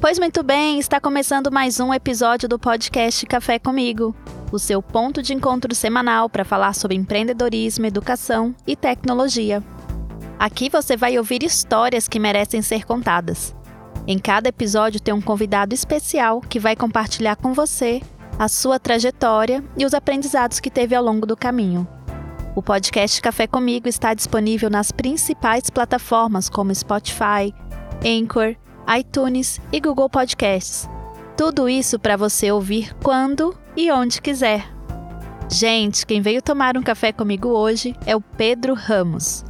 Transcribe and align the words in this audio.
Pois 0.00 0.18
muito 0.18 0.42
bem, 0.42 0.78
está 0.78 0.98
começando 0.98 1.52
mais 1.52 1.78
um 1.78 1.92
episódio 1.92 2.48
do 2.48 2.58
podcast 2.58 3.26
Café 3.26 3.58
Comigo, 3.58 4.16
o 4.50 4.58
seu 4.58 4.80
ponto 4.80 5.22
de 5.22 5.34
encontro 5.34 5.74
semanal 5.74 6.26
para 6.26 6.42
falar 6.42 6.74
sobre 6.74 6.96
empreendedorismo, 6.96 7.84
educação 7.84 8.54
e 8.66 8.74
tecnologia. 8.74 9.62
Aqui 10.38 10.70
você 10.70 10.96
vai 10.96 11.18
ouvir 11.18 11.42
histórias 11.42 12.08
que 12.08 12.18
merecem 12.18 12.62
ser 12.62 12.86
contadas. 12.86 13.54
Em 14.06 14.18
cada 14.18 14.48
episódio 14.48 15.02
tem 15.02 15.12
um 15.12 15.20
convidado 15.20 15.74
especial 15.74 16.40
que 16.40 16.58
vai 16.58 16.74
compartilhar 16.74 17.36
com 17.36 17.52
você 17.52 18.00
a 18.38 18.48
sua 18.48 18.78
trajetória 18.78 19.62
e 19.76 19.84
os 19.84 19.92
aprendizados 19.92 20.60
que 20.60 20.70
teve 20.70 20.94
ao 20.94 21.04
longo 21.04 21.26
do 21.26 21.36
caminho. 21.36 21.86
O 22.56 22.62
podcast 22.62 23.20
Café 23.20 23.46
Comigo 23.46 23.86
está 23.86 24.14
disponível 24.14 24.70
nas 24.70 24.90
principais 24.90 25.68
plataformas 25.68 26.48
como 26.48 26.74
Spotify, 26.74 27.54
Anchor, 28.02 28.56
iTunes 28.98 29.60
e 29.72 29.80
Google 29.80 30.10
Podcasts. 30.10 30.88
Tudo 31.36 31.68
isso 31.68 31.98
para 31.98 32.16
você 32.16 32.50
ouvir 32.50 32.92
quando 33.02 33.56
e 33.76 33.90
onde 33.92 34.20
quiser. 34.20 34.66
Gente, 35.48 36.04
quem 36.04 36.20
veio 36.20 36.42
tomar 36.42 36.76
um 36.76 36.82
café 36.82 37.12
comigo 37.12 37.48
hoje 37.48 37.94
é 38.04 38.16
o 38.16 38.20
Pedro 38.20 38.74
Ramos. 38.74 39.44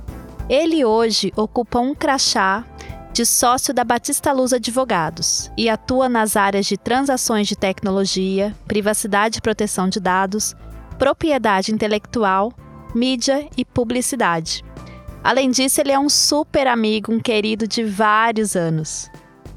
Ele 0.48 0.84
hoje 0.84 1.33
ocupa 1.36 1.78
um 1.78 1.94
crachá 1.94 2.64
de 3.12 3.24
sócio 3.24 3.74
da 3.74 3.83
Batista 3.83 4.33
Luz 4.33 4.52
Advogados 4.52 5.50
e 5.56 5.68
atua 5.68 6.08
nas 6.08 6.36
áreas 6.36 6.66
de 6.66 6.77
transações 6.77 7.48
de 7.48 7.56
tecnologia, 7.56 8.55
privacidade 8.66 9.38
e 9.38 9.42
proteção 9.42 9.88
de 9.88 10.00
dados, 10.00 10.55
propriedade 10.98 11.72
intelectual, 11.72 12.52
mídia 12.94 13.48
e 13.56 13.64
publicidade. 13.64 14.64
Além 15.22 15.50
disso, 15.50 15.80
ele 15.80 15.92
é 15.92 15.98
um 15.98 16.08
super 16.08 16.66
amigo, 16.66 17.12
um 17.12 17.20
querido 17.20 17.66
de 17.66 17.83
vários 17.84 18.56
anos. 18.56 19.11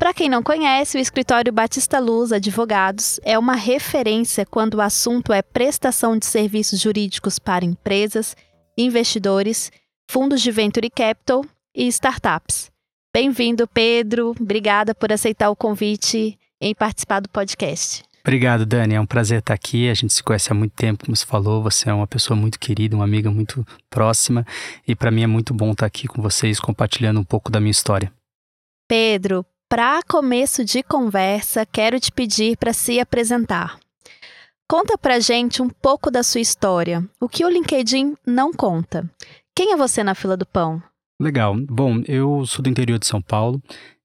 Para 0.04 0.14
quem 0.14 0.28
não 0.28 0.44
conhece, 0.44 0.98
o 0.98 1.00
escritório 1.00 1.54
Batista 1.54 1.98
Luz 1.98 2.34
Advogados 2.34 3.22
é 3.24 3.40
uma 3.40 3.56
referência 3.56 4.46
quando 4.46 4.74
o 4.74 4.82
assunto 4.82 5.32
é 5.32 5.42
prestação 5.42 6.18
de 6.18 6.26
serviços 6.26 6.82
jurídicos 6.82 7.40
para 7.40 7.64
empresas, 7.64 8.36
investidores, 8.78 9.72
fundos 10.12 10.42
de 10.42 10.52
venture 10.52 10.90
capital 10.90 11.46
e 11.74 11.88
startups. 11.88 12.70
Bem-vindo, 13.16 13.66
Pedro. 13.66 14.36
Obrigada 14.38 14.94
por 14.94 15.10
aceitar 15.10 15.50
o 15.50 15.56
convite 15.56 16.38
em 16.60 16.76
participar 16.76 17.22
do 17.22 17.30
podcast. 17.30 18.04
Obrigado, 18.26 18.66
Dani. 18.66 18.96
É 18.96 19.00
um 19.00 19.06
prazer 19.06 19.40
estar 19.40 19.54
aqui. 19.54 19.90
A 19.90 19.94
gente 19.94 20.12
se 20.12 20.22
conhece 20.22 20.52
há 20.52 20.54
muito 20.54 20.74
tempo, 20.74 21.06
como 21.06 21.16
você 21.16 21.26
falou. 21.26 21.64
Você 21.64 21.90
é 21.90 21.94
uma 21.94 22.08
pessoa 22.08 22.36
muito 22.36 22.60
querida, 22.60 22.94
uma 22.94 23.06
amiga 23.06 23.32
muito 23.32 23.66
próxima. 23.90 24.46
E 24.86 24.98
para 24.98 25.12
mim 25.12 25.24
é 25.24 25.28
muito 25.28 25.54
bom 25.54 25.72
estar 25.72 25.86
aqui 25.86 26.10
com 26.10 26.22
vocês, 26.22 26.60
compartilhando 26.60 27.22
um 27.22 27.24
pouco 27.24 27.50
da 27.50 27.62
minha 27.62 27.72
história. 27.72 28.12
Pedro, 28.86 29.46
para 29.74 30.04
começo 30.04 30.64
de 30.64 30.84
conversa, 30.84 31.66
quero 31.66 32.00
te 32.00 32.12
pedir 32.12 32.56
para 32.58 32.72
se 32.72 33.00
apresentar. 33.00 33.80
Conta 34.70 35.00
pra 35.00 35.20
gente 35.20 35.64
um 35.64 35.68
pouco 35.68 36.12
da 36.12 36.22
sua 36.22 36.42
história, 36.42 37.04
o 37.20 37.28
que 37.28 37.44
o 37.44 37.50
LinkedIn 37.50 38.14
não 38.24 38.54
conta. 38.54 39.10
Quem 39.58 39.74
é 39.74 39.76
você 39.76 40.04
na 40.04 40.14
fila 40.14 40.38
do 40.38 40.46
pão? 40.46 40.80
Legal. 41.20 41.56
Bom, 41.68 42.04
eu 42.08 42.46
sou 42.46 42.62
do 42.62 42.70
interior 42.70 43.00
de 43.00 43.08
São 43.08 43.20
Paulo. 43.20 43.60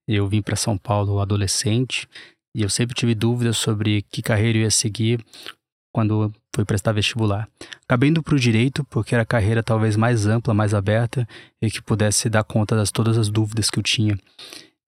Eu 0.08 0.26
vim 0.26 0.40
para 0.40 0.56
São 0.56 0.78
Paulo 0.78 1.20
adolescente 1.20 2.08
e 2.56 2.62
eu 2.62 2.70
sempre 2.70 2.94
tive 2.94 3.14
dúvidas 3.14 3.58
sobre 3.58 4.00
que 4.10 4.22
carreira 4.22 4.56
eu 4.56 4.62
ia 4.62 4.70
seguir 4.70 5.22
quando 5.92 6.32
fui 6.56 6.64
prestar 6.64 6.92
vestibular. 6.92 7.46
Acabei 7.84 8.08
indo 8.08 8.22
para 8.22 8.34
o 8.34 8.40
direito 8.40 8.84
porque 8.84 9.14
era 9.14 9.22
a 9.22 9.26
carreira 9.26 9.62
talvez 9.62 9.96
mais 9.96 10.26
ampla, 10.26 10.54
mais 10.54 10.72
aberta 10.72 11.28
e 11.60 11.70
que 11.70 11.82
pudesse 11.82 12.30
dar 12.30 12.42
conta 12.42 12.82
de 12.82 12.90
todas 12.90 13.18
as 13.18 13.28
dúvidas 13.28 13.68
que 13.68 13.78
eu 13.78 13.82
tinha. 13.82 14.18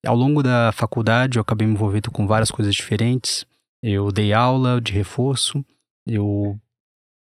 Ao 0.07 0.17
longo 0.17 0.43
da 0.43 0.73
faculdade, 0.73 1.37
eu 1.37 1.43
acabei 1.43 1.67
me 1.67 1.75
envolvendo 1.75 2.11
com 2.11 2.27
várias 2.27 2.51
coisas 2.51 2.75
diferentes. 2.75 3.47
Eu 3.83 4.11
dei 4.11 4.33
aula 4.33 4.81
de 4.81 4.93
reforço, 4.93 5.65
eu 6.07 6.59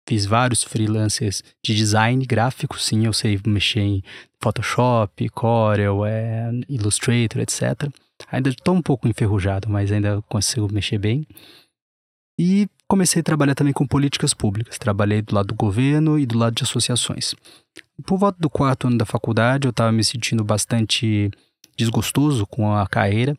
fiz 0.08 0.26
vários 0.26 0.64
freelancers 0.64 1.44
de 1.64 1.76
design 1.76 2.26
gráfico, 2.26 2.80
sim, 2.80 3.06
eu 3.06 3.14
sei 3.14 3.40
mexer 3.46 3.82
em 3.82 4.04
Photoshop, 4.42 5.30
Corel, 5.30 6.04
é, 6.06 6.52
Illustrator, 6.68 7.42
etc. 7.42 7.92
Ainda 8.32 8.50
estou 8.50 8.76
um 8.76 8.82
pouco 8.82 9.08
enferrujado, 9.08 9.70
mas 9.70 9.92
ainda 9.92 10.22
consigo 10.24 10.72
mexer 10.72 10.98
bem. 10.98 11.28
E 12.40 12.68
comecei 12.88 13.20
a 13.20 13.24
trabalhar 13.24 13.54
também 13.54 13.74
com 13.74 13.86
políticas 13.86 14.34
públicas. 14.34 14.78
Trabalhei 14.78 15.22
do 15.22 15.36
lado 15.36 15.48
do 15.48 15.56
governo 15.56 16.18
e 16.18 16.26
do 16.26 16.38
lado 16.38 16.56
de 16.56 16.64
associações. 16.64 17.36
Por 18.06 18.18
volta 18.18 18.40
do 18.40 18.50
quarto 18.50 18.88
ano 18.88 18.98
da 18.98 19.06
faculdade, 19.06 19.68
eu 19.68 19.72
estava 19.72 19.92
me 19.92 20.04
sentindo 20.04 20.44
bastante 20.44 21.30
desgostoso 21.80 22.46
com 22.46 22.76
a 22.76 22.86
carreira 22.86 23.38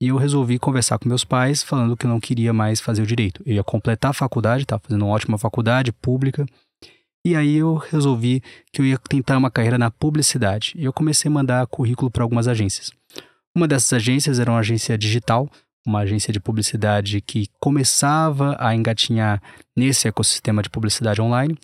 e 0.00 0.08
eu 0.08 0.16
resolvi 0.16 0.58
conversar 0.58 0.98
com 0.98 1.08
meus 1.08 1.24
pais 1.24 1.62
falando 1.62 1.96
que 1.96 2.06
eu 2.06 2.10
não 2.10 2.20
queria 2.20 2.52
mais 2.52 2.80
fazer 2.80 3.02
o 3.02 3.06
direito. 3.06 3.42
Eu 3.44 3.54
ia 3.54 3.64
completar 3.64 4.12
a 4.12 4.14
faculdade, 4.14 4.62
estava 4.62 4.80
fazendo 4.82 5.04
uma 5.04 5.12
ótima 5.12 5.36
faculdade 5.36 5.92
pública. 5.92 6.46
E 7.26 7.36
aí 7.36 7.56
eu 7.56 7.74
resolvi 7.74 8.42
que 8.72 8.80
eu 8.80 8.86
ia 8.86 8.96
tentar 8.96 9.36
uma 9.36 9.50
carreira 9.50 9.76
na 9.76 9.90
publicidade. 9.90 10.72
E 10.74 10.84
eu 10.84 10.92
comecei 10.92 11.28
a 11.28 11.32
mandar 11.32 11.66
currículo 11.66 12.10
para 12.10 12.22
algumas 12.22 12.48
agências. 12.48 12.90
Uma 13.54 13.68
dessas 13.68 13.92
agências 13.92 14.38
era 14.38 14.50
uma 14.50 14.60
agência 14.60 14.96
digital, 14.96 15.50
uma 15.86 16.00
agência 16.00 16.32
de 16.32 16.40
publicidade 16.40 17.20
que 17.20 17.48
começava 17.60 18.56
a 18.58 18.74
engatinhar 18.74 19.42
nesse 19.76 20.08
ecossistema 20.08 20.62
de 20.62 20.70
publicidade 20.70 21.20
online 21.20 21.58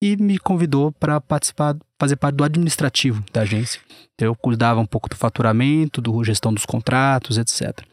e 0.00 0.16
me 0.16 0.38
convidou 0.38 0.92
para 0.92 1.20
participar, 1.20 1.76
fazer 1.98 2.16
parte 2.16 2.36
do 2.36 2.44
administrativo 2.44 3.24
da 3.32 3.42
agência. 3.42 3.80
Eu 4.18 4.34
cuidava 4.34 4.80
um 4.80 4.86
pouco 4.86 5.08
do 5.08 5.16
faturamento, 5.16 6.00
do 6.00 6.22
gestão 6.24 6.52
dos 6.52 6.64
contratos, 6.64 7.38
etc. 7.38 7.84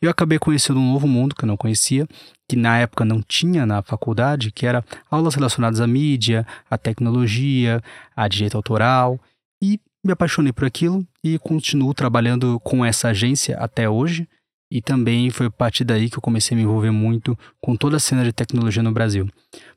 Eu 0.00 0.10
acabei 0.10 0.38
conhecendo 0.38 0.80
um 0.80 0.92
novo 0.92 1.06
mundo 1.06 1.34
que 1.34 1.44
eu 1.44 1.46
não 1.46 1.56
conhecia, 1.56 2.06
que 2.48 2.56
na 2.56 2.78
época 2.78 3.04
não 3.04 3.22
tinha 3.22 3.64
na 3.64 3.82
faculdade, 3.82 4.50
que 4.50 4.66
era 4.66 4.84
aulas 5.10 5.34
relacionadas 5.34 5.80
à 5.80 5.86
mídia, 5.86 6.46
à 6.68 6.76
tecnologia, 6.76 7.82
a 8.16 8.26
direito 8.26 8.56
autoral, 8.56 9.20
e 9.62 9.80
me 10.04 10.12
apaixonei 10.12 10.52
por 10.52 10.64
aquilo 10.64 11.06
e 11.22 11.38
continuo 11.38 11.94
trabalhando 11.94 12.58
com 12.60 12.84
essa 12.84 13.08
agência 13.08 13.56
até 13.58 13.88
hoje. 13.88 14.28
E 14.74 14.80
também 14.80 15.28
foi 15.28 15.48
a 15.48 15.50
partir 15.50 15.84
daí 15.84 16.08
que 16.08 16.16
eu 16.16 16.22
comecei 16.22 16.54
a 16.54 16.56
me 16.56 16.62
envolver 16.62 16.90
muito 16.90 17.38
com 17.60 17.76
toda 17.76 17.98
a 17.98 18.00
cena 18.00 18.24
de 18.24 18.32
tecnologia 18.32 18.82
no 18.82 18.90
Brasil. 18.90 19.28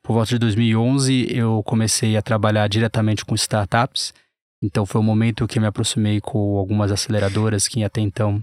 Por 0.01 0.13
volta 0.13 0.29
de 0.29 0.39
2011, 0.39 1.27
eu 1.35 1.61
comecei 1.63 2.15
a 2.15 2.21
trabalhar 2.21 2.65
diretamente 2.69 3.25
com 3.25 3.35
startups. 3.35 4.13
Então 4.63 4.85
foi 4.85 5.01
o 5.01 5.03
momento 5.03 5.45
que 5.49 5.57
eu 5.57 5.61
me 5.61 5.67
aproximei 5.67 6.21
com 6.21 6.57
algumas 6.57 6.93
aceleradoras 6.93 7.67
que 7.67 7.83
até 7.83 7.99
então 7.99 8.41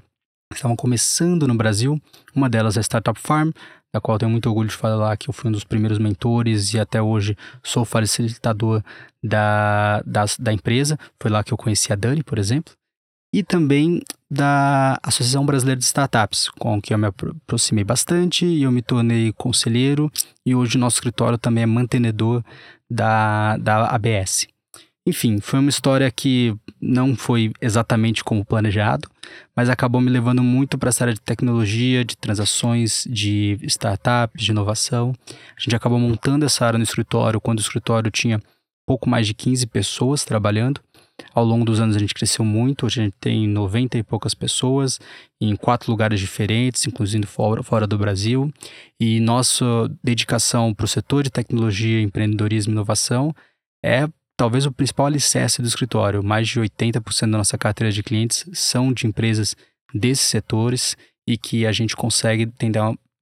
estavam 0.52 0.76
começando 0.76 1.48
no 1.48 1.54
Brasil. 1.54 1.98
Uma 2.36 2.50
delas 2.50 2.76
é 2.76 2.80
a 2.80 2.82
Startup 2.82 3.18
Farm, 3.18 3.50
da 3.90 3.98
qual 3.98 4.18
tenho 4.18 4.30
muito 4.30 4.46
orgulho 4.46 4.68
de 4.68 4.76
falar 4.76 5.16
que 5.16 5.30
eu 5.30 5.32
fui 5.32 5.48
um 5.48 5.52
dos 5.52 5.64
primeiros 5.64 5.98
mentores 5.98 6.74
e 6.74 6.78
até 6.78 7.00
hoje 7.00 7.34
sou 7.62 7.86
facilitador 7.86 8.82
da, 9.24 10.02
da, 10.04 10.26
da 10.38 10.52
empresa. 10.52 10.98
Foi 11.18 11.30
lá 11.30 11.42
que 11.42 11.54
eu 11.54 11.56
conheci 11.56 11.94
a 11.94 11.96
Dani, 11.96 12.22
por 12.22 12.38
exemplo 12.38 12.74
e 13.32 13.42
também 13.42 14.02
da 14.30 14.98
Associação 15.02 15.44
Brasileira 15.44 15.78
de 15.78 15.84
Startups, 15.84 16.48
com 16.58 16.80
que 16.80 16.94
eu 16.94 16.98
me 16.98 17.06
aproximei 17.06 17.84
bastante 17.84 18.46
e 18.46 18.62
eu 18.62 18.72
me 18.72 18.82
tornei 18.82 19.32
conselheiro 19.32 20.10
e 20.44 20.54
hoje 20.54 20.76
o 20.76 20.80
nosso 20.80 20.96
escritório 20.96 21.38
também 21.38 21.64
é 21.64 21.66
mantenedor 21.66 22.42
da, 22.90 23.56
da 23.56 23.86
ABS. 23.86 24.46
Enfim, 25.04 25.40
foi 25.40 25.58
uma 25.58 25.68
história 25.68 26.08
que 26.12 26.54
não 26.80 27.16
foi 27.16 27.52
exatamente 27.60 28.22
como 28.22 28.44
planejado, 28.44 29.08
mas 29.54 29.68
acabou 29.68 30.00
me 30.00 30.08
levando 30.08 30.44
muito 30.44 30.78
para 30.78 30.90
essa 30.90 31.02
área 31.02 31.14
de 31.14 31.20
tecnologia, 31.20 32.04
de 32.04 32.16
transações, 32.16 33.04
de 33.10 33.58
startups, 33.62 34.44
de 34.44 34.52
inovação. 34.52 35.12
A 35.56 35.60
gente 35.60 35.74
acabou 35.74 35.98
montando 35.98 36.44
essa 36.44 36.64
área 36.64 36.78
no 36.78 36.84
escritório 36.84 37.40
quando 37.40 37.58
o 37.58 37.62
escritório 37.62 38.12
tinha 38.12 38.40
pouco 38.86 39.08
mais 39.08 39.26
de 39.26 39.34
15 39.34 39.66
pessoas 39.66 40.24
trabalhando. 40.24 40.80
Ao 41.34 41.44
longo 41.44 41.64
dos 41.64 41.80
anos 41.80 41.94
a 41.94 41.98
gente 41.98 42.14
cresceu 42.14 42.44
muito, 42.44 42.86
hoje 42.86 43.00
a 43.00 43.04
gente 43.04 43.16
tem 43.20 43.46
90 43.46 43.98
e 43.98 44.02
poucas 44.02 44.34
pessoas 44.34 44.98
em 45.40 45.54
quatro 45.54 45.90
lugares 45.90 46.18
diferentes, 46.18 46.86
inclusive 46.86 47.26
fora, 47.26 47.62
fora 47.62 47.86
do 47.86 47.96
Brasil. 47.96 48.52
E 48.98 49.20
nossa 49.20 49.64
dedicação 50.02 50.74
para 50.74 50.84
o 50.84 50.88
setor 50.88 51.22
de 51.22 51.30
tecnologia, 51.30 52.00
empreendedorismo 52.00 52.72
e 52.72 52.74
inovação 52.74 53.34
é 53.84 54.08
talvez 54.36 54.66
o 54.66 54.72
principal 54.72 55.06
alicerce 55.06 55.62
do 55.62 55.68
escritório. 55.68 56.22
Mais 56.22 56.48
de 56.48 56.60
80% 56.60 57.30
da 57.30 57.38
nossa 57.38 57.56
carteira 57.56 57.92
de 57.92 58.02
clientes 58.02 58.44
são 58.52 58.92
de 58.92 59.06
empresas 59.06 59.54
desses 59.94 60.26
setores 60.26 60.96
e 61.26 61.38
que 61.38 61.66
a 61.66 61.72
gente 61.72 61.94
consegue 61.94 62.46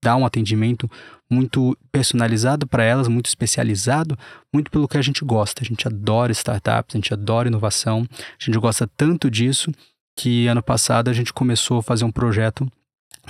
dar 0.02 0.16
um 0.16 0.24
atendimento 0.24 0.90
muito 1.30 1.76
personalizado 1.92 2.66
para 2.66 2.82
elas, 2.82 3.06
muito 3.06 3.26
especializado, 3.26 4.18
muito 4.52 4.70
pelo 4.70 4.88
que 4.88 4.98
a 4.98 5.02
gente 5.02 5.24
gosta. 5.24 5.62
A 5.62 5.66
gente 5.66 5.86
adora 5.86 6.32
startups, 6.32 6.94
a 6.94 6.98
gente 6.98 7.12
adora 7.12 7.48
inovação, 7.48 8.06
a 8.10 8.44
gente 8.44 8.58
gosta 8.58 8.88
tanto 8.96 9.30
disso 9.30 9.70
que 10.16 10.48
ano 10.48 10.62
passado 10.62 11.08
a 11.08 11.12
gente 11.12 11.32
começou 11.32 11.78
a 11.78 11.82
fazer 11.82 12.04
um 12.04 12.10
projeto 12.10 12.70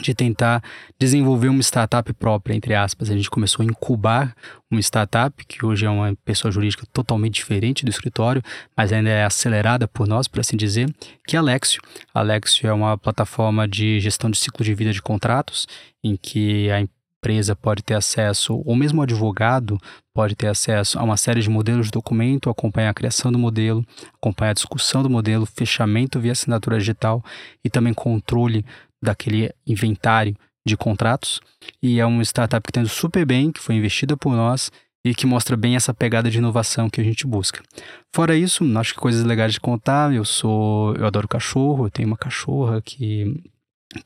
de 0.02 0.14
tentar 0.14 0.62
desenvolver 0.98 1.48
uma 1.48 1.62
startup 1.62 2.12
própria, 2.14 2.54
entre 2.54 2.74
aspas. 2.74 3.10
A 3.10 3.14
gente 3.14 3.30
começou 3.30 3.62
a 3.62 3.66
incubar 3.66 4.34
uma 4.70 4.80
startup, 4.80 5.44
que 5.46 5.64
hoje 5.64 5.86
é 5.86 5.90
uma 5.90 6.14
pessoa 6.24 6.50
jurídica 6.50 6.84
totalmente 6.92 7.34
diferente 7.34 7.84
do 7.84 7.90
escritório, 7.90 8.42
mas 8.76 8.92
ainda 8.92 9.10
é 9.10 9.24
acelerada 9.24 9.86
por 9.88 10.06
nós, 10.06 10.28
por 10.28 10.40
assim 10.40 10.56
dizer, 10.56 10.92
que 11.26 11.36
é 11.36 11.38
Alexio. 11.38 11.82
Alexio 12.14 12.68
é 12.68 12.72
uma 12.72 12.96
plataforma 12.96 13.66
de 13.66 14.00
gestão 14.00 14.30
de 14.30 14.38
ciclo 14.38 14.64
de 14.64 14.74
vida 14.74 14.92
de 14.92 15.02
contratos, 15.02 15.66
em 16.02 16.16
que 16.16 16.70
a 16.70 16.80
empresa 17.20 17.54
pode 17.54 17.82
ter 17.82 17.94
acesso, 17.94 18.62
ou 18.64 18.74
mesmo 18.74 19.00
o 19.00 19.02
advogado 19.02 19.78
pode 20.14 20.34
ter 20.34 20.46
acesso 20.46 20.98
a 20.98 21.02
uma 21.02 21.18
série 21.18 21.42
de 21.42 21.50
modelos 21.50 21.86
de 21.86 21.92
documento, 21.92 22.48
acompanhar 22.48 22.90
a 22.90 22.94
criação 22.94 23.30
do 23.30 23.38
modelo, 23.38 23.84
acompanhar 24.14 24.52
a 24.52 24.54
discussão 24.54 25.02
do 25.02 25.10
modelo, 25.10 25.44
fechamento 25.44 26.18
via 26.18 26.32
assinatura 26.32 26.78
digital 26.78 27.22
e 27.62 27.68
também 27.68 27.92
controle 27.92 28.64
daquele 29.02 29.52
inventário 29.66 30.36
de 30.66 30.76
contratos. 30.76 31.40
E 31.82 32.00
é 32.00 32.06
uma 32.06 32.22
startup 32.22 32.62
que 32.62 32.70
está 32.70 32.80
indo 32.80 32.88
super 32.88 33.24
bem, 33.24 33.50
que 33.50 33.60
foi 33.60 33.74
investida 33.74 34.16
por 34.16 34.34
nós 34.34 34.70
e 35.04 35.14
que 35.14 35.26
mostra 35.26 35.56
bem 35.56 35.76
essa 35.76 35.94
pegada 35.94 36.30
de 36.30 36.38
inovação 36.38 36.90
que 36.90 37.00
a 37.00 37.04
gente 37.04 37.26
busca. 37.26 37.62
Fora 38.14 38.36
isso, 38.36 38.64
acho 38.78 38.94
que 38.94 39.00
coisas 39.00 39.24
legais 39.24 39.52
de 39.52 39.60
contar, 39.60 40.12
eu 40.12 40.24
sou, 40.24 40.94
eu 40.94 41.06
adoro 41.06 41.26
cachorro, 41.26 41.86
eu 41.86 41.90
tenho 41.90 42.08
uma 42.08 42.18
cachorra 42.18 42.82
que 42.82 43.42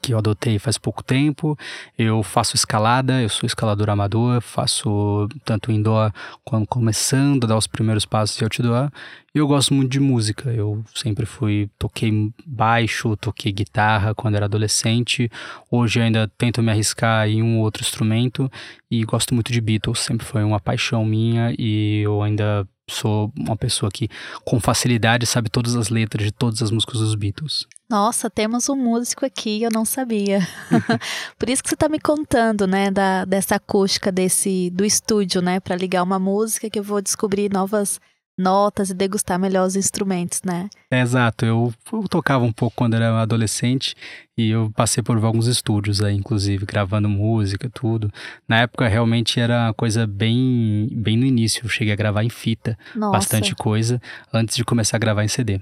que 0.00 0.14
eu 0.14 0.18
adotei 0.18 0.58
faz 0.58 0.78
pouco 0.78 1.02
tempo. 1.02 1.58
Eu 1.98 2.22
faço 2.22 2.56
escalada, 2.56 3.20
eu 3.20 3.28
sou 3.28 3.46
escalador 3.46 3.90
amador, 3.90 4.40
faço 4.40 5.28
tanto 5.44 5.70
indoor 5.70 6.12
quanto 6.44 6.66
começando 6.68 7.44
a 7.44 7.48
dar 7.48 7.56
os 7.56 7.66
primeiros 7.66 8.06
passos 8.06 8.36
de 8.36 8.44
outdoor. 8.44 8.90
E 9.34 9.38
eu 9.38 9.46
gosto 9.46 9.74
muito 9.74 9.90
de 9.90 10.00
música. 10.00 10.50
Eu 10.50 10.82
sempre 10.94 11.26
fui, 11.26 11.68
toquei 11.78 12.32
baixo, 12.46 13.16
toquei 13.16 13.52
guitarra 13.52 14.14
quando 14.14 14.36
era 14.36 14.46
adolescente. 14.46 15.30
Hoje 15.70 16.00
ainda 16.00 16.30
tento 16.38 16.62
me 16.62 16.70
arriscar 16.70 17.28
em 17.28 17.42
um 17.42 17.60
outro 17.60 17.82
instrumento 17.82 18.50
e 18.90 19.04
gosto 19.04 19.34
muito 19.34 19.52
de 19.52 19.60
Beatles. 19.60 19.98
Sempre 19.98 20.26
foi 20.26 20.42
uma 20.44 20.60
paixão 20.60 21.04
minha 21.04 21.54
e 21.58 22.00
eu 22.02 22.22
ainda 22.22 22.66
sou 22.88 23.32
uma 23.36 23.56
pessoa 23.56 23.90
que 23.90 24.08
com 24.44 24.60
facilidade 24.60 25.26
sabe 25.26 25.50
todas 25.50 25.74
as 25.74 25.88
letras 25.88 26.24
de 26.24 26.32
todas 26.32 26.62
as 26.62 26.70
músicas 26.70 27.00
dos 27.00 27.14
Beatles. 27.14 27.66
Nossa, 27.88 28.30
temos 28.30 28.68
um 28.68 28.76
músico 28.76 29.26
aqui, 29.26 29.62
eu 29.62 29.70
não 29.70 29.84
sabia. 29.84 30.40
Por 31.38 31.50
isso 31.50 31.62
que 31.62 31.68
você 31.68 31.74
está 31.74 31.88
me 31.88 32.00
contando, 32.00 32.66
né, 32.66 32.90
da, 32.90 33.24
dessa 33.24 33.56
acústica 33.56 34.10
desse 34.10 34.70
do 34.70 34.84
estúdio, 34.84 35.42
né, 35.42 35.60
para 35.60 35.76
ligar 35.76 36.02
uma 36.02 36.18
música 36.18 36.70
que 36.70 36.78
eu 36.78 36.82
vou 36.82 37.02
descobrir 37.02 37.52
novas 37.52 38.00
notas 38.36 38.90
e 38.90 38.94
degustar 38.94 39.38
melhor 39.38 39.66
os 39.66 39.76
instrumentos, 39.76 40.42
né? 40.42 40.68
É, 40.90 41.00
exato. 41.00 41.46
Eu, 41.46 41.72
eu, 41.92 42.08
tocava 42.08 42.44
um 42.44 42.52
pouco 42.52 42.76
quando 42.76 42.94
era 42.94 43.20
adolescente 43.20 43.94
e 44.36 44.50
eu 44.50 44.72
passei 44.74 45.02
por 45.02 45.16
alguns 45.24 45.46
estúdios 45.46 46.02
aí, 46.02 46.16
inclusive, 46.16 46.66
gravando 46.66 47.08
música, 47.08 47.70
tudo. 47.72 48.10
Na 48.48 48.60
época 48.60 48.88
realmente 48.88 49.38
era 49.38 49.72
coisa 49.74 50.06
bem, 50.06 50.88
bem 50.90 51.16
no 51.16 51.24
início. 51.24 51.64
Eu 51.64 51.68
cheguei 51.68 51.92
a 51.92 51.96
gravar 51.96 52.24
em 52.24 52.30
fita, 52.30 52.76
Nossa. 52.94 53.12
bastante 53.12 53.54
coisa, 53.54 54.00
antes 54.32 54.56
de 54.56 54.64
começar 54.64 54.96
a 54.96 55.00
gravar 55.00 55.24
em 55.24 55.28
CD. 55.28 55.60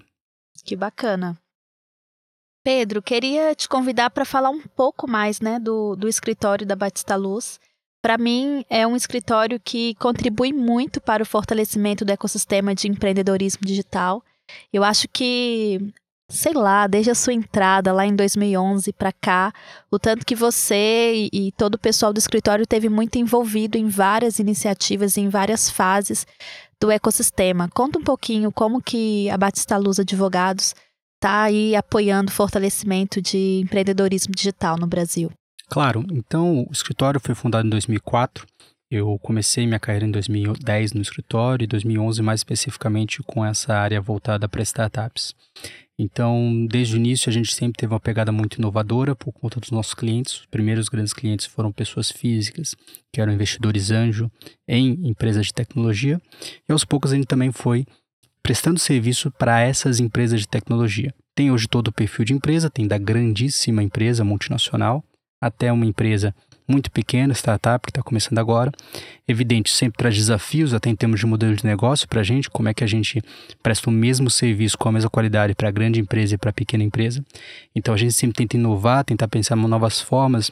Que 0.64 0.76
bacana. 0.76 1.36
Pedro, 2.64 3.02
queria 3.02 3.54
te 3.54 3.68
convidar 3.68 4.10
para 4.10 4.24
falar 4.24 4.50
um 4.50 4.60
pouco 4.60 5.08
mais, 5.08 5.40
né, 5.40 5.58
do, 5.58 5.96
do 5.96 6.08
escritório 6.08 6.66
da 6.66 6.76
Batista 6.76 7.16
Luz 7.16 7.58
para 8.02 8.18
mim, 8.18 8.64
é 8.68 8.84
um 8.84 8.96
escritório 8.96 9.60
que 9.60 9.94
contribui 9.94 10.52
muito 10.52 11.00
para 11.00 11.22
o 11.22 11.26
fortalecimento 11.26 12.04
do 12.04 12.10
ecossistema 12.10 12.74
de 12.74 12.88
empreendedorismo 12.88 13.64
digital. 13.64 14.24
Eu 14.72 14.82
acho 14.82 15.06
que, 15.08 15.78
sei 16.28 16.52
lá, 16.52 16.88
desde 16.88 17.12
a 17.12 17.14
sua 17.14 17.32
entrada 17.32 17.92
lá 17.92 18.04
em 18.04 18.16
2011 18.16 18.92
para 18.92 19.12
cá, 19.12 19.52
o 19.88 20.00
tanto 20.00 20.26
que 20.26 20.34
você 20.34 21.28
e, 21.32 21.46
e 21.46 21.52
todo 21.52 21.76
o 21.76 21.78
pessoal 21.78 22.12
do 22.12 22.18
escritório 22.18 22.66
teve 22.66 22.88
muito 22.88 23.18
envolvido 23.18 23.78
em 23.78 23.86
várias 23.86 24.40
iniciativas, 24.40 25.16
em 25.16 25.28
várias 25.28 25.70
fases 25.70 26.26
do 26.80 26.90
ecossistema. 26.90 27.68
Conta 27.72 28.00
um 28.00 28.04
pouquinho 28.04 28.50
como 28.50 28.82
que 28.82 29.30
a 29.30 29.38
Batista 29.38 29.76
Luz 29.76 30.00
Advogados 30.00 30.74
está 31.22 31.44
aí 31.44 31.76
apoiando 31.76 32.32
o 32.32 32.34
fortalecimento 32.34 33.22
de 33.22 33.60
empreendedorismo 33.60 34.34
digital 34.34 34.76
no 34.76 34.88
Brasil. 34.88 35.30
Claro, 35.70 36.04
então 36.10 36.66
o 36.68 36.72
escritório 36.72 37.20
foi 37.20 37.32
fundado 37.32 37.64
em 37.64 37.70
2004. 37.70 38.44
Eu 38.90 39.16
comecei 39.20 39.64
minha 39.64 39.78
carreira 39.78 40.04
em 40.04 40.10
2010 40.10 40.92
no 40.92 41.00
escritório 41.00 41.62
e 41.62 41.68
2011 41.68 42.20
mais 42.22 42.40
especificamente 42.40 43.22
com 43.22 43.44
essa 43.44 43.72
área 43.72 44.00
voltada 44.00 44.48
para 44.48 44.62
startups. 44.62 45.32
Então, 45.96 46.66
desde 46.68 46.96
o 46.96 46.98
início 46.98 47.30
a 47.30 47.32
gente 47.32 47.54
sempre 47.54 47.78
teve 47.78 47.94
uma 47.94 48.00
pegada 48.00 48.32
muito 48.32 48.56
inovadora 48.56 49.14
por 49.14 49.32
conta 49.32 49.60
dos 49.60 49.70
nossos 49.70 49.94
clientes. 49.94 50.40
Os 50.40 50.46
primeiros 50.46 50.88
grandes 50.88 51.12
clientes 51.12 51.46
foram 51.46 51.70
pessoas 51.70 52.10
físicas, 52.10 52.74
que 53.12 53.20
eram 53.20 53.32
investidores 53.32 53.92
anjo 53.92 54.28
em 54.66 55.08
empresas 55.08 55.46
de 55.46 55.54
tecnologia, 55.54 56.20
e 56.68 56.72
aos 56.72 56.84
poucos 56.84 57.12
a 57.12 57.14
gente 57.14 57.26
também 57.26 57.52
foi 57.52 57.86
prestando 58.42 58.78
serviço 58.78 59.30
para 59.30 59.60
essas 59.60 60.00
empresas 60.00 60.40
de 60.40 60.48
tecnologia. 60.48 61.14
Tem 61.34 61.50
hoje 61.50 61.68
todo 61.68 61.88
o 61.88 61.92
perfil 61.92 62.24
de 62.24 62.34
empresa, 62.34 62.68
tem 62.68 62.86
da 62.86 62.98
grandíssima 62.98 63.82
empresa 63.82 64.24
multinacional, 64.24 65.04
até 65.40 65.72
uma 65.72 65.86
empresa 65.86 66.34
muito 66.68 66.90
pequena, 66.90 67.32
startup, 67.32 67.84
que 67.84 67.90
está 67.90 68.02
começando 68.02 68.38
agora. 68.38 68.72
Evidente, 69.26 69.70
sempre 69.70 69.98
traz 69.98 70.14
desafios, 70.14 70.74
até 70.74 70.88
em 70.90 70.96
termos 70.96 71.20
de 71.20 71.26
modelo 71.26 71.54
de 71.54 71.64
negócio 71.64 72.08
para 72.08 72.20
a 72.20 72.24
gente, 72.24 72.48
como 72.50 72.68
é 72.68 72.74
que 72.74 72.84
a 72.84 72.86
gente 72.86 73.22
presta 73.62 73.90
o 73.90 73.92
mesmo 73.92 74.30
serviço 74.30 74.78
com 74.78 74.88
a 74.88 74.92
mesma 74.92 75.10
qualidade 75.10 75.54
para 75.54 75.68
a 75.68 75.72
grande 75.72 76.00
empresa 76.00 76.34
e 76.34 76.38
para 76.38 76.50
a 76.50 76.52
pequena 76.52 76.84
empresa. 76.84 77.24
Então 77.74 77.94
a 77.94 77.96
gente 77.96 78.12
sempre 78.12 78.36
tenta 78.36 78.56
inovar, 78.56 79.04
tentar 79.04 79.28
pensar 79.28 79.56
em 79.56 79.66
novas 79.66 80.00
formas 80.00 80.50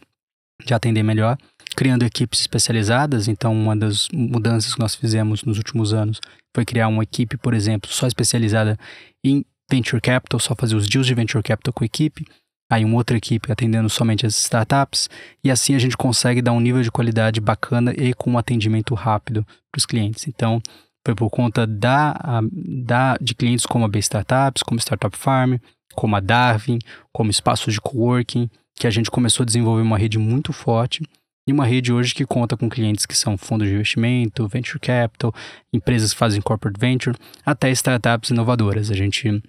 de 0.65 0.75
atender 0.75 1.03
melhor, 1.03 1.39
criando 1.81 2.03
equipes 2.03 2.41
especializadas. 2.41 3.27
Então, 3.27 3.55
uma 3.55 3.75
das 3.75 4.07
mudanças 4.13 4.75
que 4.75 4.81
nós 4.81 4.95
fizemos 4.95 5.43
nos 5.45 5.57
últimos 5.57 5.95
anos 5.95 6.21
foi 6.55 6.63
criar 6.63 6.89
uma 6.89 7.03
equipe, 7.03 7.39
por 7.39 7.55
exemplo, 7.55 7.91
só 7.91 8.07
especializada 8.07 8.79
em 9.25 9.43
venture 9.71 9.99
capital, 9.99 10.39
só 10.39 10.55
fazer 10.55 10.77
os 10.77 10.87
deals 10.87 11.07
de 11.07 11.15
venture 11.15 11.43
capital 11.43 11.73
com 11.73 11.83
a 11.83 11.87
equipe 11.87 12.27
aí 12.71 12.85
uma 12.85 12.97
outra 12.97 13.17
equipe 13.17 13.51
atendendo 13.51 13.89
somente 13.89 14.25
as 14.25 14.37
startups, 14.37 15.09
e 15.43 15.51
assim 15.51 15.75
a 15.75 15.79
gente 15.79 15.97
consegue 15.97 16.41
dar 16.41 16.53
um 16.53 16.61
nível 16.61 16.83
de 16.83 16.91
qualidade 16.91 17.41
bacana 17.41 17.93
e 17.97 18.15
com 18.15 18.33
um 18.33 18.39
atendimento 18.39 18.95
rápido 18.95 19.43
para 19.73 19.79
os 19.79 19.87
clientes. 19.87 20.29
Então, 20.29 20.63
foi 21.05 21.15
por 21.15 21.31
conta 21.31 21.67
da, 21.67 22.15
da, 22.53 23.17
de 23.21 23.35
clientes 23.35 23.67
como 23.67 23.87
a 23.87 23.89
B 23.89 23.99
Startups, 23.99 24.63
como 24.63 24.79
Startup 24.79 25.17
Farm, 25.17 25.55
como 25.95 26.15
a 26.15 26.21
Darwin, 26.21 26.79
como 27.11 27.31
espaços 27.31 27.73
de 27.75 27.81
coworking, 27.81 28.49
que 28.77 28.87
a 28.87 28.91
gente 28.91 29.11
começou 29.11 29.43
a 29.43 29.47
desenvolver 29.47 29.83
uma 29.83 29.99
rede 29.99 30.19
muito 30.19 30.53
forte 30.53 31.03
e 31.47 31.53
uma 31.53 31.65
rede 31.65 31.93
hoje 31.93 32.15
que 32.15 32.27
conta 32.27 32.57
com 32.57 32.69
clientes 32.69 33.07
que 33.07 33.17
são 33.17 33.37
fundos 33.37 33.67
de 33.67 33.75
investimento, 33.75 34.47
venture 34.47 34.79
capital, 34.79 35.35
empresas 35.73 36.13
que 36.13 36.19
fazem 36.19 36.41
corporate 36.41 36.79
venture, 36.79 37.17
até 37.45 37.71
startups 37.71 38.31
inovadoras. 38.31 38.91
A 38.91 38.95
gente 38.95 39.43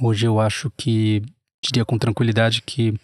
hoje 0.00 0.26
eu 0.26 0.40
acho 0.40 0.70
que 0.76 1.22
diria 1.62 1.84
com 1.84 1.98
tranquilidade 1.98 2.62
que 2.62 2.94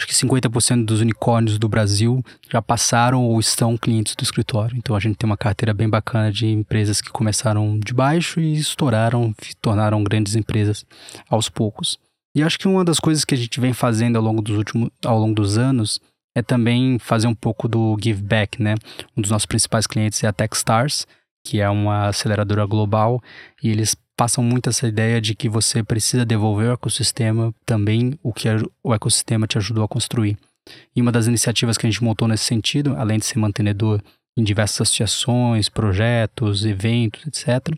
acho 0.00 0.06
que 0.06 0.14
50% 0.14 0.84
dos 0.84 1.00
unicórnios 1.00 1.58
do 1.58 1.68
Brasil 1.68 2.22
já 2.48 2.62
passaram 2.62 3.24
ou 3.24 3.40
estão 3.40 3.76
clientes 3.76 4.14
do 4.14 4.22
escritório. 4.22 4.76
Então 4.76 4.94
a 4.94 5.00
gente 5.00 5.16
tem 5.16 5.28
uma 5.28 5.36
carteira 5.36 5.74
bem 5.74 5.88
bacana 5.88 6.30
de 6.30 6.46
empresas 6.46 7.00
que 7.00 7.10
começaram 7.10 7.78
de 7.78 7.92
baixo 7.92 8.40
e 8.40 8.54
estouraram, 8.54 9.34
se 9.42 9.56
tornaram 9.56 10.04
grandes 10.04 10.36
empresas 10.36 10.86
aos 11.28 11.48
poucos. 11.48 11.98
E 12.34 12.42
acho 12.42 12.58
que 12.58 12.68
uma 12.68 12.84
das 12.84 13.00
coisas 13.00 13.24
que 13.24 13.34
a 13.34 13.38
gente 13.38 13.58
vem 13.58 13.72
fazendo 13.72 14.16
ao 14.16 14.22
longo 14.22 14.40
dos 14.40 14.56
últimos 14.56 14.90
ao 15.04 15.18
longo 15.18 15.34
dos 15.34 15.58
anos 15.58 16.00
é 16.38 16.42
também 16.42 16.98
fazer 16.98 17.26
um 17.26 17.34
pouco 17.34 17.68
do 17.68 17.96
give 18.02 18.22
back, 18.22 18.62
né? 18.62 18.74
Um 19.16 19.22
dos 19.22 19.30
nossos 19.30 19.46
principais 19.46 19.86
clientes 19.86 20.22
é 20.22 20.28
a 20.28 20.32
Techstars, 20.32 21.06
que 21.44 21.60
é 21.60 21.68
uma 21.68 22.08
aceleradora 22.08 22.64
global, 22.66 23.22
e 23.62 23.70
eles 23.70 23.96
passam 24.16 24.42
muito 24.42 24.68
essa 24.68 24.86
ideia 24.86 25.20
de 25.20 25.34
que 25.34 25.48
você 25.48 25.82
precisa 25.82 26.24
devolver 26.24 26.68
ao 26.68 26.74
ecossistema 26.74 27.54
também 27.64 28.18
o 28.22 28.32
que 28.32 28.48
o 28.82 28.92
ecossistema 28.92 29.46
te 29.46 29.58
ajudou 29.58 29.84
a 29.84 29.88
construir. 29.88 30.36
E 30.94 31.00
uma 31.00 31.12
das 31.12 31.26
iniciativas 31.26 31.78
que 31.78 31.86
a 31.86 31.90
gente 31.90 32.02
montou 32.02 32.28
nesse 32.28 32.44
sentido, 32.44 32.94
além 32.96 33.18
de 33.18 33.24
ser 33.24 33.38
mantenedor 33.38 34.00
em 34.36 34.44
diversas 34.44 34.82
associações, 34.82 35.68
projetos, 35.68 36.64
eventos, 36.64 37.26
etc., 37.26 37.74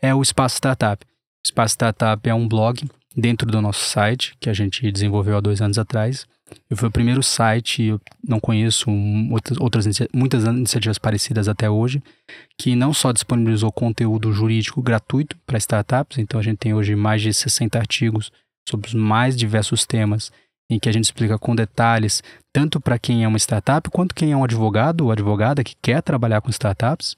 é 0.00 0.14
o 0.14 0.22
Espaço 0.22 0.56
Startup. 0.56 1.04
O 1.04 1.08
Espaço 1.44 1.74
Startup 1.74 2.28
é 2.28 2.34
um 2.34 2.46
blog 2.46 2.88
dentro 3.16 3.50
do 3.50 3.60
nosso 3.60 3.84
site 3.84 4.34
que 4.38 4.48
a 4.48 4.54
gente 4.54 4.90
desenvolveu 4.92 5.36
há 5.36 5.40
dois 5.40 5.60
anos 5.60 5.78
atrás, 5.78 6.26
fui 6.76 6.88
o 6.88 6.92
primeiro 6.92 7.22
site, 7.22 7.82
eu 7.82 8.00
não 8.26 8.38
conheço 8.38 8.90
outras, 9.30 9.58
outras 9.58 9.86
muitas 10.12 10.44
iniciativas 10.44 10.98
parecidas 10.98 11.48
até 11.48 11.68
hoje, 11.68 12.02
que 12.56 12.76
não 12.76 12.92
só 12.92 13.12
disponibilizou 13.12 13.72
conteúdo 13.72 14.32
jurídico 14.32 14.82
gratuito 14.82 15.36
para 15.46 15.58
startups, 15.58 16.18
então 16.18 16.38
a 16.38 16.42
gente 16.42 16.58
tem 16.58 16.74
hoje 16.74 16.94
mais 16.94 17.22
de 17.22 17.32
60 17.32 17.78
artigos 17.78 18.30
sobre 18.68 18.88
os 18.88 18.94
mais 18.94 19.36
diversos 19.36 19.86
temas 19.86 20.30
em 20.70 20.78
que 20.78 20.88
a 20.88 20.92
gente 20.92 21.04
explica 21.04 21.38
com 21.38 21.54
detalhes, 21.54 22.22
tanto 22.52 22.80
para 22.80 22.98
quem 22.98 23.24
é 23.24 23.28
uma 23.28 23.38
startup, 23.38 23.88
quanto 23.90 24.14
quem 24.14 24.32
é 24.32 24.36
um 24.36 24.44
advogado 24.44 25.02
ou 25.02 25.12
advogada 25.12 25.64
que 25.64 25.74
quer 25.80 26.02
trabalhar 26.02 26.40
com 26.40 26.50
startups. 26.50 27.16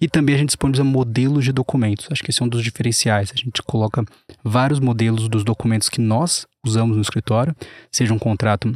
E 0.00 0.08
também 0.08 0.34
a 0.34 0.38
gente 0.38 0.50
disponibiliza 0.50 0.84
modelos 0.84 1.44
de 1.44 1.52
documentos. 1.52 2.06
Acho 2.10 2.22
que 2.22 2.30
esse 2.30 2.40
é 2.42 2.44
um 2.44 2.48
dos 2.48 2.62
diferenciais. 2.62 3.32
A 3.34 3.38
gente 3.38 3.62
coloca 3.62 4.04
vários 4.44 4.78
modelos 4.78 5.28
dos 5.28 5.42
documentos 5.42 5.88
que 5.88 6.00
nós 6.00 6.46
usamos 6.64 6.96
no 6.96 7.02
escritório, 7.02 7.56
seja 7.90 8.14
um 8.14 8.18
contrato 8.18 8.72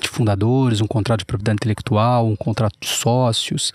de 0.00 0.08
fundadores, 0.08 0.80
um 0.80 0.86
contrato 0.86 1.20
de 1.20 1.26
propriedade 1.26 1.56
intelectual, 1.56 2.26
um 2.26 2.36
contrato 2.36 2.74
de 2.80 2.88
sócios, 2.88 3.72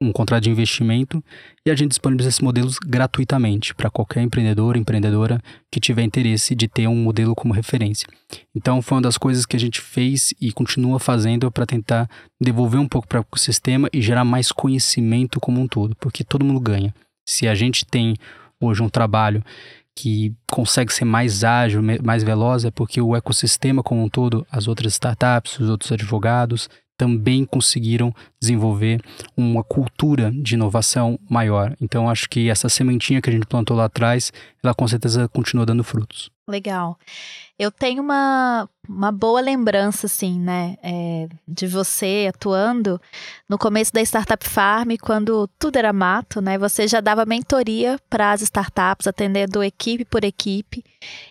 um 0.00 0.12
contrato 0.12 0.44
de 0.44 0.50
investimento 0.50 1.22
e 1.64 1.70
a 1.70 1.74
gente 1.74 1.90
disponibiliza 1.90 2.28
esses 2.28 2.40
modelos 2.40 2.78
gratuitamente 2.78 3.74
para 3.74 3.90
qualquer 3.90 4.22
empreendedor, 4.22 4.76
empreendedora 4.76 5.40
que 5.70 5.80
tiver 5.80 6.02
interesse 6.02 6.54
de 6.54 6.68
ter 6.68 6.86
um 6.86 6.96
modelo 6.96 7.34
como 7.34 7.54
referência. 7.54 8.06
Então, 8.54 8.82
foi 8.82 8.96
uma 8.96 9.02
das 9.02 9.16
coisas 9.16 9.46
que 9.46 9.56
a 9.56 9.60
gente 9.60 9.80
fez 9.80 10.34
e 10.40 10.52
continua 10.52 10.98
fazendo 10.98 11.50
para 11.50 11.66
tentar 11.66 12.08
devolver 12.40 12.80
um 12.80 12.88
pouco 12.88 13.08
para 13.08 13.18
o 13.18 13.22
ecossistema 13.22 13.88
e 13.92 14.00
gerar 14.00 14.24
mais 14.24 14.52
conhecimento 14.52 15.40
como 15.40 15.60
um 15.60 15.66
todo, 15.66 15.96
porque 15.96 16.22
todo 16.22 16.44
mundo 16.44 16.60
ganha. 16.60 16.94
Se 17.26 17.48
a 17.48 17.54
gente 17.54 17.84
tem 17.84 18.16
hoje 18.60 18.82
um 18.82 18.88
trabalho 18.88 19.42
que 19.96 20.34
consegue 20.50 20.92
ser 20.92 21.06
mais 21.06 21.42
ágil, 21.42 21.82
mais 22.02 22.22
veloz, 22.22 22.66
é 22.66 22.70
porque 22.70 23.00
o 23.00 23.16
ecossistema 23.16 23.82
como 23.82 24.04
um 24.04 24.08
todo, 24.10 24.46
as 24.50 24.68
outras 24.68 24.92
startups, 24.92 25.58
os 25.58 25.70
outros 25.70 25.90
advogados, 25.90 26.68
também 26.96 27.44
conseguiram 27.44 28.14
desenvolver 28.40 29.00
uma 29.36 29.62
cultura 29.62 30.30
de 30.32 30.54
inovação 30.54 31.18
maior. 31.28 31.76
Então, 31.80 32.08
acho 32.08 32.28
que 32.28 32.48
essa 32.48 32.68
sementinha 32.68 33.20
que 33.20 33.30
a 33.30 33.32
gente 33.32 33.46
plantou 33.46 33.76
lá 33.76 33.84
atrás, 33.84 34.32
ela 34.62 34.74
com 34.74 34.86
certeza 34.88 35.28
continua 35.28 35.66
dando 35.66 35.84
frutos. 35.84 36.30
Legal. 36.48 36.98
Eu 37.58 37.70
tenho 37.70 38.02
uma, 38.02 38.68
uma 38.86 39.10
boa 39.10 39.40
lembrança, 39.40 40.06
assim, 40.06 40.38
né, 40.38 40.76
é, 40.82 41.26
de 41.48 41.66
você 41.66 42.26
atuando 42.28 43.00
no 43.48 43.56
começo 43.56 43.92
da 43.92 44.02
Startup 44.02 44.46
Farm, 44.46 44.90
quando 45.00 45.48
tudo 45.58 45.76
era 45.76 45.92
mato, 45.92 46.40
né? 46.40 46.58
Você 46.58 46.86
já 46.86 47.00
dava 47.00 47.24
mentoria 47.24 47.98
para 48.10 48.32
as 48.32 48.42
startups, 48.42 49.06
atendendo 49.06 49.62
equipe 49.62 50.04
por 50.04 50.24
equipe. 50.24 50.84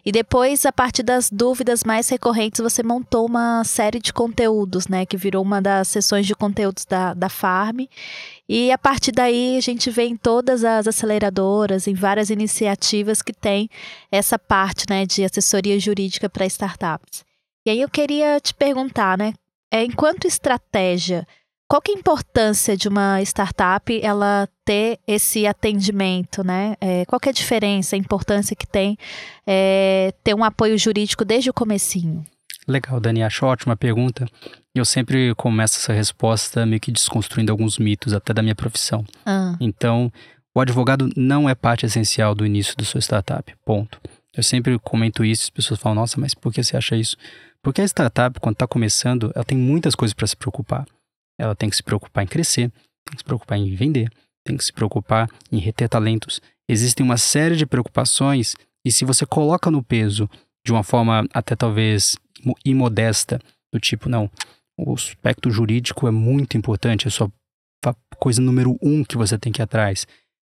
E 0.06 0.12
depois, 0.12 0.66
a 0.66 0.72
partir 0.72 1.04
das 1.04 1.30
dúvidas 1.30 1.84
mais 1.84 2.08
recorrentes, 2.10 2.62
você 2.62 2.82
montou 2.82 3.26
uma 3.26 3.64
série 3.64 4.00
de 4.00 4.14
conteúdos, 4.14 4.88
né? 4.88 5.06
Que 5.06 5.18
virou 5.18 5.44
uma 5.44 5.62
das 5.62 5.90
sessões 5.90 6.26
de 6.26 6.34
conteúdos 6.34 6.86
da, 6.86 7.14
da 7.14 7.30
Farm. 7.30 7.82
E 8.48 8.72
a 8.72 8.78
partir 8.78 9.12
daí 9.12 9.58
a 9.58 9.62
gente 9.62 9.90
vê 9.90 10.04
em 10.04 10.16
todas 10.16 10.64
as 10.64 10.88
aceleradoras, 10.88 11.88
em 11.88 11.96
várias 11.96 12.30
iniciativas 12.30 13.22
que 13.22 13.34
tem 13.34 13.68
essa 14.12 14.38
parte 14.38 14.86
né, 14.88 15.04
de 15.06 15.24
assessoria 15.24 15.80
jurídica 15.80 16.15
para 16.30 16.46
startups. 16.46 17.24
E 17.66 17.72
aí 17.72 17.82
eu 17.82 17.90
queria 17.90 18.40
te 18.40 18.54
perguntar, 18.54 19.18
né? 19.18 19.34
É, 19.72 19.84
enquanto 19.84 20.28
estratégia, 20.28 21.28
qual 21.68 21.82
que 21.82 21.92
é 21.92 21.96
a 21.96 21.98
importância 21.98 22.78
de 22.78 22.88
uma 22.88 23.22
startup 23.24 24.00
ela 24.02 24.48
ter 24.64 25.00
esse 25.08 25.48
atendimento, 25.48 26.44
né? 26.44 26.76
É, 26.80 27.06
qual 27.06 27.20
que 27.20 27.28
é 27.28 27.32
a 27.32 27.34
diferença, 27.34 27.96
a 27.96 28.00
importância 28.00 28.56
que 28.56 28.68
tem 28.68 28.98
é, 29.48 30.14
ter 30.24 30.36
um 30.36 30.44
apoio 30.44 30.78
jurídico 30.78 31.26
desde 31.26 31.50
o 31.50 31.54
comecinho? 31.54 32.24
Legal, 32.68 33.00
Dani, 33.00 33.24
acho 33.24 33.46
ótima 33.46 33.76
pergunta. 33.76 34.28
Eu 34.74 34.86
sempre 34.86 35.34
começo 35.36 35.78
essa 35.78 35.94
resposta 35.94 36.66
meio 36.66 36.80
que 36.80 36.92
desconstruindo 36.92 37.52
alguns 37.52 37.78
mitos, 37.78 38.14
até 38.14 38.34
da 38.34 38.42
minha 38.42 38.56
profissão. 38.56 39.06
Ah. 39.26 39.56
Então, 39.60 40.12
o 40.54 40.60
advogado 40.60 41.10
não 41.16 41.50
é 41.50 41.54
parte 41.54 41.86
essencial 41.86 42.34
do 42.34 42.46
início 42.46 42.76
do 42.76 42.86
seu 42.86 43.00
startup. 43.00 43.54
Ponto. 43.64 44.00
Eu 44.36 44.44
sempre 44.44 44.78
comento 44.80 45.24
isso, 45.24 45.44
as 45.44 45.50
pessoas 45.50 45.80
falam, 45.80 45.96
nossa, 45.96 46.20
mas 46.20 46.34
por 46.34 46.54
que 46.54 46.64
você 46.64 46.76
acha 46.76 46.96
isso? 46.96 47.16
Porque 47.64 47.82
a 47.82 47.86
startup, 47.86 48.40
quando 48.40 48.56
está 48.56 48.68
começando, 48.68 49.32
ela 49.34 49.46
tem 49.46 49.58
muitas 49.58 49.96
coisas 49.96 50.14
para 50.14 50.28
se 50.28 50.36
preocupar. 50.36 50.86
Ela 51.40 51.56
tem 51.56 51.70
que 51.70 51.76
se 51.76 51.84
preocupar 51.84 52.24
em 52.24 52.28
crescer, 52.28 52.72
tem 53.06 53.16
que 53.16 53.18
se 53.18 53.24
preocupar 53.24 53.58
em 53.58 53.74
vender, 53.76 54.10
tem 54.46 54.56
que 54.56 54.64
se 54.64 54.74
preocupar 54.74 55.30
em 55.52 55.58
reter 55.58 55.90
talentos. 55.90 56.42
Existem 56.70 57.04
uma 57.04 57.18
série 57.18 57.56
de 57.56 57.66
preocupações, 57.66 58.56
e 58.86 58.92
se 58.92 59.06
você 59.06 59.26
coloca 59.26 59.72
no 59.72 59.82
peso 59.82 60.30
de 60.66 60.72
uma 60.72 60.84
forma 60.84 61.28
até 61.34 61.56
talvez 61.56 62.18
imodesta, 62.64 63.40
do 63.74 63.80
tipo, 63.80 64.10
não, 64.10 64.30
o 64.78 64.94
aspecto 64.94 65.50
jurídico 65.50 66.08
é 66.08 66.12
muito 66.12 66.58
importante, 66.58 67.08
é 67.08 67.12
só 67.12 67.30
coisa 68.18 68.42
número 68.42 68.78
um 68.82 69.04
que 69.04 69.18
você 69.18 69.38
tem 69.38 69.52
que 69.52 69.62
ir 69.62 69.64
atrás. 69.64 70.08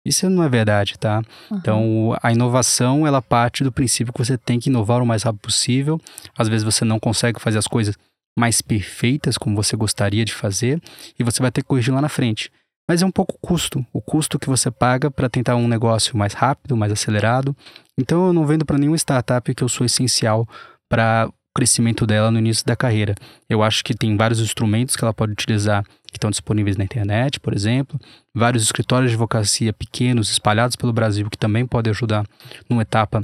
Isso 0.05 0.29
não 0.29 0.43
é 0.43 0.49
verdade, 0.49 0.97
tá? 0.99 1.23
Uhum. 1.49 1.57
Então, 1.57 2.17
a 2.21 2.31
inovação, 2.31 3.07
ela 3.07 3.21
parte 3.21 3.63
do 3.63 3.71
princípio 3.71 4.11
que 4.11 4.23
você 4.23 4.37
tem 4.37 4.59
que 4.59 4.69
inovar 4.69 5.01
o 5.01 5.05
mais 5.05 5.23
rápido 5.23 5.41
possível. 5.41 5.99
Às 6.37 6.49
vezes 6.49 6.63
você 6.63 6.83
não 6.83 6.99
consegue 6.99 7.39
fazer 7.39 7.57
as 7.57 7.67
coisas 7.67 7.97
mais 8.37 8.61
perfeitas 8.61 9.37
como 9.37 9.55
você 9.55 9.75
gostaria 9.77 10.25
de 10.25 10.33
fazer 10.33 10.81
e 11.17 11.23
você 11.23 11.41
vai 11.41 11.51
ter 11.51 11.61
que 11.61 11.67
corrigir 11.67 11.93
lá 11.93 12.01
na 12.01 12.09
frente. 12.09 12.51
Mas 12.89 13.01
é 13.01 13.05
um 13.05 13.11
pouco 13.11 13.37
custo, 13.41 13.85
o 13.93 14.01
custo 14.01 14.37
que 14.37 14.49
você 14.49 14.69
paga 14.69 15.09
para 15.09 15.29
tentar 15.29 15.55
um 15.55 15.67
negócio 15.69 16.17
mais 16.17 16.33
rápido, 16.33 16.75
mais 16.75 16.91
acelerado. 16.91 17.55
Então, 17.97 18.27
eu 18.27 18.33
não 18.33 18.45
vendo 18.45 18.65
para 18.65 18.77
nenhuma 18.77 18.97
startup 18.97 19.53
que 19.55 19.63
eu 19.63 19.69
sou 19.69 19.85
essencial 19.85 20.47
para 20.89 21.29
crescimento 21.55 22.05
dela 22.05 22.29
no 22.29 22.39
início 22.39 22.65
da 22.65 22.75
carreira. 22.75 23.15
Eu 23.49 23.63
acho 23.63 23.83
que 23.83 23.93
tem 23.93 24.17
vários 24.17 24.41
instrumentos 24.41 24.95
que 24.95 25.03
ela 25.03 25.13
pode 25.13 25.31
utilizar 25.31 25.85
que 26.13 26.17
estão 26.17 26.29
disponíveis 26.29 26.77
na 26.77 26.85
internet, 26.85 27.39
por 27.39 27.53
exemplo, 27.53 27.99
vários 28.33 28.63
escritórios 28.63 29.11
de 29.11 29.15
advocacia 29.15 29.73
pequenos 29.73 30.31
espalhados 30.31 30.77
pelo 30.77 30.93
Brasil 30.93 31.29
que 31.29 31.37
também 31.37 31.65
podem 31.65 31.91
ajudar 31.91 32.25
numa 32.69 32.83
etapa 32.83 33.21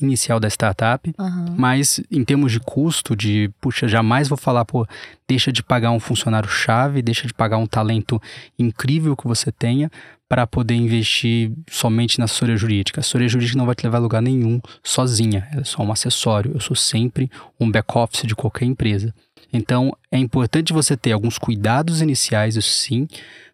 inicial 0.00 0.40
da 0.40 0.48
startup, 0.48 1.12
uhum. 1.18 1.54
mas 1.56 2.00
em 2.10 2.24
termos 2.24 2.50
de 2.50 2.58
custo, 2.58 3.14
de, 3.14 3.50
puxa, 3.60 3.86
jamais 3.86 4.28
vou 4.28 4.38
falar, 4.38 4.64
pô, 4.64 4.86
deixa 5.28 5.52
de 5.52 5.62
pagar 5.62 5.90
um 5.90 6.00
funcionário 6.00 6.48
chave, 6.48 7.02
deixa 7.02 7.26
de 7.26 7.34
pagar 7.34 7.58
um 7.58 7.66
talento 7.66 8.20
incrível 8.58 9.16
que 9.16 9.26
você 9.26 9.52
tenha 9.52 9.90
para 10.28 10.46
poder 10.46 10.74
investir 10.74 11.52
somente 11.70 12.18
na 12.18 12.24
assessoria 12.24 12.56
jurídica. 12.56 12.98
A 12.98 13.02
assessoria 13.02 13.28
jurídica 13.28 13.58
não 13.58 13.66
vai 13.66 13.74
te 13.74 13.84
levar 13.84 13.98
a 13.98 14.00
lugar 14.00 14.22
nenhum 14.22 14.60
sozinha, 14.82 15.46
ela 15.52 15.60
é 15.60 15.64
só 15.64 15.82
um 15.82 15.92
acessório. 15.92 16.52
Eu 16.54 16.60
sou 16.60 16.74
sempre 16.74 17.30
um 17.60 17.70
back-office 17.70 18.26
de 18.26 18.34
qualquer 18.34 18.64
empresa. 18.64 19.14
Então, 19.54 19.96
é 20.10 20.18
importante 20.18 20.72
você 20.72 20.96
ter 20.96 21.12
alguns 21.12 21.38
cuidados 21.38 22.02
iniciais, 22.02 22.56
isso 22.56 22.72
sim, 22.72 23.06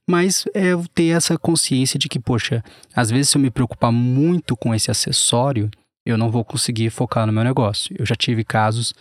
mas 0.08 0.46
é 0.54 0.70
ter 0.94 1.08
essa 1.08 1.38
consciência 1.38 1.98
de 1.98 2.08
que, 2.08 2.18
poxa, 2.18 2.64
às 2.96 3.10
vezes 3.10 3.28
se 3.28 3.36
eu 3.36 3.42
me 3.42 3.50
preocupar 3.50 3.92
muito 3.92 4.56
com 4.56 4.74
esse 4.74 4.90
acessório, 4.90 5.70
eu 6.04 6.16
não 6.16 6.30
vou 6.30 6.42
conseguir 6.42 6.88
focar 6.88 7.26
no 7.26 7.32
meu 7.32 7.44
negócio. 7.44 7.94
Eu 7.98 8.06
já 8.06 8.16
tive 8.16 8.42
casos 8.42 8.94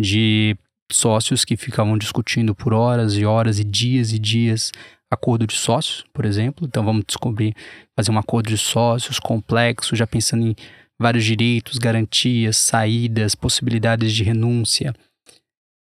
de 0.00 0.56
sócios 0.90 1.44
que 1.44 1.56
ficavam 1.56 1.98
discutindo 1.98 2.54
por 2.54 2.72
horas 2.72 3.14
e 3.14 3.24
horas 3.26 3.58
e 3.58 3.64
dias 3.64 4.12
e 4.12 4.18
dias 4.18 4.72
acordo 5.10 5.46
de 5.46 5.54
sócios, 5.54 6.04
por 6.12 6.24
exemplo. 6.24 6.66
Então 6.66 6.84
vamos 6.84 7.04
descobrir, 7.06 7.54
fazer 7.94 8.10
um 8.10 8.18
acordo 8.18 8.48
de 8.48 8.56
sócios 8.56 9.18
complexo, 9.18 9.94
já 9.94 10.06
pensando 10.06 10.46
em 10.46 10.56
vários 10.98 11.24
direitos, 11.24 11.76
garantias, 11.76 12.56
saídas, 12.56 13.34
possibilidades 13.34 14.12
de 14.12 14.24
renúncia. 14.24 14.94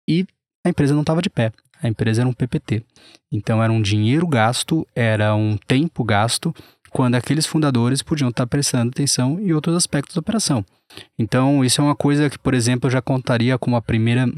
E 0.09 0.27
a 0.65 0.69
empresa 0.69 0.95
não 0.95 1.01
estava 1.03 1.23
de 1.23 1.31
pé. 1.31 1.53
A 1.83 1.89
empresa 1.89 2.23
era 2.23 2.29
um 2.29 2.33
PPT. 2.33 2.85
Então 3.31 3.63
era 3.63 3.73
um 3.73 3.83
dinheiro 3.83 4.27
gasto, 4.27 4.87
era 4.95 5.35
um 5.35 5.57
tempo 5.57 6.05
gasto 6.05 6.55
quando 6.91 7.15
aqueles 7.15 7.47
fundadores 7.47 8.03
podiam 8.03 8.29
estar 8.29 8.47
prestando 8.47 8.91
atenção 8.91 9.41
em 9.41 9.53
outros 9.53 9.75
aspectos 9.75 10.15
da 10.15 10.21
operação. 10.21 10.65
Então, 11.19 11.65
isso 11.65 11.81
é 11.81 11.85
uma 11.85 11.97
coisa 11.97 12.29
que, 12.29 12.39
por 12.39 12.53
exemplo, 12.53 12.87
eu 12.87 12.91
já 12.93 13.01
contaria 13.01 13.59
como 13.59 13.77
a 13.77 13.83
primeira, 13.83 14.31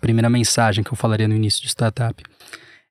primeira 0.00 0.30
mensagem 0.30 0.82
que 0.82 0.90
eu 0.90 0.96
falaria 0.96 1.28
no 1.28 1.36
início 1.36 1.60
de 1.60 1.68
startup. 1.68 2.22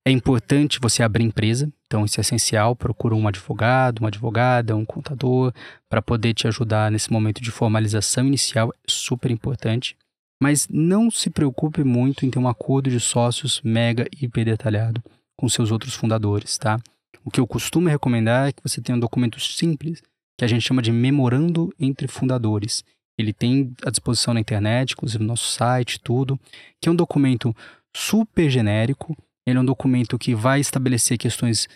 É 0.06 0.12
importante 0.12 0.80
você 0.80 1.04
abrir 1.04 1.24
empresa, 1.24 1.72
então 1.86 2.06
isso 2.06 2.20
é 2.20 2.22
essencial. 2.22 2.76
Procura 2.76 3.16
um 3.16 3.28
advogado, 3.28 4.00
uma 4.00 4.08
advogada, 4.08 4.76
um 4.76 4.86
contador, 4.86 5.54
para 5.90 6.02
poder 6.02 6.34
te 6.34 6.48
ajudar 6.48 6.92
nesse 6.92 7.12
momento 7.12 7.42
de 7.42 7.52
formalização 7.52 8.26
inicial, 8.26 8.72
é 8.72 8.78
super 8.88 9.30
importante. 9.30 9.96
Mas 10.42 10.68
não 10.68 11.12
se 11.12 11.30
preocupe 11.30 11.84
muito 11.84 12.26
em 12.26 12.32
ter 12.32 12.40
um 12.40 12.48
acordo 12.48 12.90
de 12.90 13.00
sócios 13.00 13.62
mega 13.64 14.08
hiper 14.20 14.44
detalhado 14.44 15.04
com 15.38 15.48
seus 15.48 15.70
outros 15.70 15.94
fundadores, 15.94 16.58
tá? 16.58 16.80
O 17.24 17.30
que 17.30 17.40
eu 17.40 17.46
costumo 17.46 17.88
recomendar 17.88 18.50
é 18.50 18.52
que 18.52 18.64
você 18.64 18.82
tenha 18.82 18.96
um 18.96 19.00
documento 19.00 19.40
simples, 19.40 20.02
que 20.36 20.44
a 20.44 20.48
gente 20.48 20.64
chama 20.64 20.82
de 20.82 20.92
memorando 20.92 21.72
entre 21.80 22.08
fundadores. 22.08 22.84
Ele 23.20 23.32
tem 23.32 23.72
à 23.86 23.92
disposição 23.92 24.34
na 24.34 24.40
internet, 24.40 24.94
inclusive 24.94 25.24
no 25.24 25.28
nosso 25.28 25.52
site, 25.52 26.00
tudo, 26.00 26.40
que 26.82 26.90
é 26.90 26.92
um 26.92 26.96
documento 26.96 27.56
super 27.96 28.50
genérico. 28.50 29.16
Ele 29.46 29.60
é 29.60 29.62
um 29.62 29.66
documento 29.66 30.18
que 30.18 30.34
vai 30.34 30.60
estabelecer 30.60 31.20
questões 31.20 31.68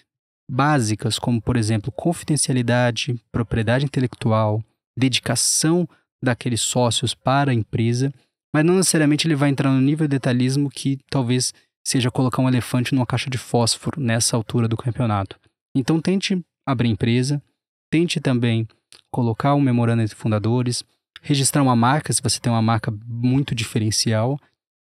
básicas, 0.50 1.19
como, 1.19 1.39
por 1.39 1.55
exemplo, 1.55 1.91
confidencialidade, 1.91 3.15
propriedade 3.31 3.86
intelectual, 3.86 4.63
dedicação 4.98 5.88
daqueles 6.24 6.62
sócios 6.62 7.13
para 7.13 7.51
a 7.51 7.53
empresa, 7.53 8.12
mas 8.55 8.63
não 8.63 8.75
necessariamente 8.75 9.27
ele 9.27 9.35
vai 9.35 9.50
entrar 9.50 9.69
no 9.69 9.81
nível 9.81 10.07
de 10.07 10.12
detalhismo 10.12 10.69
que 10.69 10.97
talvez 11.09 11.53
seja 11.85 12.09
colocar 12.09 12.41
um 12.41 12.47
elefante 12.47 12.95
numa 12.95 13.05
caixa 13.05 13.29
de 13.29 13.38
fósforo 13.38 14.00
nessa 14.00 14.38
altura 14.38 14.65
do 14.65 14.77
campeonato. 14.77 15.38
Então 15.75 16.00
tente 16.00 16.41
abrir 16.65 16.88
empresa, 16.88 17.43
tente 17.91 18.21
também 18.21 18.65
colocar 19.12 19.55
um 19.55 19.59
memorando 19.59 20.03
entre 20.03 20.15
fundadores, 20.15 20.85
registrar 21.21 21.63
uma 21.63 21.75
marca 21.75 22.13
se 22.13 22.21
você 22.21 22.39
tem 22.39 22.50
uma 22.50 22.62
marca 22.62 22.93
muito 23.05 23.53
diferencial 23.53 24.39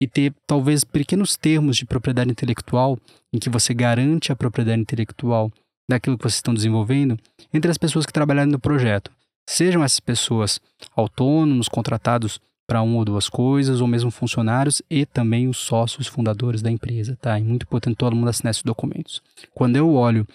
e 0.01 0.07
ter 0.07 0.33
talvez 0.47 0.85
pequenos 0.85 1.37
termos 1.37 1.77
de 1.77 1.87
propriedade 1.87 2.31
intelectual 2.31 2.97
em 3.33 3.39
que 3.41 3.51
você 3.51 3.75
garante 3.75 4.31
a 4.31 4.37
propriedade 4.37 4.81
intelectual 4.81 5.51
daquilo 5.91 6.17
que 6.17 6.23
vocês 6.23 6.37
estão 6.37 6.55
desenvolvendo 6.55 7.19
entre 7.53 7.69
as 7.69 7.79
pessoas 7.79 8.07
que 8.07 8.13
trabalharem 8.13 8.53
no 8.53 8.61
projeto. 8.61 9.11
Sejam 9.45 9.83
essas 9.83 9.99
pessoas 9.99 10.61
autônomos, 10.95 11.69
contratados 11.69 12.41
para 12.67 12.83
uma 12.83 12.97
ou 12.97 13.05
duas 13.05 13.29
coisas, 13.29 13.81
ou 13.81 13.87
mesmo 13.87 14.11
funcionários 14.11 14.83
e 14.91 15.07
também 15.07 15.49
os 15.49 15.59
sócios 15.59 16.07
fundadores 16.07 16.63
da 16.63 16.71
empresa, 16.71 17.17
tá? 17.21 17.39
É 17.39 17.43
muito 17.43 17.63
importante 17.63 17.97
todo 17.97 18.17
mundo 18.17 18.29
assinar 18.29 18.51
esses 18.51 18.63
documentos. 18.63 19.23
Quando 19.55 19.77
eu 19.77 19.95
olho 19.95 20.27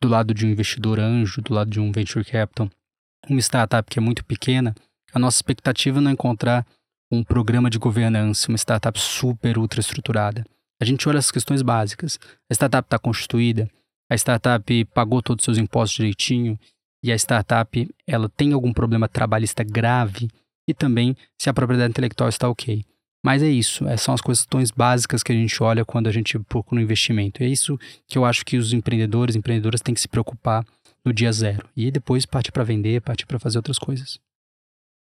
do 0.00 0.08
lado 0.08 0.34
de 0.34 0.46
um 0.46 0.50
investidor 0.50 1.00
anjo, 1.00 1.40
do 1.40 1.54
lado 1.54 1.70
de 1.70 1.80
um 1.80 1.90
venture 1.90 2.24
capital, 2.24 2.70
uma 3.28 3.40
startup 3.40 3.88
que 3.88 3.98
é 3.98 4.02
muito 4.02 4.24
pequena, 4.24 4.74
a 5.12 5.18
nossa 5.18 5.38
expectativa 5.38 6.00
não 6.00 6.10
é 6.10 6.14
encontrar 6.14 6.66
um 7.10 7.24
programa 7.24 7.68
de 7.68 7.78
governança, 7.78 8.48
uma 8.48 8.56
startup 8.56 8.98
super 8.98 9.58
ultra 9.58 9.80
estruturada. 9.80 10.44
A 10.80 10.84
gente 10.84 11.08
olha 11.08 11.18
as 11.18 11.30
questões 11.30 11.60
básicas. 11.60 12.18
A 12.48 12.54
startup 12.54 12.86
está 12.86 12.98
constituída, 12.98 13.68
a 14.10 14.14
startup 14.14 14.84
pagou 14.86 15.22
todos 15.22 15.42
os 15.42 15.44
seus 15.44 15.58
impostos 15.58 15.96
direitinho 15.96 16.58
e 17.02 17.12
a 17.12 17.14
startup 17.16 17.88
ela 18.06 18.28
tem 18.28 18.52
algum 18.52 18.72
problema 18.72 19.08
trabalhista 19.08 19.62
grave 19.62 20.28
e 20.70 20.74
também 20.74 21.16
se 21.40 21.50
a 21.50 21.54
propriedade 21.54 21.90
intelectual 21.90 22.28
está 22.28 22.48
ok. 22.48 22.84
Mas 23.24 23.42
é 23.42 23.48
isso, 23.48 23.86
é, 23.86 23.96
são 23.96 24.14
as 24.14 24.20
questões 24.20 24.70
básicas 24.70 25.22
que 25.22 25.30
a 25.30 25.34
gente 25.34 25.62
olha 25.62 25.84
quando 25.84 26.06
a 26.06 26.12
gente 26.12 26.38
procura 26.38 26.80
um 26.80 26.84
investimento. 26.84 27.42
É 27.42 27.46
isso 27.46 27.78
que 28.08 28.16
eu 28.16 28.24
acho 28.24 28.44
que 28.44 28.56
os 28.56 28.72
empreendedores, 28.72 29.36
empreendedoras 29.36 29.82
têm 29.82 29.94
que 29.94 30.00
se 30.00 30.08
preocupar 30.08 30.64
no 31.04 31.12
dia 31.12 31.30
zero. 31.30 31.68
E 31.76 31.90
depois 31.90 32.24
partir 32.24 32.50
para 32.50 32.64
vender, 32.64 33.02
partir 33.02 33.26
para 33.26 33.38
fazer 33.38 33.58
outras 33.58 33.78
coisas. 33.78 34.18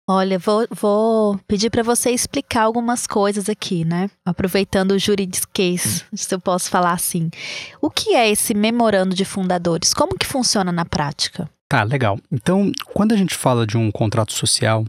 Olha, 0.09 0.39
vou, 0.39 0.65
vou 0.71 1.37
pedir 1.47 1.69
para 1.69 1.83
você 1.83 2.11
explicar 2.11 2.63
algumas 2.63 3.05
coisas 3.05 3.49
aqui, 3.49 3.83
né? 3.83 4.09
Aproveitando 4.25 4.91
o 4.91 4.99
juridiquês, 4.99 6.05
se 6.13 6.33
eu 6.33 6.39
posso 6.39 6.69
falar 6.69 6.93
assim. 6.93 7.29
O 7.81 7.89
que 7.89 8.15
é 8.15 8.29
esse 8.29 8.53
memorando 8.53 9.13
de 9.13 9.25
fundadores? 9.25 9.93
Como 9.93 10.17
que 10.17 10.25
funciona 10.25 10.71
na 10.71 10.85
prática? 10.85 11.49
Tá, 11.67 11.83
legal. 11.83 12.17
Então, 12.31 12.71
quando 12.93 13.11
a 13.11 13.17
gente 13.17 13.35
fala 13.35 13.67
de 13.67 13.77
um 13.77 13.91
contrato 13.91 14.31
social, 14.31 14.85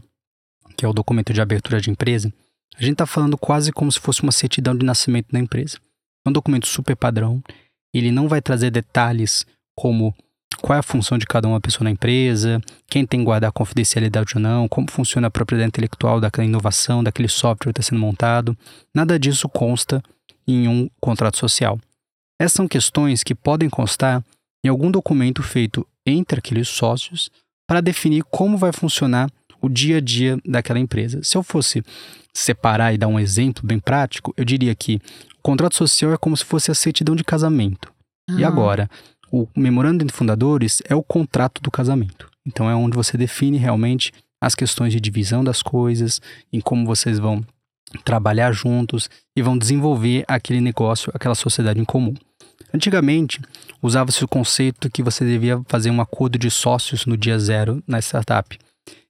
que 0.79 0.85
é 0.85 0.87
o 0.87 0.93
documento 0.93 1.33
de 1.33 1.41
abertura 1.41 1.81
de 1.81 1.89
empresa, 1.89 2.31
a 2.77 2.81
gente 2.81 2.93
está 2.93 3.05
falando 3.05 3.37
quase 3.37 3.69
como 3.69 3.91
se 3.91 3.99
fosse 3.99 4.23
uma 4.23 4.31
certidão 4.31 4.73
de 4.73 4.85
nascimento 4.85 5.27
da 5.29 5.37
empresa. 5.37 5.77
É 6.25 6.29
um 6.29 6.31
documento 6.31 6.69
super 6.69 6.95
padrão, 6.95 7.43
ele 7.93 8.13
não 8.13 8.29
vai 8.29 8.41
trazer 8.41 8.71
detalhes 8.71 9.45
como 9.75 10.15
qual 10.61 10.77
é 10.77 10.79
a 10.79 10.83
função 10.83 11.17
de 11.17 11.25
cada 11.25 11.49
uma 11.49 11.59
pessoa 11.59 11.83
na 11.83 11.91
empresa, 11.91 12.61
quem 12.87 13.05
tem 13.05 13.19
que 13.19 13.25
guardar 13.25 13.51
confidencialidade 13.51 14.31
ou 14.35 14.41
não, 14.41 14.69
como 14.69 14.89
funciona 14.89 15.27
a 15.27 15.29
propriedade 15.29 15.67
intelectual 15.67 16.21
daquela 16.21 16.47
inovação, 16.47 17.03
daquele 17.03 17.27
software 17.27 17.73
que 17.73 17.81
está 17.81 17.89
sendo 17.89 17.99
montado. 17.99 18.57
Nada 18.95 19.19
disso 19.19 19.49
consta 19.49 20.01
em 20.47 20.65
um 20.69 20.89
contrato 21.01 21.37
social. 21.37 21.77
Essas 22.39 22.53
são 22.53 22.69
questões 22.69 23.21
que 23.21 23.35
podem 23.35 23.69
constar 23.69 24.23
em 24.63 24.69
algum 24.69 24.89
documento 24.89 25.43
feito 25.43 25.85
entre 26.05 26.39
aqueles 26.39 26.69
sócios 26.69 27.29
para 27.67 27.81
definir 27.81 28.23
como 28.23 28.57
vai 28.57 28.71
funcionar 28.71 29.29
o 29.61 29.69
dia 29.69 29.97
a 29.97 30.01
dia 30.01 30.37
daquela 30.45 30.79
empresa. 30.79 31.21
Se 31.23 31.37
eu 31.37 31.43
fosse 31.43 31.83
separar 32.33 32.93
e 32.93 32.97
dar 32.97 33.07
um 33.07 33.19
exemplo 33.19 33.65
bem 33.65 33.79
prático, 33.79 34.33
eu 34.37 34.45
diria 34.45 34.73
que 34.75 35.01
o 35.37 35.41
contrato 35.41 35.75
social 35.75 36.13
é 36.13 36.17
como 36.17 36.35
se 36.35 36.45
fosse 36.45 36.71
a 36.71 36.75
certidão 36.75 37.15
de 37.15 37.23
casamento. 37.23 37.91
E 38.37 38.43
agora, 38.43 38.89
o 39.31 39.47
memorando 39.55 40.05
de 40.05 40.13
fundadores 40.13 40.81
é 40.87 40.95
o 40.95 41.03
contrato 41.03 41.61
do 41.61 41.71
casamento. 41.71 42.29
Então 42.45 42.69
é 42.69 42.75
onde 42.75 42.95
você 42.95 43.17
define 43.17 43.57
realmente 43.57 44.11
as 44.41 44.55
questões 44.55 44.93
de 44.93 44.99
divisão 44.99 45.43
das 45.43 45.61
coisas, 45.61 46.21
em 46.53 46.61
como 46.61 46.85
vocês 46.85 47.19
vão 47.19 47.43
trabalhar 48.05 48.51
juntos 48.51 49.09
e 49.35 49.41
vão 49.41 49.57
desenvolver 49.57 50.23
aquele 50.27 50.61
negócio, 50.61 51.11
aquela 51.13 51.35
sociedade 51.35 51.79
em 51.79 51.85
comum. 51.85 52.13
Antigamente, 52.73 53.41
usava-se 53.81 54.23
o 54.23 54.27
conceito 54.27 54.89
que 54.91 55.01
você 55.01 55.25
devia 55.25 55.59
fazer 55.67 55.89
um 55.89 55.99
acordo 55.99 56.37
de 56.37 56.51
sócios 56.51 57.05
no 57.05 57.17
dia 57.17 57.39
zero 57.39 57.83
na 57.87 57.99
startup 57.99 58.57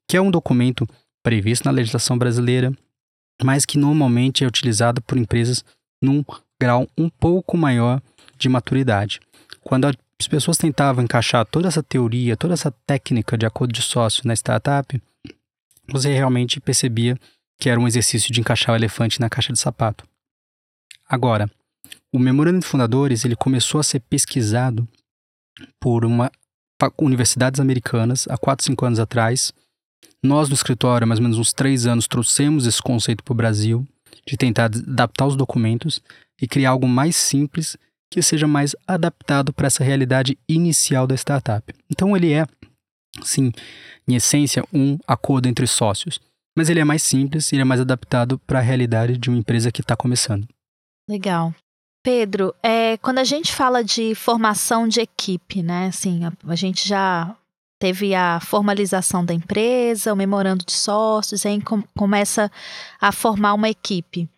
que 0.10 0.18
é 0.18 0.22
um 0.22 0.32
documento 0.32 0.90
previsto 1.22 1.66
na 1.66 1.72
legislação 1.72 2.18
brasileira, 2.18 2.76
mas 3.44 3.64
que 3.64 3.78
normalmente 3.78 4.44
é 4.44 4.48
utilizado 4.48 5.04
por 5.04 5.20
empresas 5.20 5.64
num 6.02 6.26
grau 6.60 6.88
um 6.98 7.08
pouco 7.08 7.56
maior 7.56 8.02
de 8.36 8.50
maturidade. 8.50 9.20
Quando 9.62 9.86
as 9.86 10.28
pessoas 10.28 10.58
tentavam 10.58 11.04
encaixar 11.04 11.46
toda 11.46 11.68
essa 11.68 11.84
teoria, 11.84 12.36
toda 12.36 12.56
essa 12.56 12.72
técnica 12.88 13.38
de 13.38 13.46
acordo 13.46 13.72
de 13.72 13.84
sócio 13.84 14.24
na 14.26 14.34
startup, 14.34 15.00
você 15.88 16.12
realmente 16.12 16.60
percebia 16.60 17.16
que 17.60 17.70
era 17.70 17.80
um 17.80 17.88
exercício 17.88 18.34
de 18.34 18.40
encaixar 18.40 18.74
o 18.74 18.76
elefante 18.76 19.20
na 19.20 19.30
caixa 19.30 19.54
de 19.54 19.60
sapato. 19.60 20.08
Agora, 21.08 21.48
o 22.12 22.18
memorando 22.18 22.62
de 22.62 22.66
fundadores 22.66 23.26
ele 23.26 23.36
começou 23.36 23.80
a 23.80 23.84
ser 23.84 24.00
pesquisado 24.00 24.88
por 25.80 26.04
uma 26.04 26.32
universidades 26.98 27.60
americanas 27.60 28.26
há 28.28 28.38
4, 28.38 28.66
5 28.66 28.86
anos 28.86 29.00
atrás, 29.00 29.54
nós, 30.24 30.50
no 30.50 30.56
escritório, 30.56 31.06
há 31.06 31.08
mais 31.08 31.20
ou 31.20 31.24
menos 31.24 31.38
uns 31.38 31.54
três 31.54 31.86
anos, 31.86 32.08
trouxemos 32.08 32.66
esse 32.66 32.82
conceito 32.82 33.24
para 33.24 33.32
o 33.32 33.36
Brasil, 33.36 33.88
de 34.28 34.38
tentar 34.38 34.66
adaptar 34.66 35.26
os 35.26 35.36
documentos 35.36 36.02
e 36.42 36.48
criar 36.48 36.72
algo 36.72 36.88
mais 36.88 37.16
simples 37.16 37.78
que 38.12 38.22
seja 38.22 38.48
mais 38.48 38.76
adaptado 38.88 39.54
para 39.54 39.68
essa 39.68 39.84
realidade 39.84 40.38
inicial 40.48 41.06
da 41.06 41.16
startup. 41.16 41.74
Então, 41.90 42.16
ele 42.18 42.34
é, 42.34 42.46
sim, 43.22 43.52
em 44.08 44.16
essência, 44.16 44.64
um 44.74 44.98
acordo 45.08 45.48
entre 45.48 45.68
sócios, 45.68 46.20
mas 46.58 46.70
ele 46.70 46.80
é 46.80 46.84
mais 46.84 47.04
simples 47.04 47.52
e 47.52 47.56
ele 47.56 47.62
é 47.62 47.66
mais 47.66 47.80
adaptado 47.80 48.40
para 48.40 48.60
a 48.60 48.62
realidade 48.62 49.18
de 49.18 49.30
uma 49.30 49.38
empresa 49.38 49.72
que 49.72 49.82
está 49.82 49.96
começando. 49.96 50.48
Legal. 51.08 51.54
Pedro, 52.04 52.54
é, 52.64 52.98
quando 52.98 53.20
a 53.20 53.24
gente 53.24 53.54
fala 53.54 53.84
de 53.84 54.16
formação 54.16 54.88
de 54.88 55.02
equipe, 55.02 55.62
né? 55.62 55.88
Assim, 55.88 56.26
a, 56.26 56.34
a 56.48 56.56
gente 56.56 56.88
já 56.88 57.36
teve 57.80 58.14
a 58.14 58.40
formalização 58.42 59.24
da 59.24 59.34
empresa, 59.34 60.14
o 60.14 60.16
memorando 60.16 60.66
de 60.66 60.74
sócios, 60.74 61.46
aí 61.46 61.62
com, 61.62 61.82
começa 61.98 62.52
a 63.00 63.12
formar 63.12 63.54
uma 63.54 63.70
equipe. 63.70 64.30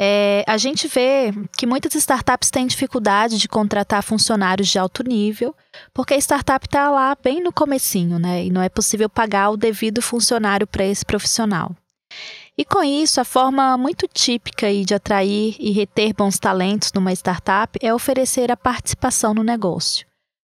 É, 0.00 0.44
a 0.46 0.56
gente 0.56 0.86
vê 0.86 1.32
que 1.56 1.66
muitas 1.66 1.94
startups 1.96 2.50
têm 2.50 2.66
dificuldade 2.66 3.36
de 3.36 3.48
contratar 3.48 4.02
funcionários 4.02 4.68
de 4.68 4.78
alto 4.78 5.02
nível, 5.02 5.54
porque 5.92 6.14
a 6.14 6.18
startup 6.18 6.66
está 6.66 6.88
lá 6.88 7.16
bem 7.22 7.42
no 7.42 7.52
comecinho, 7.52 8.18
né? 8.18 8.44
E 8.44 8.50
não 8.50 8.62
é 8.62 8.68
possível 8.68 9.08
pagar 9.08 9.50
o 9.50 9.56
devido 9.56 10.00
funcionário 10.00 10.66
para 10.66 10.84
esse 10.84 11.04
profissional. 11.04 11.74
E 12.56 12.64
com 12.64 12.82
isso, 12.82 13.20
a 13.20 13.24
forma 13.24 13.76
muito 13.76 14.08
típica 14.08 14.72
de 14.72 14.94
atrair 14.94 15.56
e 15.60 15.70
reter 15.70 16.14
bons 16.14 16.38
talentos 16.38 16.92
numa 16.92 17.12
startup 17.12 17.78
é 17.80 17.92
oferecer 17.92 18.50
a 18.50 18.56
participação 18.56 19.34
no 19.34 19.44
negócio. 19.44 20.07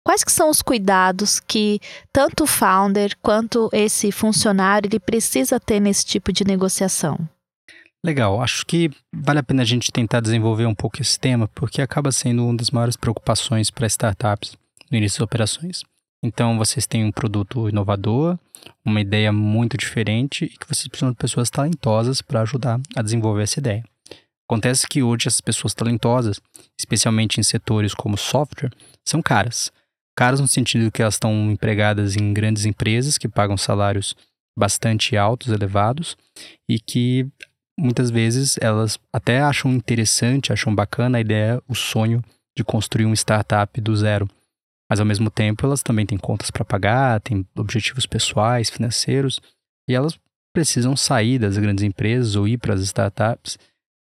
Quais 0.05 0.23
que 0.23 0.31
são 0.31 0.49
os 0.49 0.61
cuidados 0.61 1.39
que 1.39 1.79
tanto 2.11 2.43
o 2.43 2.47
founder 2.47 3.15
quanto 3.21 3.69
esse 3.71 4.11
funcionário 4.11 4.87
ele 4.87 4.99
precisa 4.99 5.59
ter 5.59 5.79
nesse 5.79 6.05
tipo 6.05 6.33
de 6.33 6.43
negociação? 6.43 7.17
Legal, 8.05 8.41
acho 8.41 8.65
que 8.65 8.91
vale 9.15 9.39
a 9.39 9.43
pena 9.43 9.61
a 9.61 9.65
gente 9.65 9.93
tentar 9.93 10.19
desenvolver 10.19 10.65
um 10.65 10.75
pouco 10.75 11.01
esse 11.01 11.17
tema, 11.17 11.47
porque 11.47 11.81
acaba 11.81 12.11
sendo 12.11 12.45
uma 12.45 12.57
das 12.57 12.69
maiores 12.69 12.97
preocupações 12.97 13.71
para 13.71 13.87
startups 13.87 14.57
no 14.91 14.97
início 14.97 15.19
das 15.19 15.25
operações. 15.25 15.83
Então, 16.21 16.57
vocês 16.57 16.85
têm 16.85 17.05
um 17.05 17.11
produto 17.11 17.69
inovador, 17.69 18.37
uma 18.83 18.99
ideia 18.99 19.31
muito 19.31 19.77
diferente 19.77 20.45
e 20.45 20.49
que 20.49 20.67
vocês 20.67 20.87
precisam 20.89 21.11
de 21.11 21.17
pessoas 21.17 21.49
talentosas 21.49 22.21
para 22.21 22.41
ajudar 22.41 22.81
a 22.93 23.01
desenvolver 23.01 23.43
essa 23.43 23.59
ideia. 23.59 23.83
Acontece 24.49 24.85
que 24.85 25.01
hoje 25.01 25.29
essas 25.29 25.41
pessoas 25.41 25.73
talentosas, 25.73 26.41
especialmente 26.77 27.39
em 27.39 27.43
setores 27.43 27.93
como 27.93 28.17
software, 28.17 28.71
são 29.05 29.21
caras 29.21 29.71
caras 30.15 30.39
no 30.39 30.47
sentido 30.47 30.91
que 30.91 31.01
elas 31.01 31.15
estão 31.15 31.51
empregadas 31.51 32.15
em 32.15 32.33
grandes 32.33 32.65
empresas 32.65 33.17
que 33.17 33.27
pagam 33.27 33.57
salários 33.57 34.15
bastante 34.57 35.17
altos, 35.17 35.51
elevados, 35.51 36.15
e 36.69 36.79
que 36.79 37.27
muitas 37.77 38.11
vezes 38.11 38.57
elas 38.61 38.99
até 39.11 39.41
acham 39.41 39.71
interessante, 39.71 40.53
acham 40.53 40.73
bacana 40.73 41.17
a 41.17 41.21
ideia, 41.21 41.61
o 41.67 41.73
sonho 41.73 42.23
de 42.55 42.63
construir 42.63 43.05
uma 43.05 43.15
startup 43.15 43.81
do 43.81 43.95
zero. 43.95 44.29
Mas 44.89 44.99
ao 44.99 45.05
mesmo 45.05 45.31
tempo 45.31 45.65
elas 45.65 45.81
também 45.81 46.05
têm 46.05 46.17
contas 46.17 46.51
para 46.51 46.63
pagar, 46.63 47.19
têm 47.21 47.45
objetivos 47.57 48.05
pessoais, 48.05 48.69
financeiros, 48.69 49.39
e 49.89 49.95
elas 49.95 50.19
precisam 50.53 50.95
sair 50.95 51.39
das 51.39 51.57
grandes 51.57 51.83
empresas 51.83 52.35
ou 52.35 52.47
ir 52.47 52.59
para 52.59 52.75
as 52.75 52.81
startups 52.81 53.57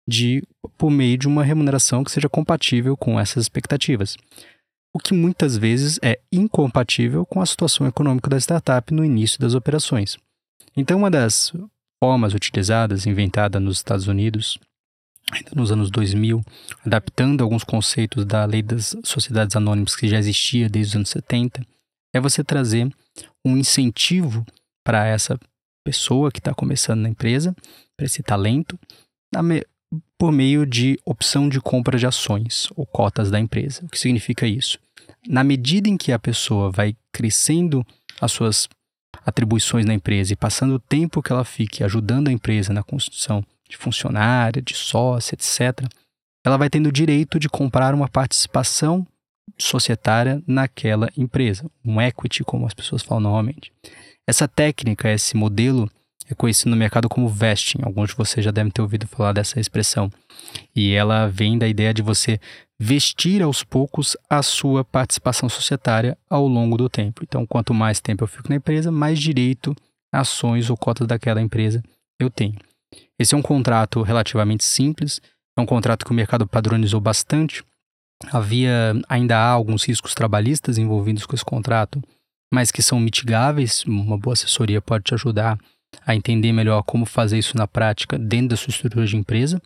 de 0.08 0.44
por 0.76 0.90
meio 0.90 1.16
de 1.16 1.28
uma 1.28 1.44
remuneração 1.44 2.04
que 2.04 2.12
seja 2.12 2.28
compatível 2.28 2.98
com 2.98 3.20
essas 3.20 3.44
expectativas 3.44 4.18
o 4.94 5.00
que 5.00 5.14
muitas 5.14 5.58
vezes 5.58 6.00
é 6.02 6.20
incompatível 6.32 7.26
com 7.26 7.42
a 7.42 7.46
situação 7.46 7.88
econômica 7.88 8.30
da 8.30 8.38
startup 8.38 8.94
no 8.94 9.06
início 9.06 9.40
das 9.40 9.54
operações. 9.54 10.18
Então, 10.76 10.98
uma 10.98 11.12
das 11.12 11.54
formas 12.04 12.34
utilizadas, 12.34 13.06
inventada 13.06 13.60
nos 13.60 13.78
Estados 13.78 14.08
Unidos, 14.08 14.58
ainda 15.32 15.52
nos 15.56 15.72
anos 15.72 15.92
2000, 15.92 16.44
adaptando 16.86 17.44
alguns 17.44 17.64
conceitos 17.64 18.26
da 18.26 18.46
lei 18.46 18.62
das 18.62 18.96
sociedades 19.04 19.56
anônimas 19.56 19.96
que 19.96 20.08
já 20.08 20.18
existia 20.18 20.70
desde 20.70 20.92
os 20.92 20.96
anos 20.96 21.10
70, 21.10 21.62
é 22.14 22.20
você 22.20 22.44
trazer 22.44 22.92
um 23.46 23.58
incentivo 23.58 24.46
para 24.84 25.06
essa 25.06 25.40
pessoa 25.86 26.32
que 26.32 26.40
está 26.40 26.54
começando 26.54 27.02
na 27.02 27.10
empresa, 27.10 27.56
para 27.96 28.06
esse 28.06 28.24
talento, 28.24 28.80
por 30.18 30.32
meio 30.32 30.66
de 30.66 31.00
opção 31.06 31.50
de 31.50 31.60
compra 31.60 31.98
de 31.98 32.06
ações 32.06 32.70
ou 32.76 32.86
cotas 32.86 33.32
da 33.32 33.40
empresa. 33.40 33.84
O 33.86 33.90
que 33.90 33.98
significa 33.98 34.46
isso? 34.46 34.78
Na 35.28 35.44
medida 35.44 35.90
em 35.90 35.98
que 35.98 36.12
a 36.12 36.20
pessoa 36.20 36.72
vai 36.72 36.96
crescendo 37.12 37.86
as 38.22 38.32
suas 38.32 38.68
atribuições 39.26 39.86
na 39.86 39.94
empresa 39.94 40.34
e 40.34 40.36
passando 40.36 40.76
o 40.76 40.80
tempo 40.80 41.22
que 41.22 41.32
ela 41.32 41.44
fique 41.44 41.84
ajudando 41.84 42.28
a 42.28 42.32
empresa 42.32 42.74
na 42.74 42.84
construção 42.84 43.44
de 43.70 43.78
funcionária, 43.78 44.62
de 44.62 44.76
sócia, 44.76 45.36
etc., 45.36 45.88
ela 46.46 46.58
vai 46.58 46.70
tendo 46.70 46.88
o 46.88 46.92
direito 46.92 47.40
de 47.40 47.50
comprar 47.50 47.94
uma 47.94 48.08
participação 48.08 49.06
societária 49.58 50.42
naquela 50.48 51.10
empresa, 51.18 51.70
um 51.84 52.00
equity, 52.02 52.44
como 52.44 52.66
as 52.66 52.74
pessoas 52.74 53.02
falam 53.02 53.24
normalmente. 53.24 53.72
Essa 54.28 54.48
técnica, 54.48 55.12
esse 55.12 55.36
modelo, 55.36 55.90
é 56.30 56.36
conhecido 56.36 56.70
no 56.70 56.78
mercado 56.78 57.10
como 57.10 57.28
vesting. 57.28 57.80
Alguns 57.82 58.12
de 58.12 58.16
vocês 58.16 58.46
já 58.46 58.52
devem 58.52 58.72
ter 58.72 58.82
ouvido 58.82 59.08
falar 59.08 59.34
dessa 59.34 59.60
expressão. 59.60 60.12
E 60.76 60.94
ela 60.94 61.28
vem 61.28 61.58
da 61.58 61.68
ideia 61.68 61.94
de 61.94 62.04
você 62.04 62.40
vestir 62.80 63.42
aos 63.42 63.64
poucos 63.64 64.16
a 64.30 64.44
sua 64.44 64.86
participação 64.86 65.50
societária 65.50 66.18
ao 66.30 66.48
longo 66.48 66.78
do 66.78 66.88
tempo. 66.88 67.24
Então, 67.24 67.46
quanto 67.46 67.74
mais 67.74 68.00
tempo 68.00 68.24
eu 68.24 68.28
fico 68.28 68.48
na 68.48 68.56
empresa, 68.56 68.92
mais 68.92 69.20
direito, 69.20 69.76
ações 70.14 70.70
ou 70.70 70.78
cotas 70.78 71.08
daquela 71.08 71.42
empresa 71.42 71.84
eu 72.20 72.30
tenho. 72.30 72.56
Esse 73.18 73.34
é 73.34 73.38
um 73.38 73.42
contrato 73.42 74.02
relativamente 74.02 74.64
simples, 74.64 75.20
é 75.58 75.62
um 75.62 75.66
contrato 75.66 76.06
que 76.06 76.12
o 76.12 76.16
mercado 76.16 76.48
padronizou 76.48 77.02
bastante. 77.02 77.64
Havia, 78.32 78.94
ainda 79.08 79.38
há 79.38 79.50
alguns 79.50 79.84
riscos 79.84 80.14
trabalhistas 80.14 80.78
envolvidos 80.78 81.26
com 81.26 81.36
esse 81.36 81.46
contrato, 81.46 82.02
mas 82.54 82.72
que 82.72 82.82
são 82.82 83.00
mitigáveis. 83.00 83.84
Uma 83.86 84.18
boa 84.18 84.34
assessoria 84.34 84.82
pode 84.82 85.06
te 85.06 85.14
ajudar 85.14 85.58
a 86.06 86.16
entender 86.16 86.52
melhor 86.52 86.84
como 86.84 87.06
fazer 87.06 87.38
isso 87.38 87.58
na 87.58 87.68
prática 87.68 88.18
dentro 88.18 88.50
da 88.50 88.58
sua 88.58 88.72
estrutura 88.72 89.06
de 89.06 89.16
empresa. 89.16 89.62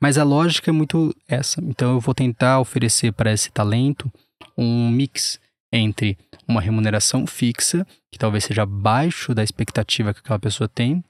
Mas 0.00 0.18
a 0.18 0.24
lógica 0.24 0.70
é 0.70 0.72
muito 0.72 1.14
essa. 1.28 1.60
Então 1.60 1.92
eu 1.92 2.00
vou 2.00 2.14
tentar 2.14 2.58
oferecer 2.60 3.12
para 3.12 3.32
esse 3.32 3.50
talento 3.50 4.10
um 4.56 4.90
mix 4.90 5.40
entre 5.72 6.18
uma 6.46 6.60
remuneração 6.60 7.26
fixa, 7.26 7.86
que 8.10 8.18
talvez 8.18 8.44
seja 8.44 8.62
abaixo 8.62 9.34
da 9.34 9.42
expectativa 9.42 10.12
que 10.12 10.20
aquela 10.20 10.38
pessoa 10.38 10.68
tem, 10.68 11.02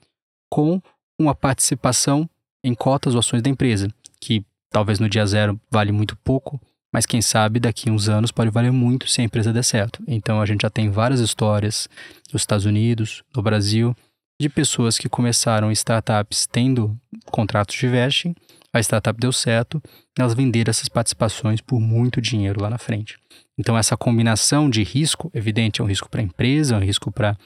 com 0.50 0.80
uma 1.18 1.34
participação 1.34 2.28
em 2.64 2.74
cotas 2.74 3.14
ou 3.14 3.20
ações 3.20 3.42
da 3.42 3.50
empresa, 3.50 3.88
que 4.20 4.44
talvez 4.70 4.98
no 4.98 5.08
dia 5.08 5.26
zero 5.26 5.60
vale 5.70 5.90
muito 5.90 6.16
pouco, 6.16 6.60
mas 6.92 7.06
quem 7.06 7.20
sabe 7.20 7.58
daqui 7.58 7.88
a 7.88 7.92
uns 7.92 8.08
anos 8.08 8.30
pode 8.30 8.50
valer 8.50 8.70
muito 8.70 9.08
se 9.08 9.20
a 9.20 9.24
empresa 9.24 9.52
der 9.52 9.64
certo. 9.64 10.02
Então 10.06 10.40
a 10.40 10.46
gente 10.46 10.62
já 10.62 10.70
tem 10.70 10.90
várias 10.90 11.20
histórias 11.20 11.88
nos 12.32 12.42
Estados 12.42 12.66
Unidos, 12.66 13.24
no 13.34 13.42
Brasil, 13.42 13.96
de 14.42 14.48
pessoas 14.48 14.98
que 14.98 15.09
começaram 15.09 15.70
startups 15.70 16.46
tendo 16.50 16.98
contratos 17.26 17.76
de 17.76 17.87
vesting, 17.87 18.35
a 18.72 18.81
startup 18.81 19.18
deu 19.20 19.33
certo, 19.33 19.81
elas 20.18 20.35
venderam 20.35 20.70
essas 20.70 20.88
participações 20.88 21.61
por 21.61 21.78
muito 21.78 22.20
dinheiro 22.20 22.61
lá 22.61 22.68
na 22.68 22.78
frente. 22.78 23.18
Então 23.57 23.78
essa 23.78 23.96
combinação 23.96 24.68
de 24.68 24.83
risco, 24.83 25.31
evidente, 25.33 25.81
é 25.81 25.85
um 25.85 25.87
risco 25.87 26.09
para 26.09 26.20
a 26.20 26.24
empresa, 26.24 26.74
é 26.74 26.78
um 26.78 26.81
risco 26.81 27.12
para 27.12 27.38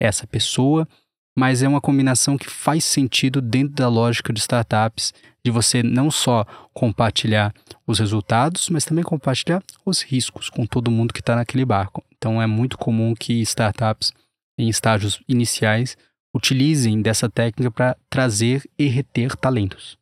essa 0.00 0.24
pessoa, 0.24 0.86
mas 1.36 1.64
é 1.64 1.68
uma 1.68 1.80
combinação 1.80 2.38
que 2.38 2.48
faz 2.48 2.84
sentido 2.84 3.40
dentro 3.40 3.74
da 3.74 3.88
lógica 3.88 4.32
de 4.32 4.38
startups, 4.38 5.12
de 5.44 5.50
você 5.50 5.82
não 5.82 6.12
só 6.12 6.46
compartilhar 6.72 7.52
os 7.84 7.98
resultados, 7.98 8.68
mas 8.68 8.84
também 8.84 9.02
compartilhar 9.02 9.62
os 9.84 10.00
riscos 10.00 10.48
com 10.48 10.64
todo 10.64 10.92
mundo 10.92 11.12
que 11.12 11.20
está 11.20 11.34
naquele 11.34 11.64
barco. 11.64 12.04
Então 12.16 12.40
é 12.40 12.46
muito 12.46 12.78
comum 12.78 13.14
que 13.14 13.40
startups 13.40 14.12
em 14.56 14.68
estágios 14.68 15.20
iniciais 15.28 15.96
utilizem 16.36 17.00
dessa 17.00 17.28
técnica 17.28 17.70
para 17.70 17.96
trazer 18.10 18.62
e 18.78 18.86
reter 18.86 19.34
talentos. 19.36 19.96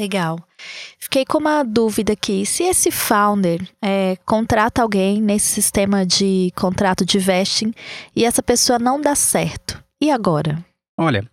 Legal. 0.00 0.38
Fiquei 0.98 1.24
com 1.24 1.38
uma 1.38 1.64
dúvida 1.64 2.12
aqui. 2.12 2.46
Se 2.46 2.62
esse 2.62 2.90
founder 2.90 3.60
é, 3.82 4.16
contrata 4.24 4.82
alguém 4.82 5.20
nesse 5.20 5.46
sistema 5.46 6.06
de 6.06 6.52
contrato 6.54 7.04
de 7.04 7.18
vesting 7.18 7.72
e 8.14 8.24
essa 8.24 8.42
pessoa 8.42 8.78
não 8.78 9.00
dá 9.00 9.16
certo, 9.16 9.82
e 10.00 10.10
agora? 10.10 10.64
Olha, 10.96 11.28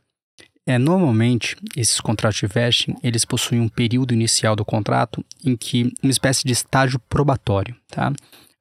é, 0.66 0.80
normalmente 0.80 1.56
esses 1.76 2.00
contratos 2.02 2.40
de 2.40 2.48
vesting 2.48 2.96
eles 3.04 3.24
possuem 3.24 3.62
um 3.62 3.70
período 3.70 4.16
inicial 4.16 4.56
do 4.56 4.66
contrato 4.66 5.24
em 5.44 5.56
que 5.56 5.94
uma 6.02 6.12
espécie 6.12 6.44
de 6.44 6.54
estágio 6.54 7.00
probatório, 7.08 7.76
tá? 7.88 8.12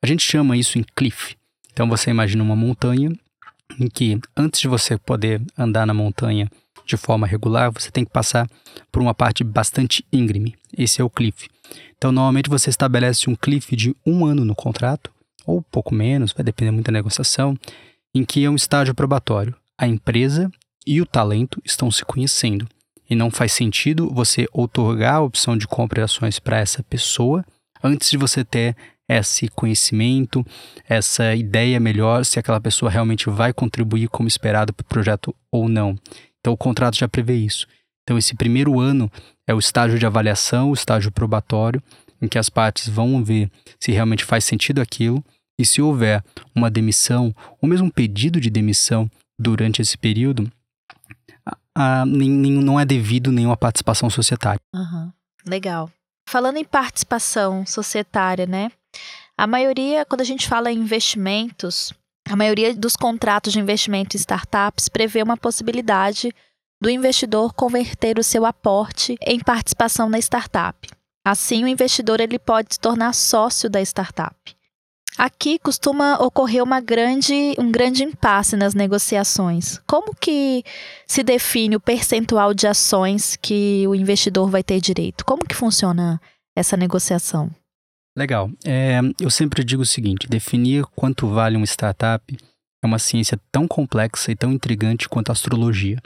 A 0.03 0.07
gente 0.07 0.23
chama 0.23 0.55
isso 0.55 0.79
em 0.79 0.85
cliff. 0.95 1.35
Então 1.73 1.89
você 1.89 2.11
imagina 2.11 2.43
uma 2.45 2.55
montanha 2.55 3.11
em 3.79 3.89
que 3.89 4.21
antes 4.37 4.61
de 4.61 4.69
você 4.69 4.97
poder 4.99 5.43
andar 5.57 5.87
na 5.87 5.95
montanha 5.95 6.51
de 6.87 6.97
forma 6.97 7.27
regular, 7.27 7.73
você 7.73 7.91
tem 7.91 8.05
que 8.05 8.13
passar 8.13 8.49
por 8.93 9.01
uma 9.01 9.15
parte 9.15 9.43
bastante 9.43 10.05
íngreme. 10.13 10.55
Esse 10.77 11.01
é 11.01 11.05
o 11.05 11.11
cliff. 11.11 11.49
Então, 11.97 12.13
normalmente 12.13 12.51
você 12.51 12.69
estabelece 12.71 13.31
um 13.31 13.35
cliff 13.35 13.75
de 13.75 13.97
um 14.05 14.27
ano 14.27 14.45
no 14.45 14.55
contrato, 14.55 15.11
ou 15.47 15.63
pouco 15.63 15.95
menos, 15.95 16.33
vai 16.33 16.45
depender 16.45 16.71
muito 16.71 16.87
da 16.87 16.93
negociação, 16.93 17.57
em 18.15 18.25
que 18.25 18.45
é 18.45 18.51
um 18.51 18.55
estágio 18.55 18.95
probatório. 18.95 19.55
A 19.79 19.87
empresa 19.87 20.51
e 20.87 21.01
o 21.01 21.07
talento 21.07 21.61
estão 21.65 21.91
se 21.91 22.05
conhecendo. 22.05 22.69
E 23.09 23.15
não 23.15 23.31
faz 23.31 23.53
sentido 23.53 24.11
você 24.13 24.47
otorgar 24.53 25.17
a 25.17 25.23
opção 25.23 25.57
de 25.57 25.67
compra 25.67 26.01
de 26.01 26.05
ações 26.05 26.39
para 26.39 26.59
essa 26.59 26.83
pessoa 26.83 27.45
antes 27.83 28.11
de 28.11 28.17
você 28.17 28.45
ter 28.45 28.77
esse 29.19 29.49
conhecimento, 29.49 30.45
essa 30.89 31.35
ideia 31.35 31.79
melhor 31.81 32.25
se 32.25 32.39
aquela 32.39 32.61
pessoa 32.61 32.91
realmente 32.91 33.29
vai 33.31 33.53
contribuir 33.53 34.09
como 34.09 34.29
esperado 34.29 34.73
para 34.73 34.85
o 34.85 34.89
projeto 34.89 35.35
ou 35.51 35.69
não. 35.69 35.97
Então 36.41 36.53
o 36.53 36.57
contrato 36.57 36.97
já 36.97 37.09
prevê 37.09 37.35
isso. 37.37 37.67
Então 38.03 38.19
esse 38.19 38.35
primeiro 38.35 38.81
ano 38.81 39.11
é 39.47 39.55
o 39.55 39.59
estágio 39.59 39.99
de 39.99 40.07
avaliação, 40.07 40.71
o 40.71 40.75
estágio 40.75 41.11
probatório, 41.11 41.83
em 42.21 42.29
que 42.29 42.39
as 42.39 42.49
partes 42.49 42.89
vão 42.89 43.23
ver 43.25 43.51
se 43.81 43.93
realmente 43.93 44.25
faz 44.25 44.45
sentido 44.45 44.81
aquilo 44.81 45.25
e 45.59 45.65
se 45.65 45.81
houver 45.81 46.23
uma 46.55 46.71
demissão 46.71 47.35
ou 47.61 47.69
mesmo 47.69 47.87
um 47.87 47.91
pedido 47.91 48.41
de 48.41 48.51
demissão 48.51 49.11
durante 49.39 49.81
esse 49.81 49.97
período, 49.97 50.51
a, 51.77 52.05
não 52.07 52.79
é 52.79 52.85
devido 52.85 53.33
nenhuma 53.33 53.57
participação 53.57 54.09
societária. 54.09 54.61
Uhum. 54.75 55.13
Legal. 55.47 55.91
Falando 56.29 56.57
em 56.57 56.65
participação 56.65 57.67
societária, 57.67 58.47
né? 58.47 58.71
A 59.37 59.47
maioria, 59.47 60.05
quando 60.05 60.21
a 60.21 60.25
gente 60.25 60.49
fala 60.49 60.71
em 60.71 60.79
investimentos, 60.79 61.93
a 62.29 62.37
maioria 62.37 62.75
dos 62.75 62.97
contratos 62.97 63.53
de 63.53 63.61
investimento 63.61 64.17
em 64.17 64.21
startups 64.21 64.89
prevê 64.89 65.23
uma 65.23 65.37
possibilidade 65.37 66.33
do 66.81 66.89
investidor 66.89 67.53
converter 67.53 68.19
o 68.19 68.25
seu 68.25 68.45
aporte 68.45 69.17
em 69.21 69.41
participação 69.41 70.09
na 70.09 70.19
startup. 70.19 70.89
Assim, 71.27 71.65
o 71.65 71.69
investidor 71.69 72.21
ele 72.21 72.39
pode 72.39 72.75
se 72.75 72.81
tornar 72.81 73.15
sócio 73.15 73.71
da 73.71 73.81
startup. 73.81 74.37
Aqui 75.17 75.59
costuma 75.61 76.17
ocorrer 76.17 76.63
uma 76.63 76.81
grande, 76.81 77.55
um 77.57 77.71
grande 77.71 78.03
impasse 78.03 78.57
nas 78.57 78.75
negociações. 78.75 79.81
Como 79.87 80.15
que 80.15 80.65
se 81.07 81.23
define 81.23 81.77
o 81.77 81.81
percentual 81.81 82.53
de 82.53 82.67
ações 82.67 83.37
que 83.37 83.87
o 83.87 83.95
investidor 83.95 84.51
vai 84.51 84.63
ter 84.63 84.81
direito? 84.81 85.25
Como 85.25 85.47
que 85.47 85.55
funciona 85.55 86.21
essa 86.57 86.77
negociação? 86.77 87.51
Legal. 88.17 88.51
É, 88.65 89.01
eu 89.21 89.31
sempre 89.31 89.65
digo 89.65 89.83
o 89.83 89.87
seguinte: 89.87 90.29
definir 90.29 90.85
quanto 90.95 91.27
vale 91.29 91.57
uma 91.57 91.67
startup 91.67 92.37
é 92.83 92.87
uma 92.87 92.99
ciência 92.99 93.39
tão 93.51 93.67
complexa 93.67 94.31
e 94.31 94.37
tão 94.37 94.53
intrigante 94.53 95.09
quanto 95.09 95.31
a 95.31 95.33
astrologia. 95.33 95.99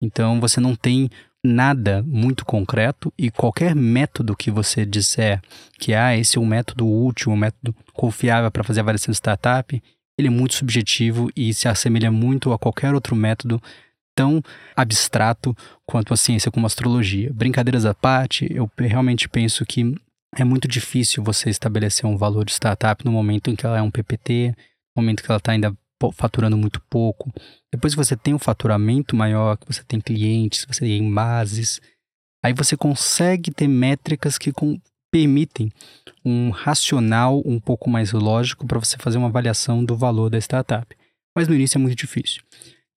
Então, 0.00 0.38
você 0.40 0.60
não 0.60 0.76
tem 0.76 1.10
nada 1.42 2.02
muito 2.06 2.44
concreto 2.44 3.12
e 3.16 3.30
qualquer 3.30 3.74
método 3.74 4.36
que 4.36 4.50
você 4.50 4.84
disser 4.84 5.40
que 5.78 5.94
ah, 5.94 6.16
esse 6.16 6.36
é 6.36 6.40
um 6.40 6.46
método 6.46 6.86
útil, 6.86 7.32
um 7.32 7.36
método 7.36 7.74
confiável 7.94 8.50
para 8.50 8.64
fazer 8.64 8.80
avaliação 8.80 9.12
de 9.12 9.16
startup, 9.16 9.82
ele 10.18 10.28
é 10.28 10.30
muito 10.30 10.54
subjetivo 10.54 11.30
e 11.36 11.54
se 11.54 11.68
assemelha 11.68 12.10
muito 12.10 12.52
a 12.52 12.58
qualquer 12.58 12.94
outro 12.94 13.14
método 13.14 13.62
tão 14.14 14.42
abstrato 14.74 15.56
quanto 15.86 16.12
a 16.12 16.16
ciência 16.16 16.50
como 16.50 16.66
a 16.66 16.68
astrologia. 16.68 17.32
Brincadeiras 17.32 17.84
à 17.84 17.94
parte, 17.94 18.46
eu 18.50 18.68
realmente 18.78 19.28
penso 19.28 19.64
que 19.64 19.94
é 20.36 20.44
muito 20.44 20.68
difícil 20.68 21.22
você 21.22 21.48
estabelecer 21.48 22.04
um 22.06 22.16
valor 22.16 22.44
de 22.44 22.52
startup 22.52 23.04
no 23.04 23.10
momento 23.10 23.50
em 23.50 23.56
que 23.56 23.64
ela 23.64 23.78
é 23.78 23.82
um 23.82 23.90
PPT, 23.90 24.54
no 24.94 25.02
momento 25.02 25.22
que 25.22 25.30
ela 25.30 25.38
está 25.38 25.52
ainda 25.52 25.76
faturando 26.12 26.56
muito 26.56 26.80
pouco. 26.90 27.32
Depois 27.72 27.94
que 27.94 27.98
você 27.98 28.14
tem 28.14 28.34
um 28.34 28.38
faturamento 28.38 29.16
maior, 29.16 29.56
que 29.56 29.66
você 29.66 29.82
tem 29.82 30.00
clientes, 30.00 30.66
você 30.68 30.80
tem 30.80 31.12
bases, 31.12 31.80
aí 32.44 32.52
você 32.52 32.76
consegue 32.76 33.50
ter 33.50 33.66
métricas 33.66 34.36
que 34.36 34.52
com, 34.52 34.78
permitem 35.10 35.72
um 36.22 36.50
racional 36.50 37.42
um 37.46 37.58
pouco 37.58 37.88
mais 37.88 38.12
lógico 38.12 38.66
para 38.66 38.78
você 38.78 38.98
fazer 38.98 39.16
uma 39.16 39.28
avaliação 39.28 39.82
do 39.82 39.96
valor 39.96 40.28
da 40.28 40.38
startup. 40.38 40.94
Mas 41.34 41.48
no 41.48 41.54
início 41.54 41.78
é 41.78 41.80
muito 41.80 41.96
difícil. 41.96 42.42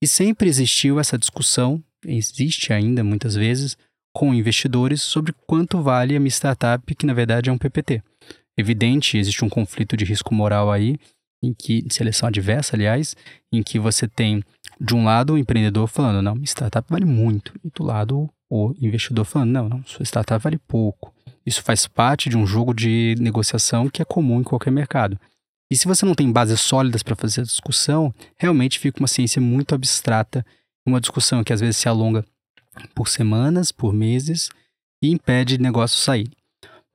E 0.01 0.07
sempre 0.07 0.49
existiu 0.49 0.99
essa 0.99 1.17
discussão, 1.17 1.81
existe 2.05 2.73
ainda 2.73 3.03
muitas 3.03 3.35
vezes, 3.35 3.77
com 4.13 4.33
investidores 4.33 5.01
sobre 5.01 5.33
quanto 5.45 5.81
vale 5.81 6.15
a 6.15 6.19
minha 6.19 6.29
startup, 6.29 6.95
que 6.95 7.05
na 7.05 7.13
verdade 7.13 7.49
é 7.49 7.53
um 7.53 7.57
PPT. 7.57 8.01
Evidente, 8.57 9.17
existe 9.17 9.43
um 9.45 9.49
conflito 9.49 9.95
de 9.95 10.05
risco 10.05 10.33
moral 10.33 10.71
aí, 10.71 10.97
em 11.41 11.53
que, 11.53 11.81
de 11.81 11.93
seleção 11.93 12.27
adversa, 12.27 12.75
aliás, 12.75 13.15
em 13.51 13.63
que 13.63 13.79
você 13.79 14.07
tem, 14.07 14.43
de 14.79 14.93
um 14.93 15.05
lado, 15.05 15.33
o 15.33 15.37
empreendedor 15.37 15.87
falando, 15.87 16.21
não, 16.21 16.35
minha 16.35 16.45
startup 16.45 16.85
vale 16.89 17.05
muito, 17.05 17.53
e 17.63 17.69
do 17.69 17.83
lado, 17.83 18.29
o 18.49 18.73
investidor 18.81 19.25
falando, 19.25 19.51
não, 19.51 19.69
não, 19.69 19.85
sua 19.85 20.03
startup 20.03 20.43
vale 20.43 20.57
pouco. 20.57 21.13
Isso 21.45 21.63
faz 21.63 21.87
parte 21.87 22.29
de 22.29 22.37
um 22.37 22.45
jogo 22.45 22.73
de 22.73 23.15
negociação 23.19 23.89
que 23.89 24.01
é 24.01 24.05
comum 24.05 24.41
em 24.41 24.43
qualquer 24.43 24.71
mercado. 24.71 25.17
E 25.71 25.77
se 25.77 25.87
você 25.87 26.05
não 26.05 26.15
tem 26.15 26.31
bases 26.31 26.59
sólidas 26.59 27.03
para 27.03 27.15
fazer 27.15 27.41
a 27.41 27.43
discussão, 27.43 28.13
realmente 28.37 28.79
fica 28.79 28.99
uma 28.99 29.07
ciência 29.07 29.41
muito 29.41 29.73
abstrata, 29.73 30.45
uma 30.85 30.99
discussão 30.99 31.43
que 31.43 31.53
às 31.53 31.61
vezes 31.61 31.77
se 31.77 31.87
alonga 31.87 32.25
por 32.93 33.07
semanas, 33.07 33.71
por 33.71 33.93
meses 33.93 34.49
e 35.01 35.11
impede 35.11 35.57
negócio 35.57 35.97
sair. 35.97 36.29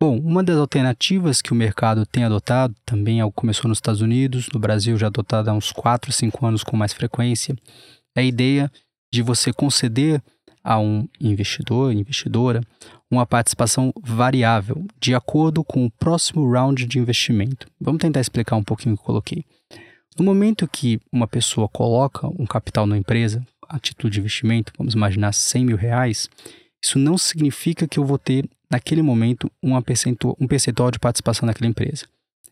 Bom, 0.00 0.18
uma 0.18 0.42
das 0.42 0.56
alternativas 0.56 1.40
que 1.40 1.52
o 1.52 1.56
mercado 1.56 2.04
tem 2.04 2.24
adotado, 2.24 2.74
também 2.84 3.18
começou 3.32 3.68
nos 3.68 3.78
Estados 3.78 4.00
Unidos, 4.00 4.48
no 4.52 4.60
Brasil 4.60 4.96
já 4.98 5.06
adotado 5.06 5.50
há 5.50 5.54
uns 5.54 5.72
4, 5.72 6.12
5 6.12 6.46
anos 6.46 6.64
com 6.64 6.76
mais 6.76 6.92
frequência, 6.92 7.56
é 8.16 8.20
a 8.20 8.24
ideia 8.24 8.70
de 9.12 9.22
você 9.22 9.52
conceder 9.52 10.22
a 10.62 10.78
um 10.78 11.06
investidor, 11.20 11.92
investidora, 11.92 12.60
uma 13.10 13.26
participação 13.26 13.92
variável, 14.02 14.84
de 15.00 15.14
acordo 15.14 15.62
com 15.62 15.84
o 15.84 15.90
próximo 15.90 16.50
round 16.50 16.86
de 16.86 16.98
investimento. 16.98 17.66
Vamos 17.80 18.00
tentar 18.00 18.20
explicar 18.20 18.56
um 18.56 18.64
pouquinho 18.64 18.94
o 18.94 18.98
que 18.98 19.02
eu 19.02 19.06
coloquei. 19.06 19.44
No 20.18 20.24
momento 20.24 20.68
que 20.68 21.00
uma 21.12 21.26
pessoa 21.26 21.68
coloca 21.68 22.26
um 22.38 22.46
capital 22.46 22.86
na 22.86 22.96
empresa, 22.96 23.44
a 23.68 23.78
título 23.78 24.10
de 24.10 24.20
investimento, 24.20 24.72
vamos 24.76 24.94
imaginar 24.94 25.32
100 25.32 25.64
mil 25.64 25.76
reais, 25.76 26.28
isso 26.82 26.98
não 26.98 27.16
significa 27.16 27.88
que 27.88 27.98
eu 27.98 28.04
vou 28.04 28.18
ter, 28.18 28.48
naquele 28.70 29.02
momento, 29.02 29.50
uma 29.62 29.80
percentual, 29.80 30.36
um 30.38 30.46
percentual 30.46 30.90
de 30.90 30.98
participação 30.98 31.46
naquela 31.46 31.70
empresa. 31.70 32.06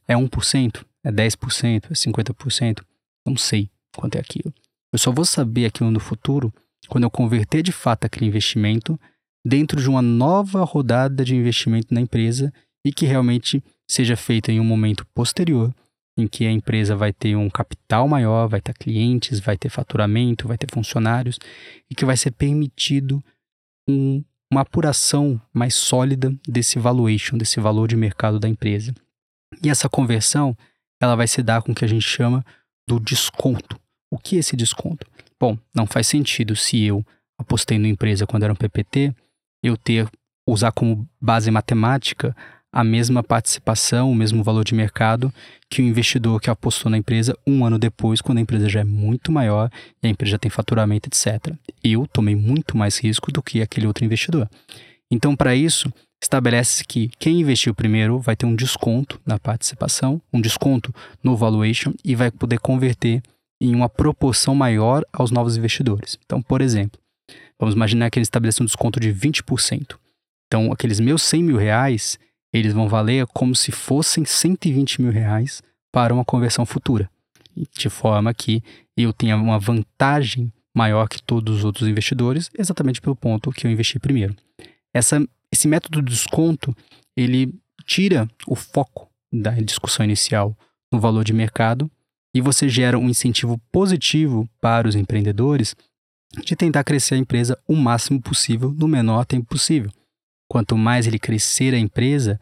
É 0.08 0.14
1%? 0.14 0.84
É 1.04 1.12
10%? 1.12 1.84
É 1.90 1.94
50%? 1.94 2.82
Não 3.26 3.36
sei 3.36 3.70
quanto 3.94 4.16
é 4.16 4.20
aquilo. 4.20 4.52
Eu 4.92 4.98
só 4.98 5.12
vou 5.12 5.24
saber 5.24 5.66
aquilo 5.66 5.90
no 5.90 6.00
futuro 6.00 6.52
quando 6.88 7.04
eu 7.04 7.10
converter 7.10 7.62
de 7.62 7.72
fato 7.72 8.04
aquele 8.04 8.26
investimento 8.26 8.98
dentro 9.44 9.80
de 9.80 9.88
uma 9.88 10.02
nova 10.02 10.64
rodada 10.64 11.24
de 11.24 11.34
investimento 11.34 11.92
na 11.92 12.00
empresa 12.00 12.52
e 12.84 12.92
que 12.92 13.06
realmente 13.06 13.62
seja 13.88 14.16
feita 14.16 14.50
em 14.50 14.60
um 14.60 14.64
momento 14.64 15.06
posterior, 15.14 15.74
em 16.16 16.26
que 16.26 16.46
a 16.46 16.50
empresa 16.50 16.94
vai 16.94 17.12
ter 17.12 17.36
um 17.36 17.48
capital 17.48 18.06
maior, 18.06 18.48
vai 18.48 18.60
ter 18.60 18.74
clientes, 18.74 19.40
vai 19.40 19.56
ter 19.56 19.68
faturamento, 19.68 20.46
vai 20.46 20.58
ter 20.58 20.70
funcionários 20.70 21.38
e 21.90 21.94
que 21.94 22.04
vai 22.04 22.16
ser 22.16 22.32
permitido 22.32 23.22
um, 23.88 24.22
uma 24.50 24.60
apuração 24.60 25.40
mais 25.52 25.74
sólida 25.74 26.34
desse 26.46 26.78
valuation, 26.78 27.38
desse 27.38 27.58
valor 27.60 27.88
de 27.88 27.96
mercado 27.96 28.38
da 28.38 28.48
empresa. 28.48 28.94
E 29.62 29.70
essa 29.70 29.88
conversão, 29.88 30.56
ela 31.00 31.16
vai 31.16 31.26
se 31.26 31.42
dar 31.42 31.62
com 31.62 31.72
o 31.72 31.74
que 31.74 31.84
a 31.84 31.88
gente 31.88 32.06
chama 32.06 32.44
do 32.86 33.00
desconto. 33.00 33.80
O 34.10 34.18
que 34.18 34.36
é 34.36 34.40
esse 34.40 34.54
desconto? 34.54 35.06
Bom, 35.40 35.58
não 35.74 35.86
faz 35.86 36.06
sentido 36.06 36.54
se 36.54 36.84
eu 36.84 37.04
apostei 37.38 37.78
na 37.78 37.88
empresa 37.88 38.26
quando 38.26 38.42
era 38.42 38.52
um 38.52 38.56
PPT, 38.56 39.14
eu 39.62 39.76
ter 39.76 40.08
usar 40.46 40.72
como 40.72 41.08
base 41.20 41.50
matemática 41.50 42.36
a 42.72 42.82
mesma 42.82 43.22
participação, 43.22 44.10
o 44.10 44.14
mesmo 44.14 44.42
valor 44.42 44.64
de 44.64 44.74
mercado 44.74 45.32
que 45.68 45.82
o 45.82 45.84
investidor 45.84 46.40
que 46.40 46.50
apostou 46.50 46.90
na 46.90 46.98
empresa 46.98 47.36
um 47.46 47.64
ano 47.64 47.78
depois, 47.78 48.20
quando 48.20 48.38
a 48.38 48.40
empresa 48.40 48.68
já 48.68 48.80
é 48.80 48.84
muito 48.84 49.30
maior 49.30 49.70
e 50.02 50.06
a 50.06 50.10
empresa 50.10 50.32
já 50.32 50.38
tem 50.38 50.50
faturamento, 50.50 51.08
etc. 51.08 51.54
Eu 51.84 52.06
tomei 52.06 52.34
muito 52.34 52.76
mais 52.76 52.98
risco 52.98 53.30
do 53.30 53.42
que 53.42 53.60
aquele 53.60 53.86
outro 53.86 54.04
investidor. 54.04 54.48
Então, 55.10 55.36
para 55.36 55.54
isso, 55.54 55.92
estabelece 56.22 56.84
que 56.84 57.10
quem 57.18 57.40
investiu 57.40 57.74
primeiro 57.74 58.18
vai 58.18 58.36
ter 58.36 58.46
um 58.46 58.54
desconto 58.54 59.20
na 59.26 59.38
participação, 59.38 60.20
um 60.32 60.40
desconto 60.40 60.94
no 61.22 61.36
valuation 61.36 61.92
e 62.04 62.14
vai 62.14 62.30
poder 62.30 62.58
converter 62.58 63.22
em 63.60 63.74
uma 63.74 63.88
proporção 63.88 64.54
maior 64.54 65.04
aos 65.12 65.30
novos 65.30 65.56
investidores. 65.56 66.18
Então, 66.24 66.40
por 66.40 66.60
exemplo, 66.60 67.00
vamos 67.58 67.74
imaginar 67.74 68.10
que 68.10 68.18
ele 68.18 68.24
estabeleça 68.24 68.62
um 68.62 68.66
desconto 68.66 68.98
de 68.98 69.12
20%. 69.12 69.96
Então, 70.46 70.72
aqueles 70.72 71.00
meus 71.00 71.22
100 71.22 71.42
mil 71.42 71.56
reais, 71.56 72.18
eles 72.52 72.72
vão 72.72 72.88
valer 72.88 73.26
como 73.28 73.54
se 73.54 73.72
fossem 73.72 74.24
120 74.24 75.00
mil 75.00 75.10
reais 75.10 75.62
para 75.92 76.12
uma 76.12 76.24
conversão 76.24 76.66
futura. 76.66 77.10
De 77.76 77.88
forma 77.88 78.32
que 78.32 78.62
eu 78.96 79.12
tenha 79.12 79.36
uma 79.36 79.58
vantagem 79.58 80.52
maior 80.74 81.08
que 81.08 81.22
todos 81.22 81.58
os 81.58 81.64
outros 81.64 81.88
investidores, 81.88 82.50
exatamente 82.56 83.00
pelo 83.00 83.16
ponto 83.16 83.50
que 83.50 83.66
eu 83.66 83.70
investi 83.70 83.98
primeiro. 83.98 84.34
Essa, 84.92 85.26
esse 85.50 85.68
método 85.68 86.02
de 86.02 86.10
desconto, 86.10 86.74
ele 87.16 87.54
tira 87.84 88.28
o 88.46 88.54
foco 88.54 89.10
da 89.32 89.50
discussão 89.52 90.04
inicial 90.04 90.56
no 90.90 91.00
valor 91.00 91.24
de 91.24 91.32
mercado 91.32 91.90
e 92.34 92.40
você 92.40 92.68
gera 92.68 92.98
um 92.98 93.08
incentivo 93.08 93.58
positivo 93.70 94.48
para 94.60 94.88
os 94.88 94.94
empreendedores 94.94 95.74
de 96.44 96.56
tentar 96.56 96.84
crescer 96.84 97.14
a 97.14 97.18
empresa 97.18 97.58
o 97.68 97.76
máximo 97.76 98.20
possível 98.20 98.72
no 98.72 98.88
menor 98.88 99.24
tempo 99.26 99.46
possível. 99.46 99.90
Quanto 100.52 100.76
mais 100.76 101.06
ele 101.06 101.18
crescer 101.18 101.72
a 101.72 101.78
empresa, 101.78 102.38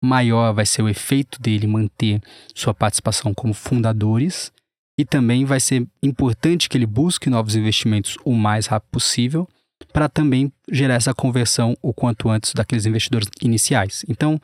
maior 0.00 0.54
vai 0.54 0.64
ser 0.64 0.80
o 0.80 0.88
efeito 0.88 1.42
dele 1.42 1.66
manter 1.66 2.20
sua 2.54 2.72
participação 2.72 3.34
como 3.34 3.52
fundadores 3.52 4.52
e 4.96 5.04
também 5.04 5.44
vai 5.44 5.58
ser 5.58 5.84
importante 6.00 6.68
que 6.68 6.78
ele 6.78 6.86
busque 6.86 7.28
novos 7.28 7.56
investimentos 7.56 8.16
o 8.24 8.32
mais 8.32 8.66
rápido 8.66 8.90
possível 8.92 9.48
para 9.92 10.08
também 10.08 10.52
gerar 10.70 10.94
essa 10.94 11.12
conversão 11.12 11.76
o 11.82 11.92
quanto 11.92 12.28
antes 12.28 12.52
daqueles 12.54 12.86
investidores 12.86 13.28
iniciais. 13.42 14.04
Então, 14.08 14.40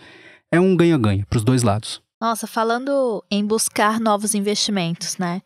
é 0.50 0.59
um 0.59 0.74
ganha-ganha 0.74 1.24
para 1.31 1.37
os 1.37 1.44
dois 1.44 1.62
lados. 1.62 2.03
Nossa, 2.20 2.48
falando 2.48 3.24
em 3.31 3.46
buscar 3.46 4.00
novos 4.00 4.35
investimentos, 4.35 5.18
né? 5.18 5.40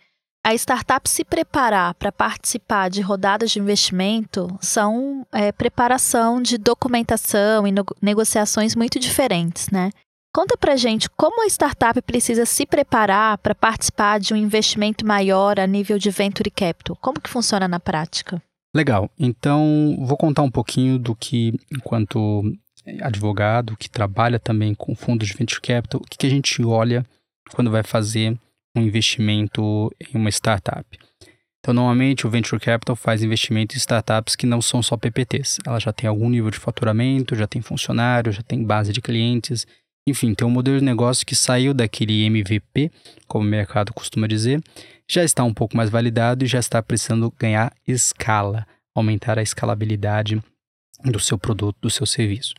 A 0.48 0.54
startup 0.54 1.06
se 1.06 1.26
preparar 1.26 1.92
para 1.96 2.11
participar 2.11 2.88
de 2.88 3.02
rodadas 3.02 3.50
de 3.50 3.58
investimento 3.58 4.48
são 4.62 5.26
é, 5.30 5.52
preparação 5.52 6.40
de 6.40 6.56
documentação 6.56 7.66
e 7.66 7.70
no, 7.70 7.84
negociações 8.00 8.74
muito 8.74 8.98
diferentes, 8.98 9.68
né? 9.68 9.90
Conta 10.34 10.56
pra 10.56 10.74
gente 10.74 11.06
como 11.11 11.42
a 11.42 11.46
startup 11.48 12.00
precisa 12.00 12.46
se 12.46 12.64
preparar 12.64 13.37
para 13.37 13.54
participar 13.54 14.18
de 14.18 14.32
um 14.32 14.38
investimento 14.38 15.04
maior 15.04 15.61
a 15.61 15.66
nível 15.66 15.98
de 15.98 16.08
venture 16.08 16.50
capital. 16.50 16.96
Como 16.96 17.20
que 17.20 17.28
funciona 17.28 17.68
na 17.68 17.78
prática? 17.78 18.42
Legal. 18.74 19.11
Então, 19.18 19.98
vou 20.00 20.16
contar 20.16 20.40
um 20.40 20.50
pouquinho 20.50 20.98
do 20.98 21.14
que, 21.14 21.61
enquanto 21.70 22.42
advogado 23.02 23.76
que 23.76 23.90
trabalha 23.90 24.38
também 24.38 24.74
com 24.74 24.96
fundos 24.96 25.28
de 25.28 25.34
venture 25.34 25.61
capital, 25.61 26.00
o 26.00 26.08
que, 26.08 26.16
que 26.16 26.26
a 26.26 26.30
gente 26.30 26.64
olha 26.64 27.04
quando 27.54 27.70
vai 27.70 27.82
fazer 27.82 28.34
um 28.76 28.83
investimento 28.83 29.90
em 30.00 30.18
uma 30.18 30.31
startup? 30.31 30.87
Então, 31.61 31.74
normalmente 31.74 32.26
o 32.26 32.31
venture 32.31 32.61
capital 32.61 32.96
faz 32.96 33.22
investimento 33.22 33.74
em 33.74 33.78
startups 33.78 34.37
que 34.37 34.46
não 34.46 34.62
são 34.62 34.83
só 34.83 34.96
PPTs. 34.96 35.59
Ela 35.66 35.78
já 35.78 35.92
tem 35.92 36.09
algum 36.09 36.28
nível 36.31 36.50
de 36.50 36.59
faturamento, 36.59 37.35
já 37.35 37.46
tem 37.46 37.61
funcionário, 37.61 38.33
já 38.33 38.42
tem 38.42 38.64
base 38.64 38.92
de 38.92 39.00
clientes, 39.00 39.66
enfim, 40.09 40.35
tem 40.35 40.46
um 40.46 40.50
modelo 40.50 40.78
de 40.78 40.85
negócio 40.85 41.26
que 41.26 41.35
saiu 41.35 41.74
daquele 41.74 42.24
MVP, 42.24 42.90
como 43.26 43.44
o 43.44 43.48
mercado 43.48 43.92
costuma 43.92 44.26
dizer, 44.26 44.62
já 45.07 45.22
está 45.22 45.44
um 45.44 45.52
pouco 45.52 45.76
mais 45.76 45.90
validado 45.90 46.44
e 46.44 46.48
já 46.48 46.59
está 46.59 46.83
precisando 46.83 47.31
ganhar 47.38 47.72
escala, 47.87 48.66
aumentar 48.94 49.38
a 49.38 49.42
escalabilidade 49.42 50.42
do 51.04 51.20
seu 51.20 51.38
produto, 51.38 51.76
do 51.81 51.90
seu 51.90 52.07
serviço. 52.07 52.54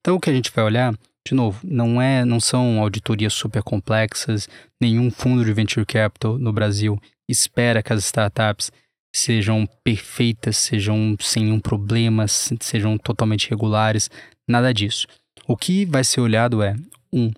Então 0.00 0.16
o 0.16 0.20
que 0.20 0.30
a 0.30 0.32
gente 0.32 0.50
vai 0.50 0.64
olhar, 0.64 0.92
de 1.28 1.34
novo, 1.34 1.60
não 1.64 2.00
é, 2.00 2.24
não 2.24 2.40
são 2.40 2.80
auditorias 2.80 3.32
super 3.34 3.62
complexas, 3.62 4.48
nenhum 4.80 5.10
fundo 5.10 5.44
de 5.44 5.52
venture 5.52 5.84
capital 5.84 6.38
no 6.38 6.52
Brasil 6.52 7.00
espera 7.28 7.82
que 7.82 7.92
as 7.92 8.04
startups 8.04 8.70
sejam 9.14 9.68
perfeitas, 9.84 10.56
sejam 10.56 11.16
sem 11.20 11.44
nenhum 11.44 11.60
problema, 11.60 12.26
sejam 12.28 12.96
totalmente 12.96 13.50
regulares, 13.50 14.10
nada 14.48 14.72
disso. 14.72 15.06
O 15.46 15.56
que 15.56 15.84
vai 15.84 16.04
ser 16.04 16.20
olhado 16.20 16.62
é, 16.62 16.74
um, 17.12 17.30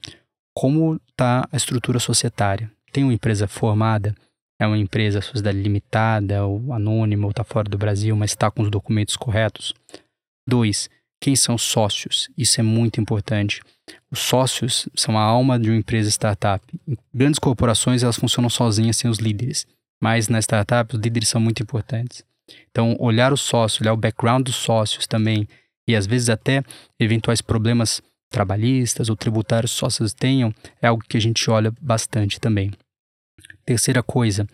como 0.55 1.01
está 1.09 1.49
a 1.51 1.57
estrutura 1.57 1.99
societária. 1.99 2.71
Tem 2.93 3.05
uma 3.05 3.15
empresa 3.15 3.47
formada, 3.47 4.15
é 4.61 4.67
uma 4.67 4.79
empresa 4.79 5.21
sociedade 5.21 5.61
limitada, 5.61 6.45
ou 6.45 6.73
anônima, 6.73 7.25
ou 7.25 7.31
está 7.31 7.45
fora 7.45 7.69
do 7.69 7.79
Brasil, 7.79 8.15
mas 8.17 8.33
está 8.33 8.51
com 8.51 8.63
os 8.63 8.71
documentos 8.71 9.17
corretos. 9.17 9.73
Dois, 10.47 10.91
quem 11.21 11.37
são 11.37 11.59
sócios? 11.59 12.31
Isso 12.37 12.61
é 12.61 12.63
muito 12.63 13.01
importante. 13.01 13.61
Os 14.11 14.21
sócios 14.21 14.89
são 14.95 15.19
a 15.19 15.23
alma 15.23 15.59
de 15.59 15.69
uma 15.69 15.77
empresa 15.77 16.09
startup. 16.09 16.65
Em 16.89 16.97
grandes 17.13 17.39
corporações, 17.39 18.03
elas 18.03 18.17
funcionam 18.17 18.49
sozinhas 18.49 18.97
sem 18.97 19.11
os 19.11 19.19
líderes. 19.19 19.67
Mas 20.03 20.29
na 20.29 20.39
startup, 20.39 20.97
os 20.97 21.01
líderes 21.01 21.29
são 21.29 21.41
muito 21.41 21.63
importantes. 21.63 22.25
Então, 22.71 22.97
olhar 22.99 23.33
o 23.33 23.37
sócio, 23.37 23.83
olhar 23.83 23.93
o 23.93 23.99
background 23.99 24.45
dos 24.45 24.57
sócios 24.57 25.07
também, 25.07 25.47
e 25.87 25.95
às 25.95 26.07
vezes 26.07 26.31
até 26.31 26.63
eventuais 26.99 27.41
problemas 27.43 28.01
trabalhistas 28.31 29.09
ou 29.09 29.17
tributários 29.17 29.73
sócios 29.73 30.15
tenham, 30.15 30.55
é 30.81 30.87
algo 30.87 31.05
que 31.07 31.17
a 31.17 31.21
gente 31.21 31.51
olha 31.51 31.73
bastante 31.81 32.41
também. 32.41 32.71
Terceira 33.65 34.03
coisa, 34.03 34.47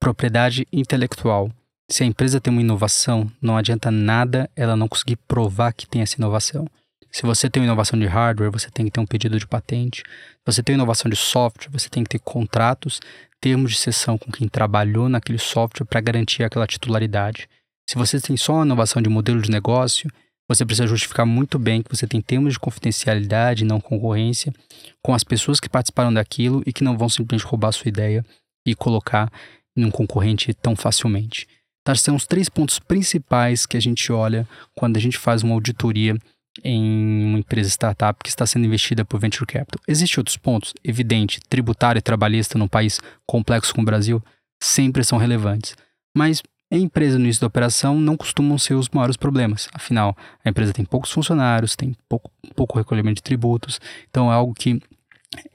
propriedade 0.00 0.66
intelectual. 0.72 1.50
Se 1.88 2.02
a 2.02 2.06
empresa 2.06 2.40
tem 2.40 2.52
uma 2.52 2.60
inovação, 2.60 3.30
não 3.40 3.56
adianta 3.56 3.92
nada 3.92 4.50
ela 4.56 4.76
não 4.76 4.88
conseguir 4.88 5.16
provar 5.16 5.72
que 5.72 5.86
tem 5.86 6.02
essa 6.02 6.16
inovação. 6.16 6.66
Se 7.12 7.22
você 7.22 7.48
tem 7.48 7.62
uma 7.62 7.68
inovação 7.68 7.98
de 7.98 8.06
hardware, 8.06 8.50
você 8.50 8.68
tem 8.70 8.86
que 8.86 8.90
ter 8.90 8.98
um 8.98 9.06
pedido 9.06 9.38
de 9.38 9.46
patente. 9.46 10.02
Se 10.02 10.44
você 10.44 10.62
tem 10.62 10.74
uma 10.74 10.82
inovação 10.82 11.08
de 11.08 11.16
software, 11.16 11.70
você 11.70 11.88
tem 11.88 12.02
que 12.02 12.10
ter 12.10 12.18
contratos, 12.18 13.00
termos 13.40 13.72
de 13.72 13.78
sessão 13.78 14.18
com 14.18 14.32
quem 14.32 14.48
trabalhou 14.48 15.08
naquele 15.08 15.38
software 15.38 15.86
para 15.86 16.00
garantir 16.00 16.42
aquela 16.42 16.66
titularidade. 16.66 17.48
Se 17.88 17.96
você 17.96 18.20
tem 18.20 18.36
só 18.36 18.54
uma 18.54 18.66
inovação 18.66 19.00
de 19.00 19.08
modelo 19.08 19.40
de 19.40 19.50
negócio, 19.50 20.10
você 20.48 20.64
precisa 20.64 20.88
justificar 20.88 21.24
muito 21.24 21.56
bem 21.56 21.82
que 21.82 21.94
você 21.94 22.06
tem 22.06 22.20
termos 22.20 22.54
de 22.54 22.60
confidencialidade, 22.60 23.64
não 23.64 23.80
concorrência, 23.80 24.52
com 25.00 25.14
as 25.14 25.22
pessoas 25.22 25.60
que 25.60 25.68
participaram 25.68 26.12
daquilo 26.12 26.62
e 26.66 26.72
que 26.72 26.82
não 26.82 26.98
vão 26.98 27.08
simplesmente 27.08 27.48
roubar 27.48 27.68
a 27.68 27.72
sua 27.72 27.88
ideia 27.88 28.24
e 28.66 28.74
colocar 28.74 29.30
em 29.76 29.84
um 29.84 29.90
concorrente 29.90 30.52
tão 30.52 30.74
facilmente. 30.74 31.46
Tá, 31.86 31.94
são 31.94 32.16
os 32.16 32.26
três 32.26 32.48
pontos 32.48 32.80
principais 32.80 33.64
que 33.64 33.76
a 33.76 33.80
gente 33.80 34.10
olha 34.10 34.44
quando 34.74 34.96
a 34.96 35.00
gente 35.00 35.16
faz 35.16 35.44
uma 35.44 35.54
auditoria 35.54 36.18
em 36.64 37.24
uma 37.26 37.38
empresa 37.38 37.68
startup 37.68 38.18
que 38.24 38.28
está 38.28 38.44
sendo 38.44 38.66
investida 38.66 39.04
por 39.04 39.20
venture 39.20 39.46
capital. 39.46 39.80
Existem 39.86 40.18
outros 40.18 40.36
pontos, 40.36 40.74
evidente, 40.82 41.38
tributário 41.48 42.00
e 42.00 42.02
trabalhista 42.02 42.58
num 42.58 42.66
país 42.66 42.98
complexo 43.24 43.72
como 43.72 43.84
o 43.84 43.86
Brasil 43.86 44.20
sempre 44.60 45.04
são 45.04 45.16
relevantes. 45.16 45.76
Mas 46.12 46.42
em 46.72 46.82
empresa 46.82 47.20
no 47.20 47.24
início 47.24 47.42
da 47.42 47.46
operação 47.46 48.00
não 48.00 48.16
costumam 48.16 48.58
ser 48.58 48.74
os 48.74 48.88
maiores 48.88 49.16
problemas. 49.16 49.68
Afinal, 49.72 50.16
a 50.44 50.48
empresa 50.48 50.72
tem 50.72 50.84
poucos 50.84 51.12
funcionários, 51.12 51.76
tem 51.76 51.94
pouco, 52.08 52.32
pouco 52.56 52.78
recolhimento 52.78 53.18
de 53.18 53.22
tributos, 53.22 53.80
então 54.10 54.28
é 54.28 54.34
algo 54.34 54.52
que, 54.54 54.82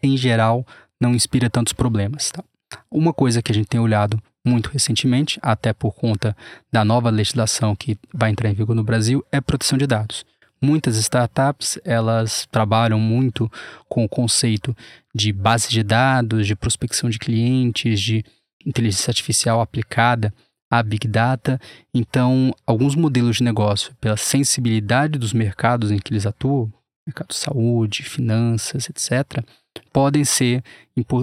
em 0.02 0.16
geral, 0.16 0.66
não 0.98 1.14
inspira 1.14 1.50
tantos 1.50 1.74
problemas. 1.74 2.32
Tá? 2.32 2.42
Uma 2.90 3.12
coisa 3.12 3.42
que 3.42 3.52
a 3.52 3.56
gente 3.56 3.68
tem 3.68 3.82
olhado 3.82 4.18
muito 4.46 4.70
recentemente, 4.70 5.40
até 5.42 5.74
por 5.74 5.94
conta 5.94 6.36
da 6.72 6.84
nova 6.84 7.10
legislação 7.10 7.76
que 7.76 7.98
vai 8.14 8.32
entrar 8.32 8.50
em 8.50 8.54
vigor 8.54 8.76
no 8.76 8.84
Brasil, 8.84 9.24
é 9.32 9.40
proteção 9.40 9.78
de 9.78 9.86
dados. 9.86 10.26
Muitas 10.62 10.96
startups, 10.98 11.80
elas 11.84 12.48
trabalham 12.52 13.00
muito 13.00 13.52
com 13.90 14.06
o 14.06 14.10
conceito 14.10 14.76
de 15.14 15.34
base 15.34 15.70
de 15.70 15.82
dados, 15.82 16.46
de 16.46 16.56
prospecção 16.56 17.10
de 17.10 17.18
clientes, 17.18 18.00
de 18.00 18.24
inteligência 18.66 19.10
artificial 19.10 19.60
aplicada 19.60 20.34
a 20.70 20.82
Big 20.82 21.08
Data. 21.08 21.60
Então, 21.94 22.56
alguns 22.66 22.96
modelos 22.96 23.38
de 23.38 23.44
negócio, 23.44 23.94
pela 24.00 24.16
sensibilidade 24.16 25.20
dos 25.20 25.34
mercados 25.34 25.92
em 25.92 25.98
que 25.98 26.14
eles 26.14 26.26
atuam, 26.26 26.72
mercado 27.06 27.30
de 27.30 27.36
saúde, 27.36 28.04
finanças, 28.04 28.88
etc., 28.90 29.44
podem 29.92 30.24
ser, 30.24 30.64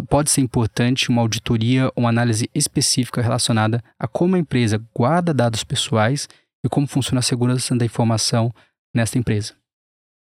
pode 0.09 0.31
ser 0.31 0.41
importante 0.41 1.09
uma 1.09 1.23
auditoria, 1.23 1.91
uma 1.97 2.09
análise 2.09 2.49
específica 2.55 3.23
relacionada 3.23 3.83
a 3.99 4.07
como 4.07 4.37
a 4.37 4.39
empresa 4.39 4.83
guarda 4.95 5.35
dados 5.35 5.65
pessoais 5.65 6.29
e 6.65 6.69
como 6.69 6.87
funciona 6.87 7.21
a 7.21 7.23
segurança 7.23 7.75
da 7.77 7.85
informação 7.85 8.53
nesta 8.95 9.19
empresa. 9.19 9.55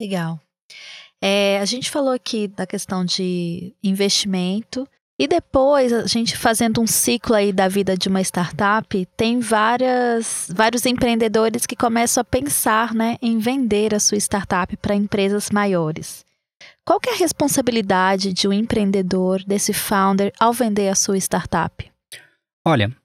Legal. 0.02 0.40
É, 1.22 1.60
a 1.60 1.66
gente 1.66 1.90
falou 1.90 2.14
aqui 2.14 2.48
da 2.48 2.68
questão 2.68 3.04
de 3.04 3.74
investimento 3.84 4.88
e 5.20 5.28
depois, 5.28 5.92
a 5.92 6.06
gente 6.06 6.38
fazendo 6.38 6.80
um 6.80 6.86
ciclo 6.86 7.34
aí 7.36 7.52
da 7.52 7.68
vida 7.68 7.98
de 7.98 8.08
uma 8.08 8.22
startup, 8.22 9.06
tem 9.18 9.40
várias, 9.40 10.48
vários 10.54 10.86
empreendedores 10.86 11.66
que 11.66 11.76
começam 11.76 12.22
a 12.22 12.24
pensar 12.24 12.94
né, 12.94 13.18
em 13.20 13.40
vender 13.40 13.96
a 13.96 14.00
sua 14.00 14.20
startup 14.20 14.78
para 14.78 14.94
empresas 14.94 15.50
maiores. 15.50 16.24
Qual 16.88 17.02
que 17.02 17.10
é 17.10 17.14
a 17.16 17.18
responsabilidade 17.18 18.32
de 18.32 18.48
um 18.48 18.54
empreendedor, 18.54 19.44
desse 19.44 19.74
founder, 19.74 20.32
ao 20.40 20.54
vender 20.54 20.88
a 20.88 20.96
sua 20.96 21.18
startup? 21.18 21.86
Olha, 22.66 22.96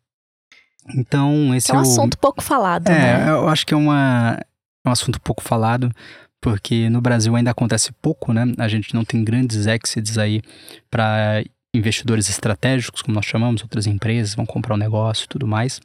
então 0.94 1.52
esse 1.52 1.68
é 1.72 1.74
um, 1.74 1.78
é 1.78 1.80
um 1.80 1.82
assunto 1.82 2.16
pouco 2.16 2.40
falado, 2.40 2.88
é, 2.88 2.92
né? 2.92 3.30
Eu 3.30 3.48
acho 3.48 3.66
que 3.66 3.74
é 3.74 3.76
uma, 3.76 4.38
é 4.86 4.88
um 4.88 4.92
assunto 4.92 5.20
pouco 5.20 5.42
falado, 5.42 5.90
porque 6.40 6.88
no 6.90 7.00
Brasil 7.00 7.34
ainda 7.34 7.50
acontece 7.50 7.90
pouco, 8.00 8.32
né? 8.32 8.44
A 8.56 8.68
gente 8.68 8.94
não 8.94 9.04
tem 9.04 9.24
grandes 9.24 9.66
exits 9.66 10.16
aí 10.16 10.42
para 10.88 11.42
investidores 11.74 12.30
estratégicos, 12.30 13.02
como 13.02 13.16
nós 13.16 13.26
chamamos, 13.26 13.62
outras 13.62 13.88
empresas 13.88 14.36
vão 14.36 14.46
comprar 14.46 14.74
um 14.74 14.78
negócio 14.78 15.24
e 15.24 15.28
tudo 15.28 15.44
mais. 15.44 15.80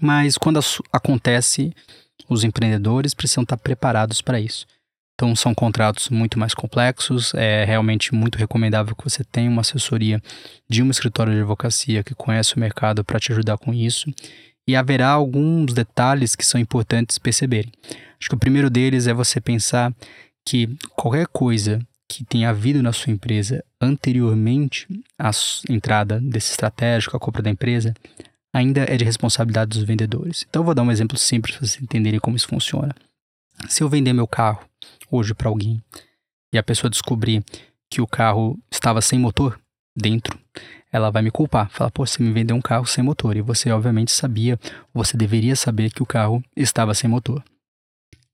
Mas 0.00 0.36
quando 0.36 0.58
acontece, 0.92 1.72
os 2.28 2.42
empreendedores 2.42 3.14
precisam 3.14 3.44
estar 3.44 3.58
preparados 3.58 4.20
para 4.20 4.40
isso. 4.40 4.66
Então 5.22 5.36
são 5.36 5.54
contratos 5.54 6.08
muito 6.08 6.36
mais 6.36 6.52
complexos, 6.52 7.32
é 7.34 7.64
realmente 7.64 8.12
muito 8.12 8.36
recomendável 8.36 8.96
que 8.96 9.04
você 9.04 9.22
tenha 9.22 9.48
uma 9.48 9.60
assessoria 9.60 10.20
de 10.68 10.82
um 10.82 10.90
escritório 10.90 11.32
de 11.32 11.38
advocacia 11.38 12.02
que 12.02 12.12
conhece 12.12 12.56
o 12.56 12.58
mercado 12.58 13.04
para 13.04 13.20
te 13.20 13.30
ajudar 13.30 13.56
com 13.56 13.72
isso. 13.72 14.12
E 14.66 14.74
haverá 14.74 15.10
alguns 15.10 15.74
detalhes 15.74 16.34
que 16.34 16.44
são 16.44 16.60
importantes 16.60 17.18
perceberem. 17.18 17.70
Acho 18.18 18.30
que 18.30 18.34
o 18.34 18.38
primeiro 18.38 18.68
deles 18.68 19.06
é 19.06 19.14
você 19.14 19.40
pensar 19.40 19.94
que 20.44 20.76
qualquer 20.96 21.28
coisa 21.28 21.78
que 22.08 22.24
tenha 22.24 22.50
havido 22.50 22.82
na 22.82 22.92
sua 22.92 23.12
empresa 23.12 23.64
anteriormente 23.80 24.88
à 25.16 25.30
entrada 25.70 26.18
desse 26.20 26.50
estratégico, 26.50 27.16
a 27.16 27.20
compra 27.20 27.42
da 27.42 27.50
empresa, 27.50 27.94
ainda 28.52 28.80
é 28.88 28.96
de 28.96 29.04
responsabilidade 29.04 29.78
dos 29.78 29.84
vendedores. 29.84 30.44
Então, 30.50 30.62
eu 30.62 30.66
vou 30.66 30.74
dar 30.74 30.82
um 30.82 30.90
exemplo 30.90 31.16
simples 31.16 31.56
para 31.56 31.64
vocês 31.64 31.80
entenderem 31.80 32.18
como 32.18 32.36
isso 32.36 32.48
funciona. 32.48 32.92
Se 33.68 33.84
eu 33.84 33.88
vender 33.88 34.12
meu 34.12 34.26
carro 34.26 34.71
hoje 35.10 35.34
para 35.34 35.48
alguém 35.48 35.82
e 36.52 36.58
a 36.58 36.62
pessoa 36.62 36.90
descobrir 36.90 37.42
que 37.90 38.00
o 38.00 38.06
carro 38.06 38.58
estava 38.70 39.00
sem 39.00 39.18
motor 39.18 39.58
dentro, 39.96 40.38
ela 40.92 41.10
vai 41.10 41.22
me 41.22 41.30
culpar. 41.30 41.70
Falar, 41.70 41.90
pô, 41.90 42.06
você 42.06 42.22
me 42.22 42.32
vendeu 42.32 42.54
um 42.54 42.60
carro 42.60 42.86
sem 42.86 43.02
motor. 43.02 43.36
E 43.36 43.40
você, 43.40 43.70
obviamente, 43.70 44.12
sabia, 44.12 44.58
você 44.92 45.16
deveria 45.16 45.56
saber 45.56 45.90
que 45.90 46.02
o 46.02 46.06
carro 46.06 46.42
estava 46.54 46.94
sem 46.94 47.08
motor. 47.08 47.42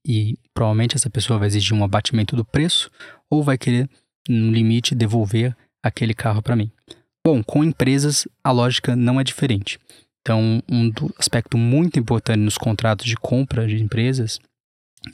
E 0.05 0.37
provavelmente 0.53 0.95
essa 0.95 1.09
pessoa 1.09 1.39
vai 1.39 1.47
exigir 1.47 1.73
um 1.73 1.83
abatimento 1.83 2.35
do 2.35 2.43
preço 2.43 2.89
ou 3.29 3.43
vai 3.43 3.57
querer, 3.57 3.89
no 4.27 4.51
limite, 4.51 4.95
devolver 4.95 5.55
aquele 5.81 6.13
carro 6.13 6.41
para 6.41 6.55
mim. 6.55 6.71
Bom, 7.25 7.43
com 7.43 7.63
empresas, 7.63 8.27
a 8.43 8.51
lógica 8.51 8.95
não 8.95 9.19
é 9.19 9.23
diferente. 9.23 9.79
Então, 10.21 10.61
um 10.69 10.91
aspecto 11.17 11.57
muito 11.57 11.99
importante 11.99 12.39
nos 12.39 12.57
contratos 12.57 13.05
de 13.05 13.15
compra 13.15 13.67
de 13.67 13.81
empresas 13.81 14.39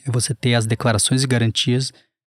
é 0.05 0.11
você 0.11 0.33
ter 0.33 0.55
as 0.55 0.65
declarações 0.65 1.23
e 1.23 1.27
garantias 1.27 1.91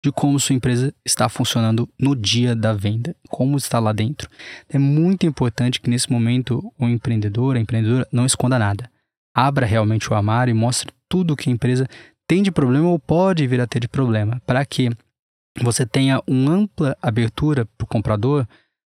de 0.04 0.12
como 0.12 0.38
sua 0.38 0.54
empresa 0.54 0.94
está 1.04 1.28
funcionando 1.28 1.88
no 1.98 2.14
dia 2.14 2.54
da 2.54 2.72
venda, 2.72 3.16
como 3.28 3.56
está 3.56 3.78
lá 3.78 3.92
dentro. 3.92 4.30
É 4.68 4.78
muito 4.78 5.26
importante 5.26 5.80
que 5.80 5.90
nesse 5.90 6.10
momento 6.10 6.72
o 6.78 6.86
empreendedor, 6.86 7.56
a 7.56 7.60
empreendedora 7.60 8.06
não 8.12 8.24
esconda 8.24 8.58
nada. 8.58 8.90
Abra 9.34 9.66
realmente 9.66 10.10
o 10.10 10.14
armário 10.14 10.52
e 10.52 10.54
mostre 10.54 10.92
tudo 11.08 11.36
que 11.36 11.50
a 11.50 11.52
empresa 11.52 11.88
tem 12.28 12.42
de 12.42 12.52
problema 12.52 12.88
ou 12.88 12.98
pode 12.98 13.46
vir 13.46 13.60
a 13.60 13.66
ter 13.66 13.80
de 13.80 13.88
problema, 13.88 14.40
para 14.46 14.64
que 14.64 14.90
você 15.60 15.84
tenha 15.84 16.22
uma 16.26 16.52
ampla 16.52 16.96
abertura 17.02 17.66
para 17.76 17.84
o 17.84 17.88
comprador 17.88 18.46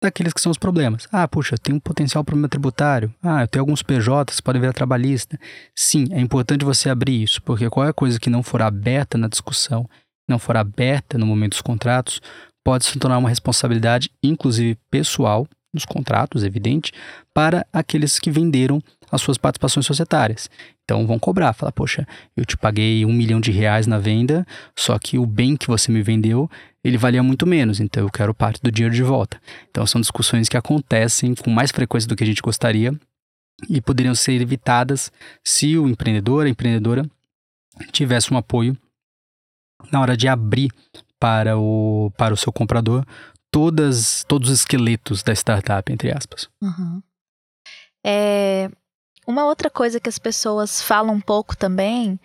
daqueles 0.02 0.34
que 0.34 0.42
são 0.42 0.52
os 0.52 0.58
problemas. 0.58 1.08
Ah, 1.12 1.28
puxa, 1.28 1.58
tem 1.58 1.76
um 1.76 1.80
potencial 1.80 2.24
problema 2.24 2.48
tributário. 2.48 3.14
Ah, 3.22 3.42
eu 3.42 3.48
tenho 3.48 3.64
alguns 3.64 3.84
PJs 3.84 4.40
podem 4.42 4.62
virar 4.62 4.74
trabalhista. 4.74 5.40
Sim, 5.76 6.08
é 6.12 6.20
importante 6.20 6.66
você 6.66 6.90
abrir 6.90 7.22
isso, 7.22 7.42
porque 7.44 7.70
qualquer 7.70 7.94
coisa 7.94 8.20
que 8.20 8.30
não 8.30 8.42
for 8.42 8.62
aberta 8.62 9.18
na 9.18 9.28
discussão 9.28 9.90
não 10.30 10.38
for 10.38 10.56
aberta 10.56 11.18
no 11.18 11.26
momento 11.26 11.54
dos 11.54 11.62
contratos, 11.62 12.22
pode 12.64 12.86
se 12.86 13.00
tornar 13.00 13.18
uma 13.18 13.30
responsabilidade, 13.30 14.12
inclusive 14.22 14.78
pessoal, 14.92 15.48
nos 15.74 15.86
contratos, 15.86 16.44
evidente, 16.44 16.94
para 17.34 17.66
aqueles 17.74 18.20
que 18.20 18.32
venderam 18.32 18.82
as 19.12 19.22
suas 19.22 19.38
participações 19.38 19.86
societárias. 19.86 20.50
Então 20.84 21.06
vão 21.06 21.20
cobrar, 21.20 21.54
falar, 21.54 21.72
poxa, 21.72 22.08
eu 22.36 22.46
te 22.46 22.58
paguei 22.58 23.06
um 23.06 23.14
milhão 23.14 23.40
de 23.40 23.52
reais 23.52 23.88
na 23.88 23.98
venda, 23.98 24.46
só 24.76 24.98
que 24.98 25.18
o 25.18 25.26
bem 25.26 25.56
que 25.56 25.68
você 25.68 25.92
me 25.92 26.02
vendeu, 26.02 26.50
ele 26.84 26.98
valia 26.98 27.22
muito 27.22 27.46
menos, 27.46 27.80
então 27.80 28.04
eu 28.04 28.10
quero 28.10 28.34
parte 28.34 28.62
do 28.62 28.72
dinheiro 28.72 28.96
de 28.96 29.04
volta. 29.04 29.40
Então 29.70 29.86
são 29.86 30.02
discussões 30.02 30.50
que 30.50 30.58
acontecem 30.58 31.36
com 31.36 31.50
mais 31.50 31.72
frequência 31.72 32.08
do 32.08 32.16
que 32.16 32.24
a 32.24 32.28
gente 32.28 32.42
gostaria 32.42 32.94
e 33.70 33.82
poderiam 33.82 34.16
ser 34.16 34.42
evitadas 34.42 35.12
se 35.44 35.78
o 35.78 35.88
empreendedor, 35.88 36.46
a 36.46 36.50
empreendedora, 36.50 37.10
tivesse 37.92 38.34
um 38.34 38.38
apoio 38.38 38.78
na 39.92 40.02
hora 40.02 40.16
de 40.16 40.28
abrir 40.28 40.72
para 41.20 41.58
o, 41.58 42.12
para 42.18 42.34
o 42.34 42.38
seu 42.38 42.52
comprador 42.52 43.06
todas, 43.52 44.24
todos 44.28 44.50
os 44.50 44.60
esqueletos 44.60 45.24
da 45.24 45.34
startup, 45.34 45.92
entre 45.92 46.12
aspas. 46.12 46.50
Uhum. 46.62 47.02
É, 48.06 48.70
uma 49.30 49.46
outra 49.46 49.70
coisa 49.70 50.00
que 50.00 50.10
as 50.10 50.18
pessoas 50.18 50.82
falam 50.82 51.14
um 51.14 51.22
pouco 51.22 51.56
também 51.56 52.20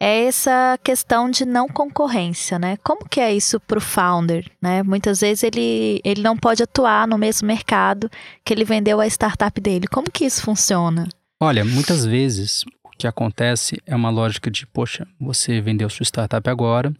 é 0.00 0.26
essa 0.26 0.78
questão 0.84 1.28
de 1.28 1.44
não 1.44 1.68
concorrência, 1.68 2.60
né? 2.60 2.76
Como 2.76 3.08
que 3.08 3.18
é 3.18 3.34
isso 3.34 3.58
para 3.58 3.78
o 3.78 3.80
founder, 3.80 4.48
né? 4.62 4.80
Muitas 4.84 5.20
vezes 5.20 5.42
ele, 5.42 6.00
ele 6.04 6.22
não 6.22 6.36
pode 6.36 6.62
atuar 6.62 7.08
no 7.08 7.18
mesmo 7.18 7.48
mercado 7.48 8.08
que 8.44 8.54
ele 8.54 8.64
vendeu 8.64 9.00
a 9.00 9.06
startup 9.08 9.60
dele. 9.60 9.88
Como 9.88 10.08
que 10.08 10.24
isso 10.24 10.42
funciona? 10.42 11.08
Olha, 11.42 11.64
muitas 11.64 12.04
vezes 12.04 12.64
que 12.96 13.08
acontece 13.08 13.82
é 13.84 13.96
uma 13.96 14.10
lógica 14.10 14.48
de, 14.48 14.64
poxa, 14.64 15.08
você 15.20 15.60
vendeu 15.60 15.90
sua 15.90 16.04
startup 16.04 16.48
agora, 16.48 16.94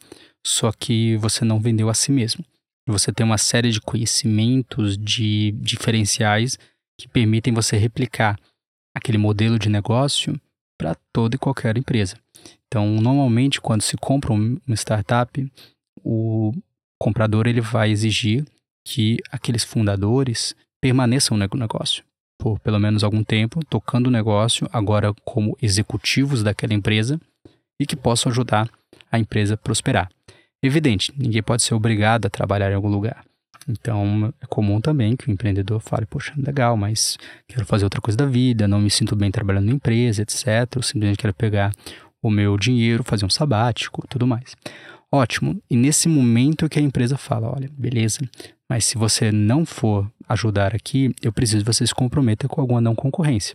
só 0.45 0.73
que 0.73 1.17
você 1.19 1.45
não 1.45 1.61
vendeu 1.61 1.89
a 1.89 1.95
si 1.95 2.11
mesmo. 2.11 2.45
Você 2.89 3.13
tem 3.13 3.25
uma 3.25 3.39
série 3.39 3.71
de 3.71 3.81
conhecimentos, 3.81 4.99
de 4.99 5.53
diferenciais 5.61 6.59
que 6.99 7.07
permitem 7.07 7.55
você 7.55 7.77
replicar 7.77 8.37
aquele 8.95 9.19
modelo 9.19 9.59
de 9.59 9.69
negócio 9.69 10.41
para 10.79 10.95
toda 11.13 11.37
e 11.37 11.39
qualquer 11.39 11.77
empresa. 11.77 12.17
Então, 12.67 12.87
normalmente, 13.01 13.61
quando 13.61 13.83
se 13.83 13.97
compra 13.97 14.33
uma 14.33 14.75
startup, 14.75 15.53
o 16.03 16.53
comprador 16.99 17.47
ele 17.47 17.61
vai 17.61 17.91
exigir 17.91 18.45
que 18.87 19.19
aqueles 19.31 19.65
fundadores 19.65 20.55
permaneçam 20.81 21.37
no 21.37 21.47
negócio 21.57 22.05
por 22.39 22.59
pelo 22.61 22.79
menos 22.79 23.03
algum 23.03 23.25
tempo, 23.25 23.65
tocando 23.65 24.09
o 24.09 24.11
negócio, 24.11 24.69
agora 24.71 25.15
como 25.25 25.57
executivos 25.63 26.43
daquela 26.43 26.75
empresa, 26.75 27.19
e 27.81 27.87
que 27.87 27.97
possam 27.97 28.31
ajudar 28.31 28.69
a 29.11 29.19
empresa 29.19 29.55
a 29.55 29.57
prosperar. 29.57 30.11
Evidente, 30.63 31.13
ninguém 31.17 31.43
pode 31.43 31.63
ser 31.63 31.75
obrigado 31.75 32.27
a 32.27 32.31
trabalhar 32.31 32.71
em 32.71 32.75
algum 32.75 32.89
lugar. 32.89 33.25
Então, 33.69 34.33
é 34.41 34.47
comum 34.47 34.81
também 34.81 35.17
que 35.17 35.29
o 35.29 35.33
empreendedor 35.33 35.81
fale: 35.81 36.07
Poxa, 36.07 36.33
legal, 36.37 36.77
mas 36.77 37.17
quero 37.49 37.65
fazer 37.65 37.85
outra 37.85 38.01
coisa 38.01 38.17
da 38.17 38.27
vida, 38.27 38.69
não 38.69 38.81
me 38.81 38.91
sinto 38.91 39.17
bem 39.17 39.31
trabalhando 39.31 39.67
na 39.67 39.73
empresa, 39.73 40.23
etc. 40.23 40.47
Eu 40.77 40.83
simplesmente 40.83 41.19
quero 41.19 41.35
pegar 41.35 41.73
o 42.23 42.31
meu 42.31 42.57
dinheiro, 42.57 43.05
fazer 43.05 43.25
um 43.25 43.31
sabático, 43.31 44.07
tudo 44.09 44.27
mais. 44.27 44.57
Ótimo. 45.13 45.63
E 45.71 45.77
nesse 45.77 46.09
momento 46.09 46.69
que 46.69 46.79
a 46.79 46.83
empresa 46.83 47.17
fala: 47.17 47.53
Olha, 47.55 47.71
beleza, 47.77 48.21
mas 48.69 48.85
se 48.85 48.99
você 48.99 49.31
não 49.31 49.65
for 49.65 50.11
ajudar 50.29 50.75
aqui, 50.75 51.15
eu 51.23 51.33
preciso 51.33 51.65
que 51.65 51.73
você 51.73 51.87
se 51.87 51.95
comprometa 51.95 52.49
com 52.49 52.61
alguma 52.61 52.81
não 52.81 52.95
concorrência. 52.95 53.55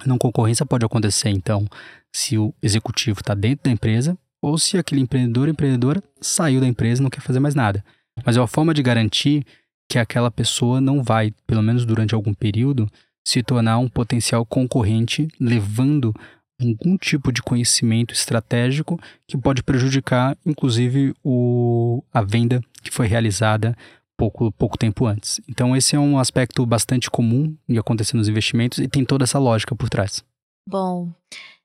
A 0.00 0.06
não 0.06 0.16
concorrência 0.16 0.64
pode 0.64 0.84
acontecer, 0.84 1.28
então, 1.28 1.66
se 2.14 2.38
o 2.38 2.54
executivo 2.62 3.20
está 3.20 3.34
dentro 3.34 3.64
da 3.64 3.70
empresa 3.70 4.16
ou 4.40 4.58
se 4.58 4.76
aquele 4.76 5.00
empreendedor 5.00 5.44
ou 5.44 5.50
empreendedora 5.50 6.02
saiu 6.20 6.60
da 6.60 6.66
empresa 6.66 7.00
e 7.00 7.04
não 7.04 7.10
quer 7.10 7.20
fazer 7.20 7.40
mais 7.40 7.54
nada. 7.54 7.84
Mas 8.24 8.36
é 8.36 8.40
uma 8.40 8.46
forma 8.46 8.74
de 8.74 8.82
garantir 8.82 9.44
que 9.88 9.98
aquela 9.98 10.30
pessoa 10.30 10.80
não 10.80 11.02
vai, 11.02 11.32
pelo 11.46 11.62
menos 11.62 11.84
durante 11.84 12.14
algum 12.14 12.32
período, 12.32 12.88
se 13.26 13.42
tornar 13.42 13.78
um 13.78 13.88
potencial 13.88 14.44
concorrente, 14.44 15.28
levando 15.38 16.14
algum 16.60 16.96
tipo 16.96 17.32
de 17.32 17.42
conhecimento 17.42 18.14
estratégico 18.14 18.98
que 19.26 19.36
pode 19.36 19.62
prejudicar, 19.62 20.36
inclusive, 20.46 21.14
o, 21.24 22.02
a 22.12 22.22
venda 22.22 22.60
que 22.82 22.90
foi 22.90 23.06
realizada 23.06 23.76
pouco, 24.16 24.52
pouco 24.52 24.78
tempo 24.78 25.06
antes. 25.06 25.40
Então, 25.48 25.76
esse 25.76 25.96
é 25.96 25.98
um 25.98 26.18
aspecto 26.18 26.64
bastante 26.64 27.10
comum 27.10 27.54
de 27.68 27.78
acontecer 27.78 28.16
nos 28.16 28.28
investimentos 28.28 28.78
e 28.78 28.88
tem 28.88 29.04
toda 29.04 29.24
essa 29.24 29.38
lógica 29.38 29.74
por 29.74 29.88
trás. 29.88 30.24
Bom, 30.68 31.10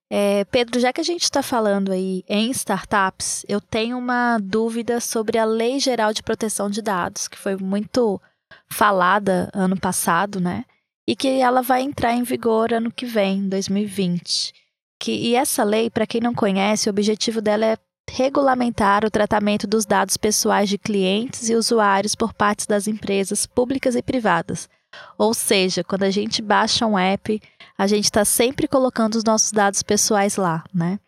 é, 0.10 0.46
Pedro, 0.46 0.80
já 0.80 0.94
que 0.94 1.02
a 1.02 1.04
gente 1.04 1.24
está 1.24 1.44
falando 1.44 1.92
aí 1.92 2.24
em 2.30 2.50
startups, 2.52 3.46
eu 3.48 3.60
tenho 3.60 3.98
uma 3.98 4.38
dúvida 4.40 5.02
sobre 5.02 5.38
a 5.38 5.46
Lei 5.46 5.80
Geral 5.80 6.14
de 6.14 6.24
Proteção 6.24 6.70
de 6.70 6.82
Dados, 6.82 7.28
que 7.28 7.38
foi 7.38 7.58
muito 7.58 8.22
falada 8.70 9.50
ano 9.54 9.78
passado, 9.78 10.40
né? 10.40 10.64
E 11.06 11.16
que 11.16 11.28
ela 11.40 11.62
vai 11.62 11.82
entrar 11.82 12.14
em 12.14 12.24
vigor 12.24 12.74
ano 12.74 12.92
que 12.92 13.06
vem, 13.06 13.48
2020. 13.48 14.54
Que, 15.00 15.12
e 15.12 15.36
essa 15.36 15.64
lei, 15.64 15.90
para 15.90 16.08
quem 16.08 16.22
não 16.22 16.34
conhece, 16.34 16.90
o 16.90 16.92
objetivo 16.92 17.42
dela 17.42 17.66
é 17.66 17.78
regulamentar 18.10 19.06
o 19.06 19.12
tratamento 19.12 19.68
dos 19.68 19.86
dados 19.86 20.16
pessoais 20.16 20.70
de 20.70 20.78
clientes 20.78 21.50
e 21.50 21.56
usuários 21.56 22.16
por 22.16 22.34
parte 22.34 22.66
das 22.68 22.88
empresas 22.88 23.46
públicas 23.46 23.96
e 23.96 24.02
privadas. 24.02 24.70
Ou 25.18 25.34
seja, 25.34 25.84
quando 25.84 26.04
a 26.04 26.10
gente 26.10 26.42
baixa 26.42 26.86
um 26.86 26.98
app, 26.98 27.42
a 27.78 27.86
gente 27.88 28.06
está 28.06 28.26
sempre 28.26 28.68
colocando 28.68 29.16
os 29.16 29.24
nossos 29.24 29.52
dados 29.52 29.84
pessoais 29.84 30.36
lá, 30.36 30.64
né? 30.74 31.00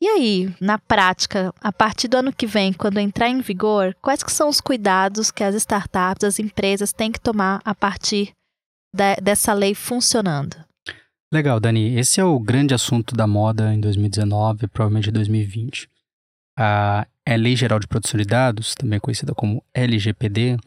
E 0.00 0.06
aí, 0.06 0.54
na 0.60 0.78
prática, 0.78 1.52
a 1.60 1.72
partir 1.72 2.06
do 2.06 2.18
ano 2.18 2.32
que 2.32 2.46
vem, 2.46 2.72
quando 2.72 2.98
entrar 2.98 3.28
em 3.28 3.40
vigor, 3.40 3.96
quais 4.02 4.22
que 4.22 4.30
são 4.30 4.48
os 4.48 4.60
cuidados 4.60 5.30
que 5.30 5.42
as 5.42 5.54
startups, 5.54 6.22
as 6.22 6.38
empresas 6.38 6.92
têm 6.92 7.10
que 7.10 7.18
tomar 7.18 7.62
a 7.64 7.74
partir 7.74 8.32
de, 8.94 9.16
dessa 9.22 9.54
lei 9.54 9.74
funcionando? 9.74 10.54
Legal, 11.32 11.58
Dani. 11.58 11.98
Esse 11.98 12.20
é 12.20 12.24
o 12.24 12.38
grande 12.38 12.74
assunto 12.74 13.16
da 13.16 13.26
moda 13.26 13.72
em 13.72 13.80
2019 13.80 14.68
provavelmente 14.68 15.10
2020. 15.10 15.88
A 16.58 17.06
Lei 17.36 17.56
Geral 17.56 17.78
de 17.78 17.88
Proteção 17.88 18.18
de 18.18 18.26
Dados, 18.26 18.74
também 18.74 19.00
conhecida 19.00 19.34
como 19.34 19.64
LGPD, 19.74 20.58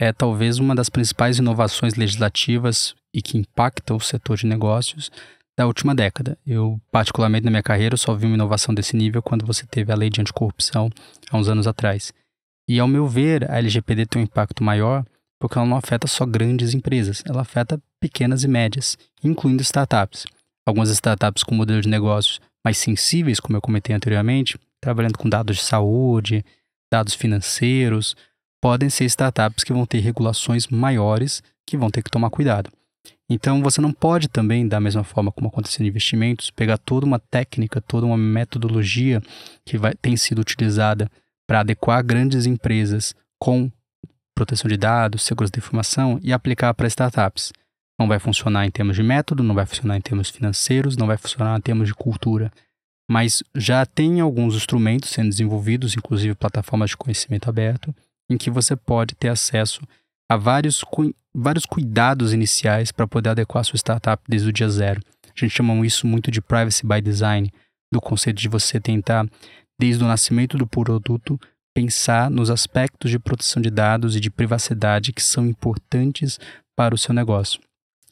é 0.00 0.14
talvez 0.14 0.58
uma 0.58 0.74
das 0.74 0.88
principais 0.88 1.38
inovações 1.38 1.94
legislativas 1.94 2.94
e 3.12 3.20
que 3.20 3.36
impactam 3.36 3.98
o 3.98 4.00
setor 4.00 4.38
de 4.38 4.46
negócios 4.46 5.10
da 5.58 5.66
última 5.66 5.94
década. 5.94 6.38
Eu, 6.46 6.80
particularmente 6.90 7.44
na 7.44 7.50
minha 7.50 7.62
carreira, 7.62 7.98
só 7.98 8.14
vi 8.14 8.24
uma 8.24 8.34
inovação 8.34 8.74
desse 8.74 8.96
nível 8.96 9.20
quando 9.20 9.44
você 9.44 9.66
teve 9.66 9.92
a 9.92 9.94
lei 9.94 10.08
de 10.08 10.22
anticorrupção 10.22 10.88
há 11.30 11.36
uns 11.36 11.48
anos 11.48 11.66
atrás. 11.66 12.14
E, 12.66 12.80
ao 12.80 12.88
meu 12.88 13.06
ver, 13.06 13.50
a 13.50 13.58
LGPD 13.58 14.06
tem 14.06 14.22
um 14.22 14.24
impacto 14.24 14.64
maior 14.64 15.04
porque 15.38 15.58
ela 15.58 15.66
não 15.66 15.76
afeta 15.76 16.06
só 16.06 16.24
grandes 16.24 16.72
empresas, 16.72 17.22
ela 17.26 17.42
afeta 17.42 17.80
pequenas 18.00 18.42
e 18.42 18.48
médias, 18.48 18.96
incluindo 19.22 19.62
startups. 19.62 20.24
Algumas 20.66 20.88
startups 20.88 21.42
com 21.42 21.54
modelos 21.54 21.82
de 21.82 21.88
negócios 21.90 22.40
mais 22.64 22.78
sensíveis, 22.78 23.38
como 23.38 23.56
eu 23.56 23.60
comentei 23.60 23.94
anteriormente, 23.94 24.58
trabalhando 24.80 25.18
com 25.18 25.28
dados 25.28 25.56
de 25.56 25.62
saúde, 25.62 26.44
dados 26.90 27.14
financeiros, 27.14 28.16
podem 28.60 28.90
ser 28.90 29.04
startups 29.04 29.64
que 29.64 29.72
vão 29.72 29.86
ter 29.86 29.98
regulações 30.00 30.66
maiores 30.68 31.42
que 31.66 31.76
vão 31.76 31.90
ter 31.90 32.02
que 32.02 32.10
tomar 32.10 32.30
cuidado. 32.30 32.70
Então 33.28 33.62
você 33.62 33.80
não 33.80 33.92
pode 33.92 34.28
também, 34.28 34.66
da 34.66 34.80
mesma 34.80 35.04
forma 35.04 35.30
como 35.30 35.48
aconteceu 35.48 35.84
em 35.84 35.88
investimentos, 35.88 36.50
pegar 36.50 36.76
toda 36.76 37.06
uma 37.06 37.20
técnica, 37.20 37.80
toda 37.80 38.04
uma 38.04 38.18
metodologia 38.18 39.22
que 39.64 39.78
vai, 39.78 39.94
tem 39.94 40.16
sido 40.16 40.40
utilizada 40.40 41.08
para 41.46 41.60
adequar 41.60 42.04
grandes 42.04 42.44
empresas 42.44 43.14
com 43.38 43.70
proteção 44.34 44.68
de 44.68 44.76
dados, 44.76 45.22
segurança 45.22 45.52
da 45.52 45.58
informação 45.58 46.18
e 46.22 46.32
aplicar 46.32 46.74
para 46.74 46.88
startups. 46.88 47.52
Não 47.98 48.08
vai 48.08 48.18
funcionar 48.18 48.66
em 48.66 48.70
termos 48.70 48.96
de 48.96 49.02
método, 49.02 49.42
não 49.42 49.54
vai 49.54 49.66
funcionar 49.66 49.96
em 49.96 50.00
termos 50.00 50.30
financeiros, 50.30 50.96
não 50.96 51.06
vai 51.06 51.16
funcionar 51.16 51.56
em 51.56 51.60
termos 51.60 51.86
de 51.86 51.94
cultura. 51.94 52.50
Mas 53.08 53.42
já 53.54 53.84
tem 53.84 54.20
alguns 54.20 54.56
instrumentos 54.56 55.10
sendo 55.10 55.28
desenvolvidos, 55.28 55.96
inclusive 55.96 56.34
plataformas 56.34 56.90
de 56.90 56.96
conhecimento 56.96 57.48
aberto, 57.48 57.94
em 58.30 58.38
que 58.38 58.48
você 58.48 58.76
pode 58.76 59.16
ter 59.16 59.28
acesso 59.28 59.82
a 60.30 60.36
vários, 60.36 60.84
cu 60.84 61.12
vários 61.34 61.66
cuidados 61.66 62.32
iniciais 62.32 62.92
para 62.92 63.06
poder 63.06 63.30
adequar 63.30 63.62
a 63.62 63.64
sua 63.64 63.76
startup 63.76 64.22
desde 64.28 64.48
o 64.48 64.52
dia 64.52 64.68
zero. 64.68 65.02
A 65.26 65.40
gente 65.40 65.50
chama 65.50 65.74
isso 65.84 66.06
muito 66.06 66.30
de 66.30 66.40
privacy 66.40 66.86
by 66.86 67.00
design, 67.00 67.52
do 67.92 68.00
conceito 68.00 68.40
de 68.40 68.48
você 68.48 68.80
tentar, 68.80 69.28
desde 69.78 70.04
o 70.04 70.06
nascimento 70.06 70.56
do 70.56 70.66
produto, 70.66 71.38
pensar 71.74 72.30
nos 72.30 72.50
aspectos 72.50 73.10
de 73.10 73.18
proteção 73.18 73.60
de 73.60 73.70
dados 73.70 74.14
e 74.14 74.20
de 74.20 74.30
privacidade 74.30 75.12
que 75.12 75.22
são 75.22 75.46
importantes 75.46 76.38
para 76.76 76.94
o 76.94 76.98
seu 76.98 77.12
negócio. 77.12 77.60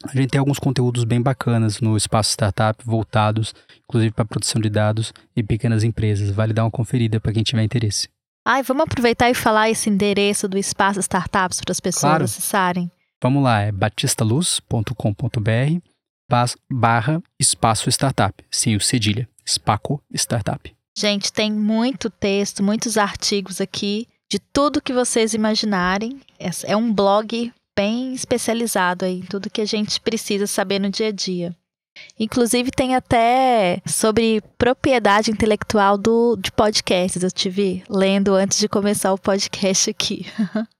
A 0.04 0.12
gente 0.14 0.30
tem 0.30 0.38
alguns 0.38 0.58
conteúdos 0.58 1.04
bem 1.04 1.20
bacanas 1.20 1.80
no 1.80 1.96
espaço 1.96 2.30
startup 2.30 2.84
voltados, 2.84 3.52
inclusive 3.84 4.12
para 4.12 4.24
proteção 4.24 4.60
de 4.60 4.70
dados 4.70 5.12
e 5.34 5.42
pequenas 5.42 5.82
empresas. 5.82 6.30
Vale 6.30 6.52
dar 6.52 6.64
uma 6.64 6.70
conferida 6.70 7.20
para 7.20 7.32
quem 7.32 7.42
tiver 7.42 7.64
interesse. 7.64 8.08
Ai, 8.50 8.62
vamos 8.62 8.84
aproveitar 8.84 9.28
e 9.28 9.34
falar 9.34 9.68
esse 9.68 9.90
endereço 9.90 10.48
do 10.48 10.56
Espaço 10.56 10.98
Startups 11.00 11.60
para 11.60 11.70
as 11.70 11.80
pessoas 11.80 12.00
claro. 12.00 12.24
acessarem. 12.24 12.90
Vamos 13.22 13.42
lá, 13.42 13.60
é 13.60 13.70
batistaluz.com.br 13.70 14.90
barra 16.70 17.22
espaço 17.38 17.90
startup, 17.90 18.42
sem 18.50 18.74
o 18.74 18.80
cedilha, 18.80 19.28
Spaco 19.46 20.02
Startup. 20.14 20.74
Gente, 20.96 21.30
tem 21.30 21.52
muito 21.52 22.08
texto, 22.08 22.62
muitos 22.62 22.96
artigos 22.96 23.60
aqui 23.60 24.08
de 24.30 24.38
tudo 24.38 24.80
que 24.80 24.94
vocês 24.94 25.34
imaginarem. 25.34 26.18
É 26.64 26.74
um 26.74 26.90
blog 26.90 27.52
bem 27.76 28.14
especializado 28.14 29.04
aí 29.04 29.18
em 29.18 29.26
tudo 29.26 29.50
que 29.50 29.60
a 29.60 29.66
gente 29.66 30.00
precisa 30.00 30.46
saber 30.46 30.78
no 30.78 30.88
dia 30.88 31.08
a 31.08 31.12
dia. 31.12 31.54
Inclusive 32.18 32.70
tem 32.70 32.94
até 32.94 33.80
sobre 33.86 34.42
propriedade 34.56 35.30
intelectual 35.30 35.96
do, 35.96 36.36
de 36.36 36.50
podcasts. 36.50 37.22
Eu 37.22 37.30
tive 37.30 37.82
lendo 37.88 38.34
antes 38.34 38.58
de 38.58 38.68
começar 38.68 39.12
o 39.12 39.18
podcast 39.18 39.90
aqui. 39.90 40.26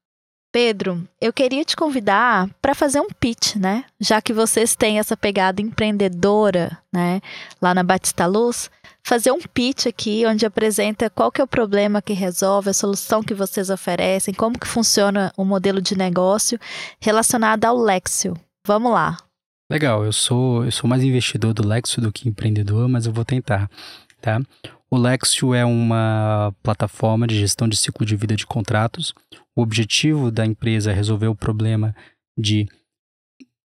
Pedro, 0.51 1.07
eu 1.21 1.31
queria 1.33 1.63
te 1.63 1.77
convidar 1.77 2.49
para 2.63 2.75
fazer 2.75 3.01
um 3.01 3.09
pitch, 3.09 3.57
né? 3.57 3.85
Já 4.01 4.23
que 4.23 4.33
vocês 4.33 4.75
têm 4.75 4.99
essa 4.99 5.17
pegada 5.17 5.61
empreendedora, 5.61 6.79
né, 6.91 7.21
lá 7.61 7.75
na 7.75 7.83
Batista 7.83 8.25
Luz, 8.25 8.71
fazer 9.03 9.31
um 9.31 9.41
pitch 9.41 9.87
aqui 9.87 10.25
onde 10.27 10.47
apresenta 10.47 11.11
qual 11.11 11.31
que 11.31 11.41
é 11.41 11.45
o 11.45 11.49
problema 11.49 12.01
que 12.01 12.15
resolve, 12.15 12.71
a 12.71 12.75
solução 12.75 13.23
que 13.23 13.35
vocês 13.35 13.69
oferecem, 13.69 14.33
como 14.33 14.59
que 14.59 14.67
funciona 14.67 15.33
o 15.37 15.45
modelo 15.45 15.83
de 15.83 15.97
negócio 15.97 16.59
relacionado 16.99 17.67
ao 17.67 17.77
Lexio. 17.77 18.35
Vamos 18.67 18.93
lá. 18.93 19.19
Legal, 19.71 20.03
eu 20.03 20.13
sou, 20.13 20.65
eu 20.65 20.73
sou 20.73 20.89
mais 20.89 21.05
investidor 21.05 21.53
do 21.53 21.67
Lexio 21.67 22.01
do 22.01 22.11
que 22.11 22.27
empreendedor, 22.27 22.89
mas 22.89 23.05
eu 23.05 23.13
vou 23.13 23.25
tentar, 23.25 23.71
tá? 24.19 24.41
O 24.91 24.97
Lexio 24.97 25.53
é 25.53 25.63
uma 25.63 26.55
plataforma 26.63 27.27
de 27.27 27.39
gestão 27.39 27.69
de 27.69 27.77
ciclo 27.77 28.07
de 28.07 28.17
vida 28.17 28.35
de 28.35 28.47
contratos. 28.47 29.13
O 29.55 29.61
objetivo 29.61 30.31
da 30.31 30.47
empresa 30.47 30.91
é 30.91 30.95
resolver 30.95 31.27
o 31.27 31.35
problema 31.35 31.95
de 32.37 32.67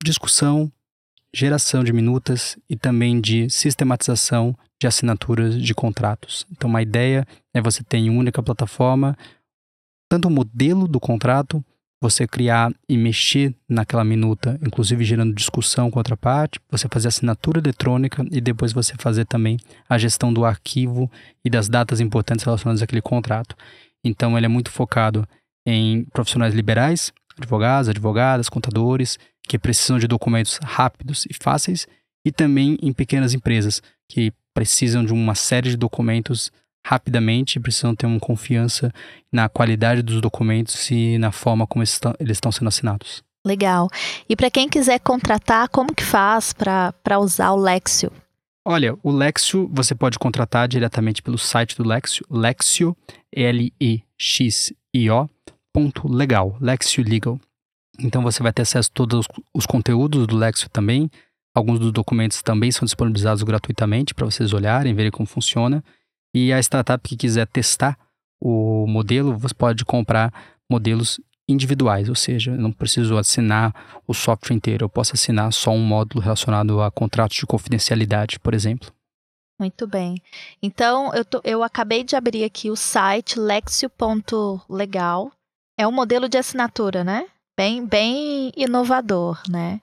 discussão, 0.01 0.71
geração 1.35 1.83
de 1.83 1.91
minutas 1.91 2.57
e 2.69 2.77
também 2.77 3.19
de 3.19 3.49
sistematização 3.49 4.57
de 4.81 4.87
assinaturas 4.87 5.61
de 5.61 5.75
contratos. 5.75 6.47
Então, 6.49 6.73
a 6.73 6.81
ideia 6.81 7.27
é 7.53 7.61
você 7.61 7.83
ter 7.83 7.97
em 7.97 8.09
única 8.09 8.41
plataforma 8.41 9.17
tanto 10.09 10.29
o 10.29 10.31
modelo 10.31 10.87
do 10.87 11.01
contrato 11.01 11.63
você 12.01 12.27
criar 12.27 12.73
e 12.89 12.97
mexer 12.97 13.53
naquela 13.69 14.03
minuta, 14.03 14.59
inclusive 14.65 15.05
gerando 15.05 15.35
discussão 15.35 15.91
com 15.91 15.99
outra 15.99 16.17
parte, 16.17 16.59
você 16.69 16.87
fazer 16.89 17.09
assinatura 17.09 17.59
eletrônica 17.59 18.25
e 18.31 18.41
depois 18.41 18.73
você 18.73 18.95
fazer 18.97 19.25
também 19.25 19.57
a 19.87 19.99
gestão 19.99 20.33
do 20.33 20.43
arquivo 20.43 21.09
e 21.45 21.49
das 21.49 21.69
datas 21.69 21.99
importantes 21.99 22.43
relacionadas 22.43 22.81
àquele 22.81 23.01
contrato. 23.01 23.55
Então 24.03 24.35
ele 24.35 24.47
é 24.47 24.49
muito 24.49 24.71
focado 24.71 25.27
em 25.63 26.03
profissionais 26.05 26.55
liberais, 26.55 27.13
advogados, 27.37 27.87
advogadas, 27.87 28.49
contadores, 28.49 29.19
que 29.43 29.59
precisam 29.59 29.99
de 29.99 30.07
documentos 30.07 30.59
rápidos 30.63 31.25
e 31.29 31.33
fáceis, 31.33 31.87
e 32.25 32.31
também 32.31 32.77
em 32.81 32.91
pequenas 32.91 33.33
empresas 33.33 33.81
que 34.09 34.33
precisam 34.53 35.05
de 35.05 35.13
uma 35.13 35.35
série 35.35 35.69
de 35.69 35.77
documentos 35.77 36.51
rapidamente, 36.85 37.59
precisam 37.59 37.95
ter 37.95 38.05
uma 38.05 38.19
confiança 38.19 38.91
na 39.31 39.47
qualidade 39.47 40.01
dos 40.01 40.19
documentos 40.21 40.89
e 40.91 41.17
na 41.17 41.31
forma 41.31 41.67
como 41.67 41.83
eles 41.83 41.99
estão 42.31 42.51
sendo 42.51 42.67
assinados. 42.67 43.23
Legal. 43.45 43.89
E 44.29 44.35
para 44.35 44.51
quem 44.51 44.69
quiser 44.69 44.99
contratar, 44.99 45.67
como 45.69 45.95
que 45.95 46.03
faz 46.03 46.53
para 46.53 47.19
usar 47.19 47.51
o 47.51 47.55
Lexio? 47.55 48.11
Olha, 48.63 48.95
o 49.01 49.09
Lexio 49.09 49.67
você 49.73 49.95
pode 49.95 50.19
contratar 50.19 50.67
diretamente 50.67 51.23
pelo 51.23 51.37
site 51.37 51.75
do 51.75 51.83
Lexio, 51.83 52.23
Lexio, 52.29 52.95
L-E-X-I-O, 53.33 55.29
ponto 55.73 56.07
legal, 56.07 56.55
Lexio 56.61 57.03
Legal. 57.03 57.39
Então 57.99 58.21
você 58.21 58.43
vai 58.43 58.53
ter 58.53 58.61
acesso 58.61 58.89
a 58.91 58.95
todos 58.95 59.25
os 59.53 59.65
conteúdos 59.65 60.27
do 60.27 60.37
Lexio 60.37 60.69
também. 60.69 61.09
Alguns 61.55 61.79
dos 61.79 61.91
documentos 61.91 62.43
também 62.43 62.71
são 62.71 62.85
disponibilizados 62.85 63.41
gratuitamente 63.41 64.13
para 64.13 64.25
vocês 64.25 64.53
olharem, 64.53 64.93
verem 64.93 65.11
como 65.11 65.25
funciona. 65.25 65.83
E 66.33 66.53
a 66.53 66.59
startup 66.59 67.07
que 67.07 67.17
quiser 67.17 67.47
testar 67.47 67.97
o 68.41 68.87
modelo, 68.87 69.37
você 69.37 69.53
pode 69.53 69.85
comprar 69.85 70.33
modelos 70.69 71.19
individuais, 71.47 72.07
ou 72.09 72.15
seja, 72.15 72.51
eu 72.51 72.57
não 72.57 72.71
preciso 72.71 73.17
assinar 73.17 74.01
o 74.07 74.13
software 74.13 74.55
inteiro, 74.55 74.85
eu 74.85 74.89
posso 74.89 75.13
assinar 75.13 75.51
só 75.51 75.71
um 75.71 75.83
módulo 75.83 76.21
relacionado 76.21 76.81
a 76.81 76.89
contratos 76.89 77.37
de 77.37 77.45
confidencialidade, 77.45 78.39
por 78.39 78.53
exemplo. 78.53 78.91
Muito 79.59 79.85
bem. 79.85 80.15
Então, 80.61 81.13
eu, 81.13 81.23
tô, 81.23 81.39
eu 81.43 81.61
acabei 81.61 82.03
de 82.03 82.15
abrir 82.15 82.43
aqui 82.43 82.71
o 82.71 82.75
site 82.75 83.39
lexio.legal. 83.39 85.31
É 85.77 85.87
um 85.87 85.91
modelo 85.91 86.27
de 86.27 86.37
assinatura, 86.37 87.03
né? 87.03 87.27
Bem, 87.55 87.85
bem 87.85 88.51
inovador, 88.55 89.39
né? 89.47 89.79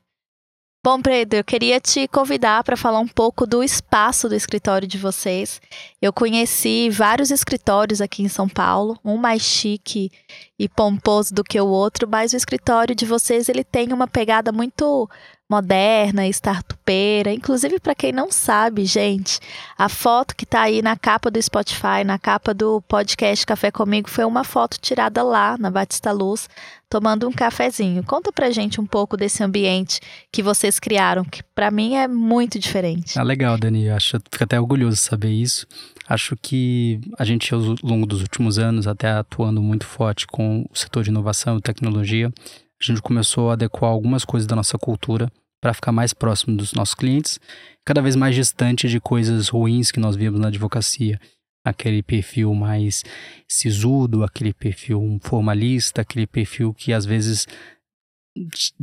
Bom, 0.90 1.02
Pedro, 1.02 1.40
eu 1.40 1.44
queria 1.44 1.78
te 1.78 2.08
convidar 2.08 2.64
para 2.64 2.74
falar 2.74 2.98
um 2.98 3.06
pouco 3.06 3.46
do 3.46 3.62
espaço 3.62 4.26
do 4.26 4.34
escritório 4.34 4.88
de 4.88 4.96
vocês. 4.96 5.60
Eu 6.00 6.14
conheci 6.14 6.88
vários 6.88 7.30
escritórios 7.30 8.00
aqui 8.00 8.22
em 8.22 8.28
São 8.28 8.48
Paulo, 8.48 8.98
um 9.04 9.18
mais 9.18 9.42
chique 9.42 10.10
e 10.58 10.66
pomposo 10.66 11.34
do 11.34 11.44
que 11.44 11.60
o 11.60 11.66
outro, 11.66 12.08
mas 12.08 12.32
o 12.32 12.38
escritório 12.38 12.94
de 12.94 13.04
vocês 13.04 13.50
ele 13.50 13.62
tem 13.62 13.92
uma 13.92 14.08
pegada 14.08 14.50
muito 14.50 15.06
moderna, 15.48 16.28
startupeira. 16.28 17.32
Inclusive, 17.32 17.80
para 17.80 17.94
quem 17.94 18.12
não 18.12 18.30
sabe, 18.30 18.84
gente, 18.84 19.40
a 19.76 19.88
foto 19.88 20.36
que 20.36 20.44
está 20.44 20.62
aí 20.62 20.82
na 20.82 20.96
capa 20.96 21.30
do 21.30 21.40
Spotify, 21.42 22.04
na 22.04 22.18
capa 22.18 22.52
do 22.52 22.82
podcast 22.82 23.46
Café 23.46 23.70
Comigo, 23.70 24.10
foi 24.10 24.24
uma 24.24 24.44
foto 24.44 24.78
tirada 24.78 25.22
lá 25.22 25.56
na 25.58 25.70
Batista 25.70 26.12
Luz, 26.12 26.48
tomando 26.90 27.26
um 27.26 27.32
cafezinho. 27.32 28.04
Conta 28.04 28.30
pra 28.30 28.50
gente 28.50 28.80
um 28.80 28.86
pouco 28.86 29.16
desse 29.16 29.42
ambiente 29.42 30.00
que 30.30 30.42
vocês 30.42 30.78
criaram, 30.78 31.24
que 31.24 31.42
para 31.54 31.70
mim 31.70 31.94
é 31.94 32.06
muito 32.06 32.58
diferente. 32.58 33.18
Ah, 33.18 33.22
legal, 33.22 33.56
Dani. 33.56 33.88
Acho, 33.88 34.18
fico 34.30 34.44
até 34.44 34.60
orgulhoso 34.60 34.96
de 34.96 35.02
saber 35.02 35.30
isso. 35.30 35.66
Acho 36.06 36.36
que 36.40 37.00
a 37.18 37.24
gente, 37.24 37.52
ao 37.52 37.60
longo 37.82 38.06
dos 38.06 38.20
últimos 38.20 38.58
anos, 38.58 38.86
até 38.86 39.10
atuando 39.10 39.62
muito 39.62 39.86
forte 39.86 40.26
com 40.26 40.64
o 40.70 40.76
setor 40.76 41.04
de 41.04 41.10
inovação 41.10 41.58
e 41.58 41.62
tecnologia, 41.62 42.32
a 42.80 42.84
gente 42.84 43.02
começou 43.02 43.50
a 43.50 43.54
adequar 43.54 43.90
algumas 43.90 44.24
coisas 44.24 44.46
da 44.46 44.56
nossa 44.56 44.78
cultura 44.78 45.30
para 45.60 45.74
ficar 45.74 45.92
mais 45.92 46.12
próximo 46.12 46.56
dos 46.56 46.72
nossos 46.72 46.94
clientes, 46.94 47.40
cada 47.84 48.00
vez 48.00 48.14
mais 48.14 48.34
distante 48.34 48.88
de 48.88 49.00
coisas 49.00 49.48
ruins 49.48 49.90
que 49.90 49.98
nós 49.98 50.14
vimos 50.14 50.40
na 50.40 50.48
advocacia. 50.48 51.20
Aquele 51.64 52.02
perfil 52.02 52.54
mais 52.54 53.04
sisudo, 53.48 54.22
aquele 54.22 54.54
perfil 54.54 55.18
formalista, 55.20 56.02
aquele 56.02 56.26
perfil 56.26 56.72
que 56.72 56.92
às 56.92 57.04
vezes 57.04 57.46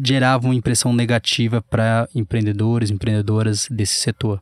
gerava 0.04 0.48
uma 0.48 0.56
impressão 0.56 0.93
negativa 0.93 1.62
para 1.62 2.10
empreendedores, 2.14 2.91
empreendedoras 2.91 3.68
desse 3.72 3.96
setor. 3.96 4.41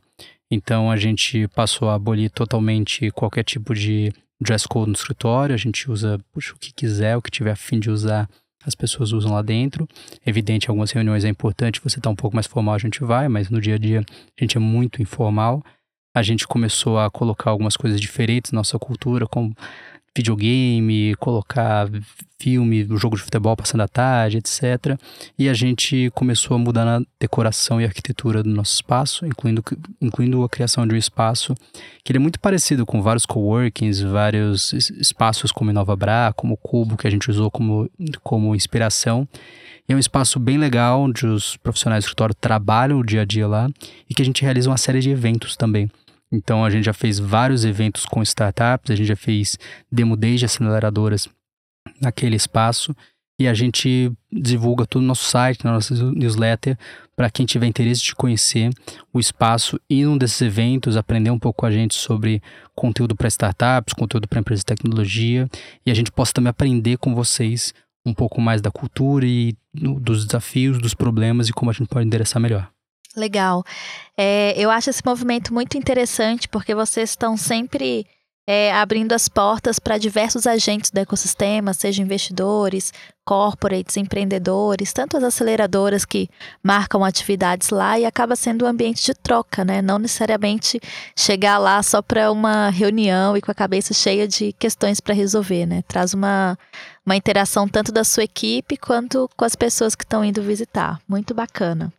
Então 0.51 0.89
a 0.89 0.97
gente 0.97 1.47
passou 1.49 1.89
a 1.89 1.95
abolir 1.95 2.31
totalmente 2.31 3.11
qualquer 3.11 3.43
tipo 3.43 3.73
de 3.75 4.11
dress 4.41 4.67
code 4.67 4.87
no 4.89 4.95
escritório, 4.95 5.53
a 5.53 5.57
gente 5.57 5.89
usa 5.89 6.19
puxa, 6.33 6.53
o 6.53 6.59
que 6.59 6.73
quiser, 6.73 7.15
o 7.15 7.21
que 7.21 7.31
tiver 7.31 7.51
a 7.51 7.55
fim 7.55 7.79
de 7.79 7.89
usar 7.89 8.27
as 8.65 8.75
pessoas 8.75 9.11
usam 9.11 9.33
lá 9.33 9.41
dentro. 9.41 9.87
Evidente, 10.25 10.69
algumas 10.69 10.91
reuniões 10.91 11.25
é 11.25 11.29
importante 11.29 11.81
você 11.81 11.99
estar 11.99 12.09
tá 12.09 12.09
um 12.09 12.15
pouco 12.15 12.35
mais 12.35 12.47
formal, 12.47 12.75
a 12.75 12.79
gente 12.79 13.03
vai, 13.03 13.27
mas 13.27 13.49
no 13.49 13.59
dia 13.59 13.75
a 13.75 13.77
dia 13.77 14.03
a 14.39 14.43
gente 14.43 14.57
é 14.57 14.59
muito 14.59 15.01
informal. 15.01 15.63
A 16.15 16.21
gente 16.21 16.47
começou 16.47 16.99
a 16.99 17.09
colocar 17.09 17.49
algumas 17.49 17.75
coisas 17.75 17.99
diferentes 17.99 18.51
na 18.51 18.57
nossa 18.57 18.77
cultura, 18.77 19.25
como 19.25 19.55
videogame, 20.15 21.15
colocar 21.15 21.89
filme, 22.39 22.85
jogo 22.97 23.15
de 23.15 23.23
futebol 23.23 23.55
passando 23.55 23.81
a 23.81 23.87
tarde, 23.87 24.37
etc. 24.37 24.99
E 25.39 25.47
a 25.47 25.53
gente 25.53 26.11
começou 26.13 26.55
a 26.55 26.57
mudar 26.59 26.83
na 26.83 27.01
decoração 27.19 27.79
e 27.79 27.85
arquitetura 27.85 28.43
do 28.43 28.49
nosso 28.49 28.75
espaço, 28.75 29.25
incluindo, 29.25 29.63
incluindo 30.01 30.43
a 30.43 30.49
criação 30.49 30.85
de 30.85 30.93
um 30.93 30.97
espaço 30.97 31.55
que 32.03 32.11
ele 32.11 32.17
é 32.17 32.19
muito 32.19 32.39
parecido 32.39 32.85
com 32.85 33.01
vários 33.01 33.25
coworkings, 33.25 34.01
vários 34.01 34.73
espaços 34.73 35.51
como 35.51 35.71
Inova 35.71 35.95
Bra, 35.95 36.33
como 36.35 36.57
Cubo, 36.57 36.97
que 36.97 37.07
a 37.07 37.11
gente 37.11 37.31
usou 37.31 37.49
como, 37.49 37.89
como 38.21 38.53
inspiração. 38.53 39.27
E 39.87 39.93
é 39.93 39.95
um 39.95 39.99
espaço 39.99 40.39
bem 40.39 40.57
legal, 40.57 41.01
onde 41.01 41.25
os 41.25 41.57
profissionais 41.57 42.03
do 42.03 42.07
escritório 42.07 42.35
trabalham 42.35 42.99
o 42.99 43.05
dia 43.05 43.21
a 43.21 43.25
dia 43.25 43.47
lá 43.47 43.69
e 44.09 44.13
que 44.13 44.21
a 44.21 44.25
gente 44.25 44.41
realiza 44.41 44.69
uma 44.69 44.77
série 44.77 44.99
de 44.99 45.09
eventos 45.09 45.55
também. 45.55 45.89
Então 46.33 46.65
a 46.65 46.69
gente 46.71 46.85
já 46.85 46.93
fez 46.93 47.19
vários 47.19 47.63
eventos 47.63 48.07
com 48.07 48.23
startups, 48.23 48.89
a 48.89 48.95
gente 48.95 49.05
já 49.05 49.15
fez 49.15 49.59
demo 49.91 50.17
day 50.17 50.35
de 50.35 50.45
aceleradoras 50.45 51.29
naquele 52.01 52.35
espaço 52.35 52.95
e 53.39 53.47
a 53.47 53.53
gente 53.53 54.11
divulga 54.31 54.85
todo 54.85 55.03
o 55.03 55.05
nosso 55.05 55.25
site, 55.25 55.63
na 55.63 55.73
nossa 55.73 55.93
newsletter, 56.11 56.75
para 57.15 57.29
quem 57.29 57.45
tiver 57.45 57.67
interesse 57.67 58.01
de 58.01 58.15
conhecer 58.15 58.71
o 59.13 59.19
espaço 59.19 59.79
e 59.87 60.03
num 60.03 60.17
desses 60.17 60.41
eventos 60.41 60.97
aprender 60.97 61.29
um 61.29 61.37
pouco 61.37 61.61
com 61.61 61.65
a 61.67 61.71
gente 61.71 61.93
sobre 61.93 62.41
conteúdo 62.73 63.15
para 63.15 63.27
startups, 63.27 63.93
conteúdo 63.93 64.27
para 64.27 64.39
empresas 64.39 64.61
de 64.61 64.65
tecnologia 64.65 65.47
e 65.85 65.91
a 65.91 65.93
gente 65.93 66.11
possa 66.11 66.33
também 66.33 66.49
aprender 66.49 66.97
com 66.97 67.13
vocês 67.13 67.75
um 68.03 68.13
pouco 68.13 68.41
mais 68.41 68.59
da 68.59 68.71
cultura 68.71 69.25
e 69.25 69.55
dos 69.73 70.25
desafios, 70.25 70.79
dos 70.79 70.95
problemas 70.95 71.47
e 71.47 71.53
como 71.53 71.69
a 71.69 71.73
gente 71.73 71.87
pode 71.87 72.07
endereçar 72.07 72.41
melhor. 72.41 72.73
Legal. 73.15 73.63
É, 74.17 74.53
eu 74.57 74.69
acho 74.71 74.89
esse 74.89 75.01
movimento 75.05 75.53
muito 75.53 75.77
interessante 75.77 76.47
porque 76.47 76.73
vocês 76.73 77.11
estão 77.11 77.37
sempre 77.37 78.07
é, 78.45 78.73
abrindo 78.73 79.13
as 79.13 79.29
portas 79.29 79.79
para 79.79 79.97
diversos 79.97 80.45
agentes 80.45 80.91
do 80.91 80.97
ecossistema, 80.97 81.73
seja 81.73 82.01
investidores, 82.01 82.91
corporates, 83.23 83.95
empreendedores, 83.95 84.91
tanto 84.91 85.15
as 85.15 85.23
aceleradoras 85.23 86.03
que 86.03 86.29
marcam 86.61 87.05
atividades 87.05 87.69
lá 87.69 87.97
e 87.97 88.05
acaba 88.05 88.35
sendo 88.35 88.65
um 88.65 88.67
ambiente 88.67 89.05
de 89.05 89.13
troca, 89.13 89.63
né? 89.63 89.81
Não 89.81 89.97
necessariamente 89.97 90.79
chegar 91.15 91.57
lá 91.57 91.81
só 91.81 92.01
para 92.01 92.31
uma 92.31 92.69
reunião 92.69 93.37
e 93.37 93.41
com 93.41 93.51
a 93.51 93.55
cabeça 93.55 93.93
cheia 93.93 94.27
de 94.27 94.51
questões 94.53 94.99
para 94.99 95.13
resolver, 95.13 95.65
né? 95.65 95.81
Traz 95.87 96.13
uma, 96.13 96.57
uma 97.05 97.15
interação 97.15 97.67
tanto 97.67 97.91
da 97.91 98.03
sua 98.03 98.23
equipe 98.23 98.75
quanto 98.75 99.29
com 99.37 99.45
as 99.45 99.55
pessoas 99.55 99.95
que 99.95 100.03
estão 100.03 100.25
indo 100.25 100.41
visitar. 100.41 100.99
Muito 101.07 101.33
bacana. 101.33 101.93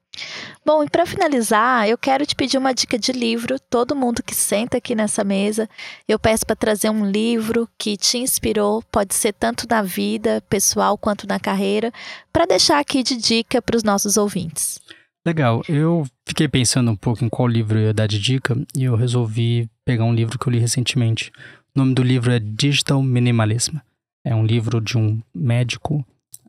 Bom, 0.64 0.82
e 0.82 0.88
para 0.88 1.04
finalizar, 1.04 1.88
eu 1.88 1.98
quero 1.98 2.24
te 2.24 2.34
pedir 2.34 2.56
uma 2.56 2.72
dica 2.72 2.98
de 2.98 3.12
livro. 3.12 3.58
Todo 3.58 3.94
mundo 3.94 4.22
que 4.22 4.34
senta 4.34 4.78
aqui 4.78 4.94
nessa 4.94 5.22
mesa, 5.22 5.68
eu 6.08 6.18
peço 6.18 6.46
para 6.46 6.56
trazer 6.56 6.90
um 6.90 7.08
livro 7.10 7.68
que 7.78 7.96
te 7.96 8.18
inspirou, 8.18 8.82
pode 8.90 9.14
ser 9.14 9.32
tanto 9.32 9.66
na 9.68 9.82
vida 9.82 10.42
pessoal 10.48 10.96
quanto 10.96 11.26
na 11.26 11.38
carreira, 11.38 11.92
para 12.32 12.46
deixar 12.46 12.78
aqui 12.78 13.02
de 13.02 13.16
dica 13.16 13.60
para 13.60 13.76
os 13.76 13.82
nossos 13.82 14.16
ouvintes. 14.16 14.80
Legal, 15.26 15.62
eu 15.68 16.06
fiquei 16.26 16.46
pensando 16.48 16.90
um 16.90 16.96
pouco 16.96 17.24
em 17.24 17.28
qual 17.28 17.48
livro 17.48 17.78
eu 17.78 17.86
ia 17.86 17.94
dar 17.94 18.06
de 18.06 18.18
dica 18.18 18.54
e 18.76 18.84
eu 18.84 18.94
resolvi 18.94 19.68
pegar 19.84 20.04
um 20.04 20.14
livro 20.14 20.38
que 20.38 20.46
eu 20.46 20.52
li 20.52 20.58
recentemente. 20.58 21.32
O 21.74 21.78
nome 21.78 21.94
do 21.94 22.02
livro 22.02 22.30
é 22.30 22.38
Digital 22.38 23.02
Minimalism. 23.02 23.76
É 24.24 24.34
um 24.34 24.44
livro 24.44 24.80
de 24.80 24.96
um 24.96 25.20
médico 25.34 26.04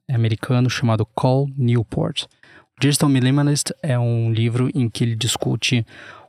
americano 0.09 0.69
chamado 0.69 1.05
Cole 1.05 1.53
Newport. 1.57 2.25
Digital 2.79 3.09
Minimalist 3.09 3.71
é 3.81 3.97
um 3.97 4.31
livro 4.31 4.69
em 4.75 4.89
que 4.89 5.03
ele 5.03 5.15
discute 5.15 5.85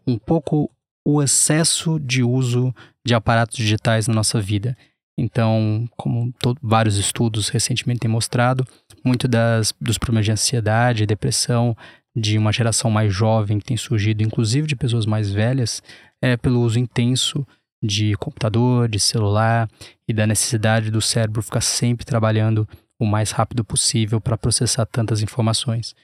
um 0.06 0.16
pouco 0.16 0.70
o 1.04 1.22
excesso 1.22 1.98
de 1.98 2.22
uso 2.22 2.74
de 3.04 3.14
aparatos 3.14 3.56
digitais 3.56 4.06
na 4.06 4.14
nossa 4.14 4.40
vida. 4.40 4.76
Então, 5.18 5.88
como 5.96 6.32
todo, 6.40 6.58
vários 6.62 6.98
estudos 6.98 7.48
recentemente 7.48 8.00
têm 8.00 8.10
mostrado, 8.10 8.66
muito 9.04 9.26
das, 9.26 9.72
dos 9.80 9.98
problemas 9.98 10.24
de 10.24 10.32
ansiedade 10.32 11.02
e 11.02 11.06
depressão 11.06 11.76
de 12.14 12.38
uma 12.38 12.52
geração 12.52 12.90
mais 12.90 13.12
jovem 13.12 13.58
que 13.58 13.64
tem 13.64 13.76
surgido, 13.76 14.22
inclusive 14.22 14.66
de 14.66 14.76
pessoas 14.76 15.06
mais 15.06 15.30
velhas, 15.30 15.82
é 16.22 16.36
pelo 16.36 16.60
uso 16.60 16.78
intenso 16.78 17.46
de 17.82 18.14
computador, 18.16 18.88
de 18.88 18.98
celular 18.98 19.68
e 20.08 20.12
da 20.12 20.26
necessidade 20.26 20.90
do 20.90 21.00
cérebro 21.00 21.42
ficar 21.42 21.60
sempre 21.60 22.06
trabalhando 22.06 22.68
o 22.98 23.06
mais 23.06 23.30
rápido 23.30 23.64
possível 23.64 24.20
para 24.20 24.38
processar 24.38 24.86
tantas 24.86 25.22
informações. 25.22 25.94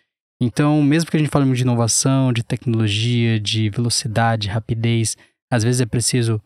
Então, 0.45 0.83
mesmo 0.83 1.09
que 1.09 1.17
a 1.17 1.21
gente 1.21 1.31
fale 1.31 1.49
de 1.55 1.63
inovação, 1.63 2.33
de 2.33 2.43
tecnologia, 2.43 3.39
de 3.39 3.71
velocidade, 3.71 4.49
rapidez, 4.49 5.17
às 5.49 5.63
vezes 5.63 5.81
é 5.81 5.87
preciso 5.87 6.43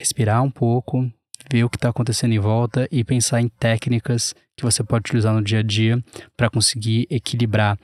respirar 0.00 0.42
um 0.42 0.50
pouco, 0.50 1.08
ver 1.48 1.62
o 1.62 1.70
que 1.70 1.76
está 1.76 1.88
acontecendo 1.88 2.32
em 2.32 2.40
volta 2.40 2.88
e 2.90 3.04
pensar 3.04 3.40
em 3.40 3.46
técnicas 3.46 4.34
que 4.56 4.64
você 4.64 4.82
pode 4.82 5.02
utilizar 5.02 5.32
no 5.32 5.40
dia 5.40 5.60
a 5.60 5.62
dia 5.62 6.02
para 6.36 6.50
conseguir 6.50 7.06
equilibrar 7.08 7.78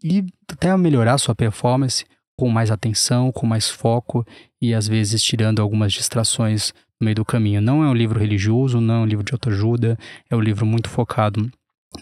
e 0.00 0.24
até 0.48 0.76
melhorar 0.76 1.18
sua 1.18 1.34
performance 1.34 2.04
com 2.38 2.48
mais 2.48 2.70
atenção, 2.70 3.32
com 3.32 3.44
mais 3.44 3.68
foco 3.68 4.24
e 4.62 4.72
às 4.72 4.86
vezes 4.86 5.20
tirando 5.24 5.60
algumas 5.60 5.92
distrações 5.92 6.72
no 7.00 7.06
meio 7.06 7.16
do 7.16 7.24
caminho. 7.24 7.60
Não 7.60 7.82
é 7.82 7.88
um 7.88 7.94
livro 7.94 8.20
religioso, 8.20 8.80
não 8.80 8.94
é 8.94 8.98
um 8.98 9.06
livro 9.06 9.24
de 9.24 9.32
autoajuda, 9.32 9.98
é 10.30 10.36
um 10.36 10.40
livro 10.40 10.64
muito 10.64 10.88
focado 10.88 11.50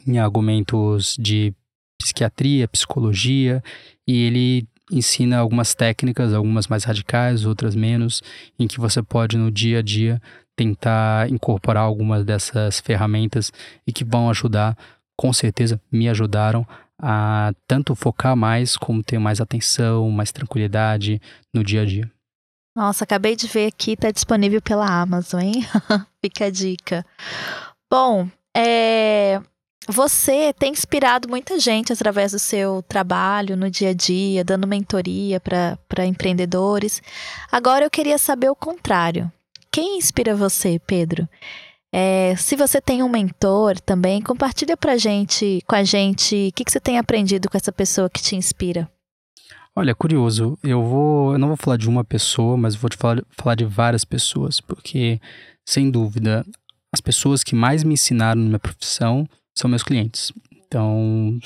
em 0.06 0.18
argumentos 0.18 1.16
de 1.18 1.54
psiquiatria, 1.98 2.68
psicologia, 2.68 3.62
e 4.06 4.22
ele 4.22 4.68
ensina 4.90 5.38
algumas 5.38 5.74
técnicas, 5.74 6.32
algumas 6.32 6.66
mais 6.66 6.84
radicais, 6.84 7.44
outras 7.44 7.74
menos, 7.74 8.22
em 8.58 8.66
que 8.66 8.80
você 8.80 9.02
pode 9.02 9.36
no 9.36 9.50
dia 9.50 9.80
a 9.80 9.82
dia 9.82 10.20
tentar 10.56 11.30
incorporar 11.30 11.84
algumas 11.84 12.24
dessas 12.24 12.80
ferramentas 12.80 13.52
e 13.86 13.92
que 13.92 14.04
vão 14.04 14.30
ajudar, 14.30 14.76
com 15.16 15.32
certeza 15.32 15.80
me 15.92 16.08
ajudaram 16.08 16.66
a 17.00 17.52
tanto 17.66 17.94
focar 17.94 18.36
mais 18.36 18.76
como 18.76 19.02
ter 19.02 19.18
mais 19.18 19.40
atenção, 19.40 20.10
mais 20.10 20.32
tranquilidade 20.32 21.20
no 21.54 21.62
dia 21.62 21.82
a 21.82 21.84
dia. 21.84 22.10
Nossa, 22.76 23.04
acabei 23.04 23.36
de 23.36 23.46
ver 23.46 23.66
aqui, 23.66 23.96
tá 23.96 24.10
disponível 24.10 24.60
pela 24.62 24.86
Amazon, 24.86 25.40
hein? 25.40 25.64
Fica 26.24 26.46
a 26.46 26.50
dica. 26.50 27.04
Bom, 27.90 28.28
é, 28.56 29.40
você 29.88 30.52
tem 30.52 30.72
inspirado 30.72 31.28
muita 31.28 31.58
gente 31.58 31.92
através 31.92 32.32
do 32.32 32.38
seu 32.38 32.82
trabalho 32.82 33.56
no 33.56 33.70
dia 33.70 33.90
a 33.90 33.94
dia, 33.94 34.44
dando 34.44 34.66
mentoria 34.66 35.40
para 35.40 36.06
empreendedores. 36.06 37.02
Agora 37.50 37.86
eu 37.86 37.90
queria 37.90 38.18
saber 38.18 38.50
o 38.50 38.54
contrário. 38.54 39.32
Quem 39.70 39.96
inspira 39.96 40.36
você, 40.36 40.78
Pedro? 40.86 41.26
É, 41.90 42.34
se 42.36 42.54
você 42.54 42.82
tem 42.82 43.02
um 43.02 43.08
mentor 43.08 43.80
também, 43.80 44.20
compartilha 44.20 44.76
pra 44.76 44.98
gente, 44.98 45.62
com 45.66 45.74
a 45.74 45.82
gente, 45.82 46.48
o 46.48 46.52
que, 46.52 46.64
que 46.64 46.70
você 46.70 46.80
tem 46.80 46.98
aprendido 46.98 47.48
com 47.48 47.56
essa 47.56 47.72
pessoa 47.72 48.10
que 48.10 48.20
te 48.20 48.36
inspira. 48.36 48.90
Olha, 49.74 49.94
curioso, 49.94 50.58
eu 50.62 50.82
vou, 50.82 51.32
eu 51.32 51.38
não 51.38 51.48
vou 51.48 51.56
falar 51.56 51.78
de 51.78 51.88
uma 51.88 52.04
pessoa, 52.04 52.58
mas 52.58 52.74
vou 52.74 52.90
te 52.90 52.96
falar, 52.96 53.22
falar 53.30 53.54
de 53.54 53.64
várias 53.64 54.04
pessoas, 54.04 54.60
porque 54.60 55.18
sem 55.66 55.90
dúvida, 55.90 56.44
as 56.92 57.00
pessoas 57.00 57.42
que 57.42 57.54
mais 57.54 57.84
me 57.84 57.94
ensinaram 57.94 58.40
na 58.40 58.48
minha 58.48 58.58
profissão 58.58 59.26
são 59.58 59.68
meus 59.68 59.82
clientes. 59.82 60.32
Então, 60.52 61.38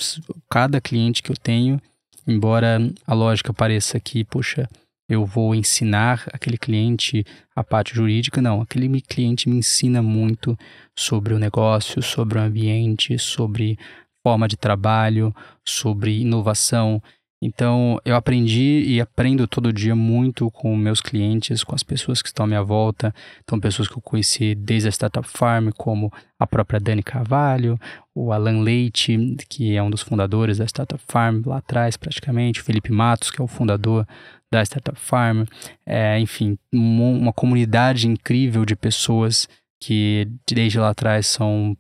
cada 0.50 0.80
cliente 0.80 1.22
que 1.22 1.32
eu 1.32 1.36
tenho, 1.36 1.80
embora 2.26 2.78
a 3.06 3.14
lógica 3.14 3.54
pareça 3.54 3.98
que, 3.98 4.22
puxa, 4.24 4.68
eu 5.08 5.24
vou 5.24 5.54
ensinar 5.54 6.24
aquele 6.32 6.58
cliente 6.58 7.24
a 7.56 7.64
parte 7.64 7.94
jurídica, 7.94 8.42
não. 8.42 8.60
Aquele 8.60 9.00
cliente 9.00 9.48
me 9.48 9.56
ensina 9.56 10.02
muito 10.02 10.58
sobre 10.96 11.32
o 11.32 11.38
negócio, 11.38 12.02
sobre 12.02 12.38
o 12.38 12.42
ambiente, 12.42 13.18
sobre 13.18 13.78
forma 14.22 14.46
de 14.46 14.56
trabalho, 14.56 15.34
sobre 15.66 16.20
inovação. 16.20 17.02
Então, 17.44 17.98
eu 18.04 18.14
aprendi 18.14 18.84
e 18.86 19.00
aprendo 19.00 19.48
todo 19.48 19.72
dia 19.72 19.96
muito 19.96 20.48
com 20.52 20.76
meus 20.76 21.00
clientes, 21.00 21.64
com 21.64 21.74
as 21.74 21.82
pessoas 21.82 22.22
que 22.22 22.28
estão 22.28 22.44
à 22.44 22.46
minha 22.46 22.62
volta. 22.62 23.12
Então, 23.42 23.58
pessoas 23.58 23.88
que 23.88 23.98
eu 23.98 24.00
conheci 24.00 24.54
desde 24.54 24.86
a 24.86 24.92
Startup 24.92 25.26
Farm, 25.28 25.70
como 25.76 26.12
a 26.38 26.46
própria 26.46 26.78
Dani 26.78 27.02
Carvalho, 27.02 27.76
o 28.14 28.32
Alan 28.32 28.60
Leite, 28.60 29.18
que 29.48 29.74
é 29.74 29.82
um 29.82 29.90
dos 29.90 30.02
fundadores 30.02 30.58
da 30.58 30.66
Startup 30.66 31.02
Farm 31.08 31.42
lá 31.44 31.56
atrás, 31.56 31.96
praticamente, 31.96 32.60
o 32.60 32.64
Felipe 32.64 32.92
Matos, 32.92 33.28
que 33.28 33.40
é 33.40 33.44
o 33.44 33.48
fundador 33.48 34.06
da 34.48 34.62
Startup 34.62 34.98
Farm. 35.00 35.42
É, 35.84 36.20
enfim, 36.20 36.56
uma 36.72 37.32
comunidade 37.32 38.06
incrível 38.06 38.64
de 38.64 38.76
pessoas 38.76 39.48
que 39.80 40.28
desde 40.48 40.78
lá 40.78 40.90
atrás 40.90 41.26
são 41.26 41.76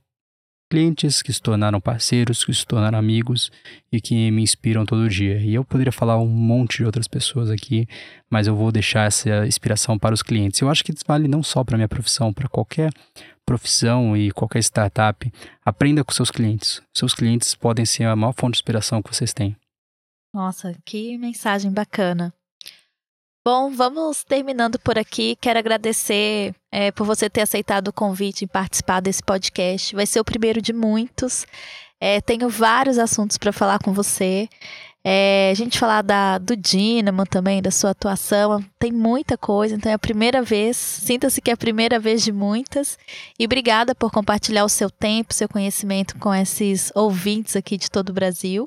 clientes 0.72 1.20
que 1.20 1.30
se 1.30 1.42
tornaram 1.42 1.78
parceiros, 1.78 2.46
que 2.46 2.54
se 2.54 2.66
tornaram 2.66 2.98
amigos 2.98 3.52
e 3.92 4.00
que 4.00 4.30
me 4.30 4.40
inspiram 4.40 4.86
todo 4.86 5.06
dia. 5.06 5.36
E 5.36 5.52
eu 5.52 5.62
poderia 5.62 5.92
falar 5.92 6.16
um 6.16 6.26
monte 6.26 6.78
de 6.78 6.86
outras 6.86 7.06
pessoas 7.06 7.50
aqui, 7.50 7.86
mas 8.30 8.46
eu 8.46 8.56
vou 8.56 8.72
deixar 8.72 9.06
essa 9.06 9.46
inspiração 9.46 9.98
para 9.98 10.14
os 10.14 10.22
clientes. 10.22 10.58
Eu 10.62 10.70
acho 10.70 10.82
que 10.82 10.94
vale 11.06 11.28
não 11.28 11.42
só 11.42 11.62
para 11.62 11.76
minha 11.76 11.88
profissão, 11.88 12.32
para 12.32 12.48
qualquer 12.48 12.90
profissão 13.44 14.16
e 14.16 14.30
qualquer 14.30 14.60
startup. 14.60 15.30
Aprenda 15.62 16.02
com 16.02 16.10
seus 16.10 16.30
clientes. 16.30 16.80
Seus 16.96 17.12
clientes 17.14 17.54
podem 17.54 17.84
ser 17.84 18.04
a 18.04 18.16
maior 18.16 18.32
fonte 18.32 18.54
de 18.54 18.56
inspiração 18.56 19.02
que 19.02 19.14
vocês 19.14 19.34
têm. 19.34 19.54
Nossa, 20.32 20.74
que 20.86 21.18
mensagem 21.18 21.70
bacana. 21.70 22.32
Bom, 23.44 23.70
vamos 23.70 24.24
terminando 24.24 24.78
por 24.78 24.96
aqui. 24.96 25.36
Quero 25.36 25.58
agradecer 25.58 26.54
é, 26.72 26.90
por 26.90 27.06
você 27.06 27.28
ter 27.28 27.42
aceitado 27.42 27.88
o 27.88 27.92
convite 27.92 28.44
em 28.46 28.48
participar 28.48 29.00
desse 29.00 29.22
podcast. 29.22 29.94
Vai 29.94 30.06
ser 30.06 30.18
o 30.18 30.24
primeiro 30.24 30.62
de 30.62 30.72
muitos. 30.72 31.46
É, 32.00 32.20
tenho 32.22 32.48
vários 32.48 32.98
assuntos 32.98 33.36
para 33.36 33.52
falar 33.52 33.78
com 33.78 33.92
você. 33.92 34.48
É, 35.04 35.50
a 35.50 35.54
gente 35.54 35.78
falar 35.78 36.00
da, 36.00 36.38
do 36.38 36.56
Dynamo 36.56 37.26
também, 37.26 37.60
da 37.60 37.72
sua 37.72 37.90
atuação, 37.90 38.64
tem 38.78 38.92
muita 38.92 39.36
coisa, 39.36 39.74
então 39.74 39.90
é 39.90 39.94
a 39.96 39.98
primeira 39.98 40.40
vez, 40.42 40.76
sinta-se 40.76 41.40
que 41.40 41.50
é 41.50 41.54
a 41.54 41.56
primeira 41.56 41.98
vez 41.98 42.22
de 42.22 42.30
muitas. 42.30 42.96
E 43.36 43.44
obrigada 43.44 43.94
por 43.94 44.12
compartilhar 44.12 44.64
o 44.64 44.68
seu 44.68 44.88
tempo, 44.88 45.34
seu 45.34 45.48
conhecimento 45.48 46.16
com 46.18 46.32
esses 46.32 46.92
ouvintes 46.94 47.56
aqui 47.56 47.76
de 47.76 47.90
todo 47.90 48.10
o 48.10 48.12
Brasil. 48.12 48.64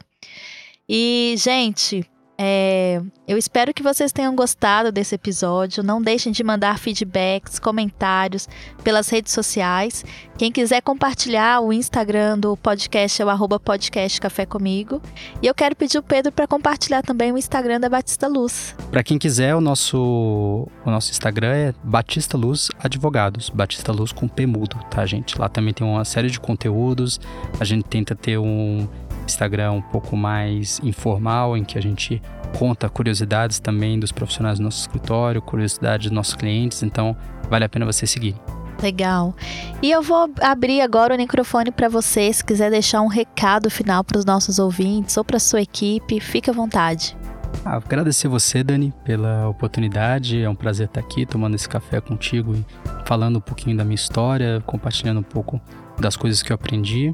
E, 0.87 1.35
gente, 1.37 2.05
é, 2.37 3.01
eu 3.27 3.37
espero 3.37 3.73
que 3.73 3.81
vocês 3.81 4.11
tenham 4.11 4.35
gostado 4.35 4.91
desse 4.91 5.15
episódio. 5.15 5.81
Não 5.83 6.01
deixem 6.01 6.31
de 6.31 6.43
mandar 6.43 6.77
feedbacks, 6.77 7.59
comentários 7.59 8.47
pelas 8.83 9.09
redes 9.09 9.31
sociais. 9.31 10.03
Quem 10.37 10.51
quiser 10.51 10.81
compartilhar 10.81 11.61
o 11.61 11.71
Instagram 11.71 12.37
do 12.37 12.57
podcast 12.57 13.21
é 13.21 13.25
o 13.25 13.29
arroba 13.29 13.57
podcast 13.57 14.19
Café 14.19 14.45
Comigo. 14.45 15.01
E 15.41 15.47
eu 15.47 15.53
quero 15.53 15.75
pedir 15.75 15.97
o 15.97 16.03
Pedro 16.03 16.31
para 16.31 16.45
compartilhar 16.45 17.01
também 17.03 17.31
o 17.31 17.37
Instagram 17.37 17.79
da 17.79 17.87
Batista 17.87 18.27
Luz. 18.27 18.75
Para 18.91 19.03
quem 19.03 19.17
quiser, 19.17 19.55
o 19.55 19.61
nosso, 19.61 20.67
o 20.85 20.91
nosso 20.91 21.11
Instagram 21.11 21.53
é 21.53 21.73
Batista 21.83 22.37
Luz 22.37 22.69
Advogados. 22.77 23.49
Batista 23.49 23.93
Luz 23.93 24.11
com 24.11 24.27
P 24.27 24.45
mudo, 24.45 24.77
tá, 24.91 25.05
gente? 25.05 25.39
Lá 25.39 25.47
também 25.47 25.73
tem 25.73 25.87
uma 25.87 26.03
série 26.03 26.29
de 26.29 26.39
conteúdos. 26.39 27.19
A 27.59 27.63
gente 27.63 27.85
tenta 27.85 28.13
ter 28.13 28.37
um 28.37 28.87
Instagram 29.25 29.71
um 29.71 29.81
pouco 29.81 30.15
mais 30.15 30.79
informal, 30.83 31.57
em 31.57 31.63
que 31.63 31.77
a 31.77 31.81
gente 31.81 32.21
conta 32.57 32.89
curiosidades 32.89 33.59
também 33.59 33.99
dos 33.99 34.11
profissionais 34.11 34.59
do 34.59 34.63
nosso 34.63 34.79
escritório, 34.79 35.41
curiosidades 35.41 36.07
dos 36.07 36.15
nossos 36.15 36.35
clientes, 36.35 36.83
então 36.83 37.15
vale 37.49 37.65
a 37.65 37.69
pena 37.69 37.85
você 37.85 38.07
seguir. 38.07 38.35
Legal. 38.81 39.33
E 39.81 39.89
eu 39.89 40.01
vou 40.01 40.29
abrir 40.41 40.81
agora 40.81 41.15
o 41.15 41.17
microfone 41.17 41.71
para 41.71 41.89
você, 41.89 42.31
se 42.31 42.43
quiser 42.43 42.69
deixar 42.69 43.01
um 43.01 43.07
recado 43.07 43.69
final 43.69 44.03
para 44.03 44.17
os 44.17 44.25
nossos 44.25 44.59
ouvintes 44.59 45.15
ou 45.17 45.23
para 45.23 45.39
sua 45.39 45.61
equipe, 45.61 46.19
fique 46.19 46.49
à 46.49 46.53
vontade. 46.53 47.17
Ah, 47.63 47.77
agradecer 47.77 48.27
você, 48.27 48.63
Dani, 48.63 48.93
pela 49.03 49.47
oportunidade. 49.47 50.41
É 50.41 50.49
um 50.49 50.55
prazer 50.55 50.87
estar 50.87 50.99
aqui 50.99 51.25
tomando 51.25 51.55
esse 51.55 51.69
café 51.69 52.01
contigo 52.01 52.53
e 52.53 52.65
falando 53.05 53.37
um 53.37 53.41
pouquinho 53.41 53.77
da 53.77 53.83
minha 53.83 53.95
história, 53.95 54.61
compartilhando 54.65 55.19
um 55.19 55.23
pouco 55.23 55.61
das 55.99 56.15
coisas 56.15 56.43
que 56.43 56.51
eu 56.51 56.55
aprendi 56.55 57.13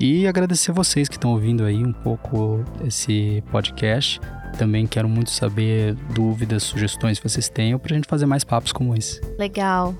e 0.00 0.26
agradecer 0.26 0.72
vocês 0.72 1.08
que 1.08 1.16
estão 1.16 1.32
ouvindo 1.32 1.64
aí 1.64 1.84
um 1.84 1.92
pouco 1.92 2.64
esse 2.84 3.42
podcast. 3.50 4.20
Também 4.58 4.86
quero 4.86 5.08
muito 5.08 5.30
saber 5.30 5.94
dúvidas, 6.14 6.62
sugestões 6.62 7.18
que 7.18 7.28
vocês 7.28 7.48
tenham 7.48 7.78
para 7.78 7.92
a 7.92 7.96
gente 7.96 8.08
fazer 8.08 8.26
mais 8.26 8.44
papos 8.44 8.72
como 8.72 8.94
esse. 8.94 9.20
Legal. 9.38 9.94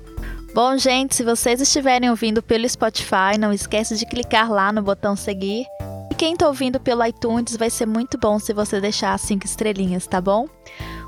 Bom, 0.53 0.75
gente, 0.77 1.15
se 1.15 1.23
vocês 1.23 1.61
estiverem 1.61 2.09
ouvindo 2.09 2.41
pelo 2.41 2.67
Spotify, 2.67 3.37
não 3.39 3.53
esqueça 3.53 3.95
de 3.95 4.05
clicar 4.05 4.51
lá 4.51 4.71
no 4.71 4.81
botão 4.81 5.15
seguir. 5.15 5.65
E 6.11 6.15
quem 6.15 6.33
está 6.33 6.47
ouvindo 6.47 6.79
pelo 6.79 7.05
iTunes, 7.05 7.55
vai 7.55 7.69
ser 7.69 7.85
muito 7.85 8.17
bom 8.17 8.39
se 8.39 8.53
você 8.53 8.81
deixar 8.81 9.17
cinco 9.19 9.45
estrelinhas, 9.45 10.07
tá 10.07 10.19
bom? 10.19 10.47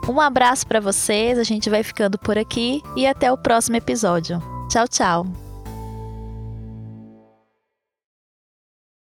Um 0.07 0.19
abraço 0.21 0.67
para 0.67 0.79
vocês, 0.79 1.39
a 1.39 1.43
gente 1.43 1.69
vai 1.69 1.83
ficando 1.83 2.17
por 2.17 2.37
aqui 2.37 2.81
e 2.95 3.07
até 3.07 3.31
o 3.31 3.37
próximo 3.37 3.77
episódio. 3.77 4.39
Tchau, 4.69 4.87
tchau. 4.87 5.48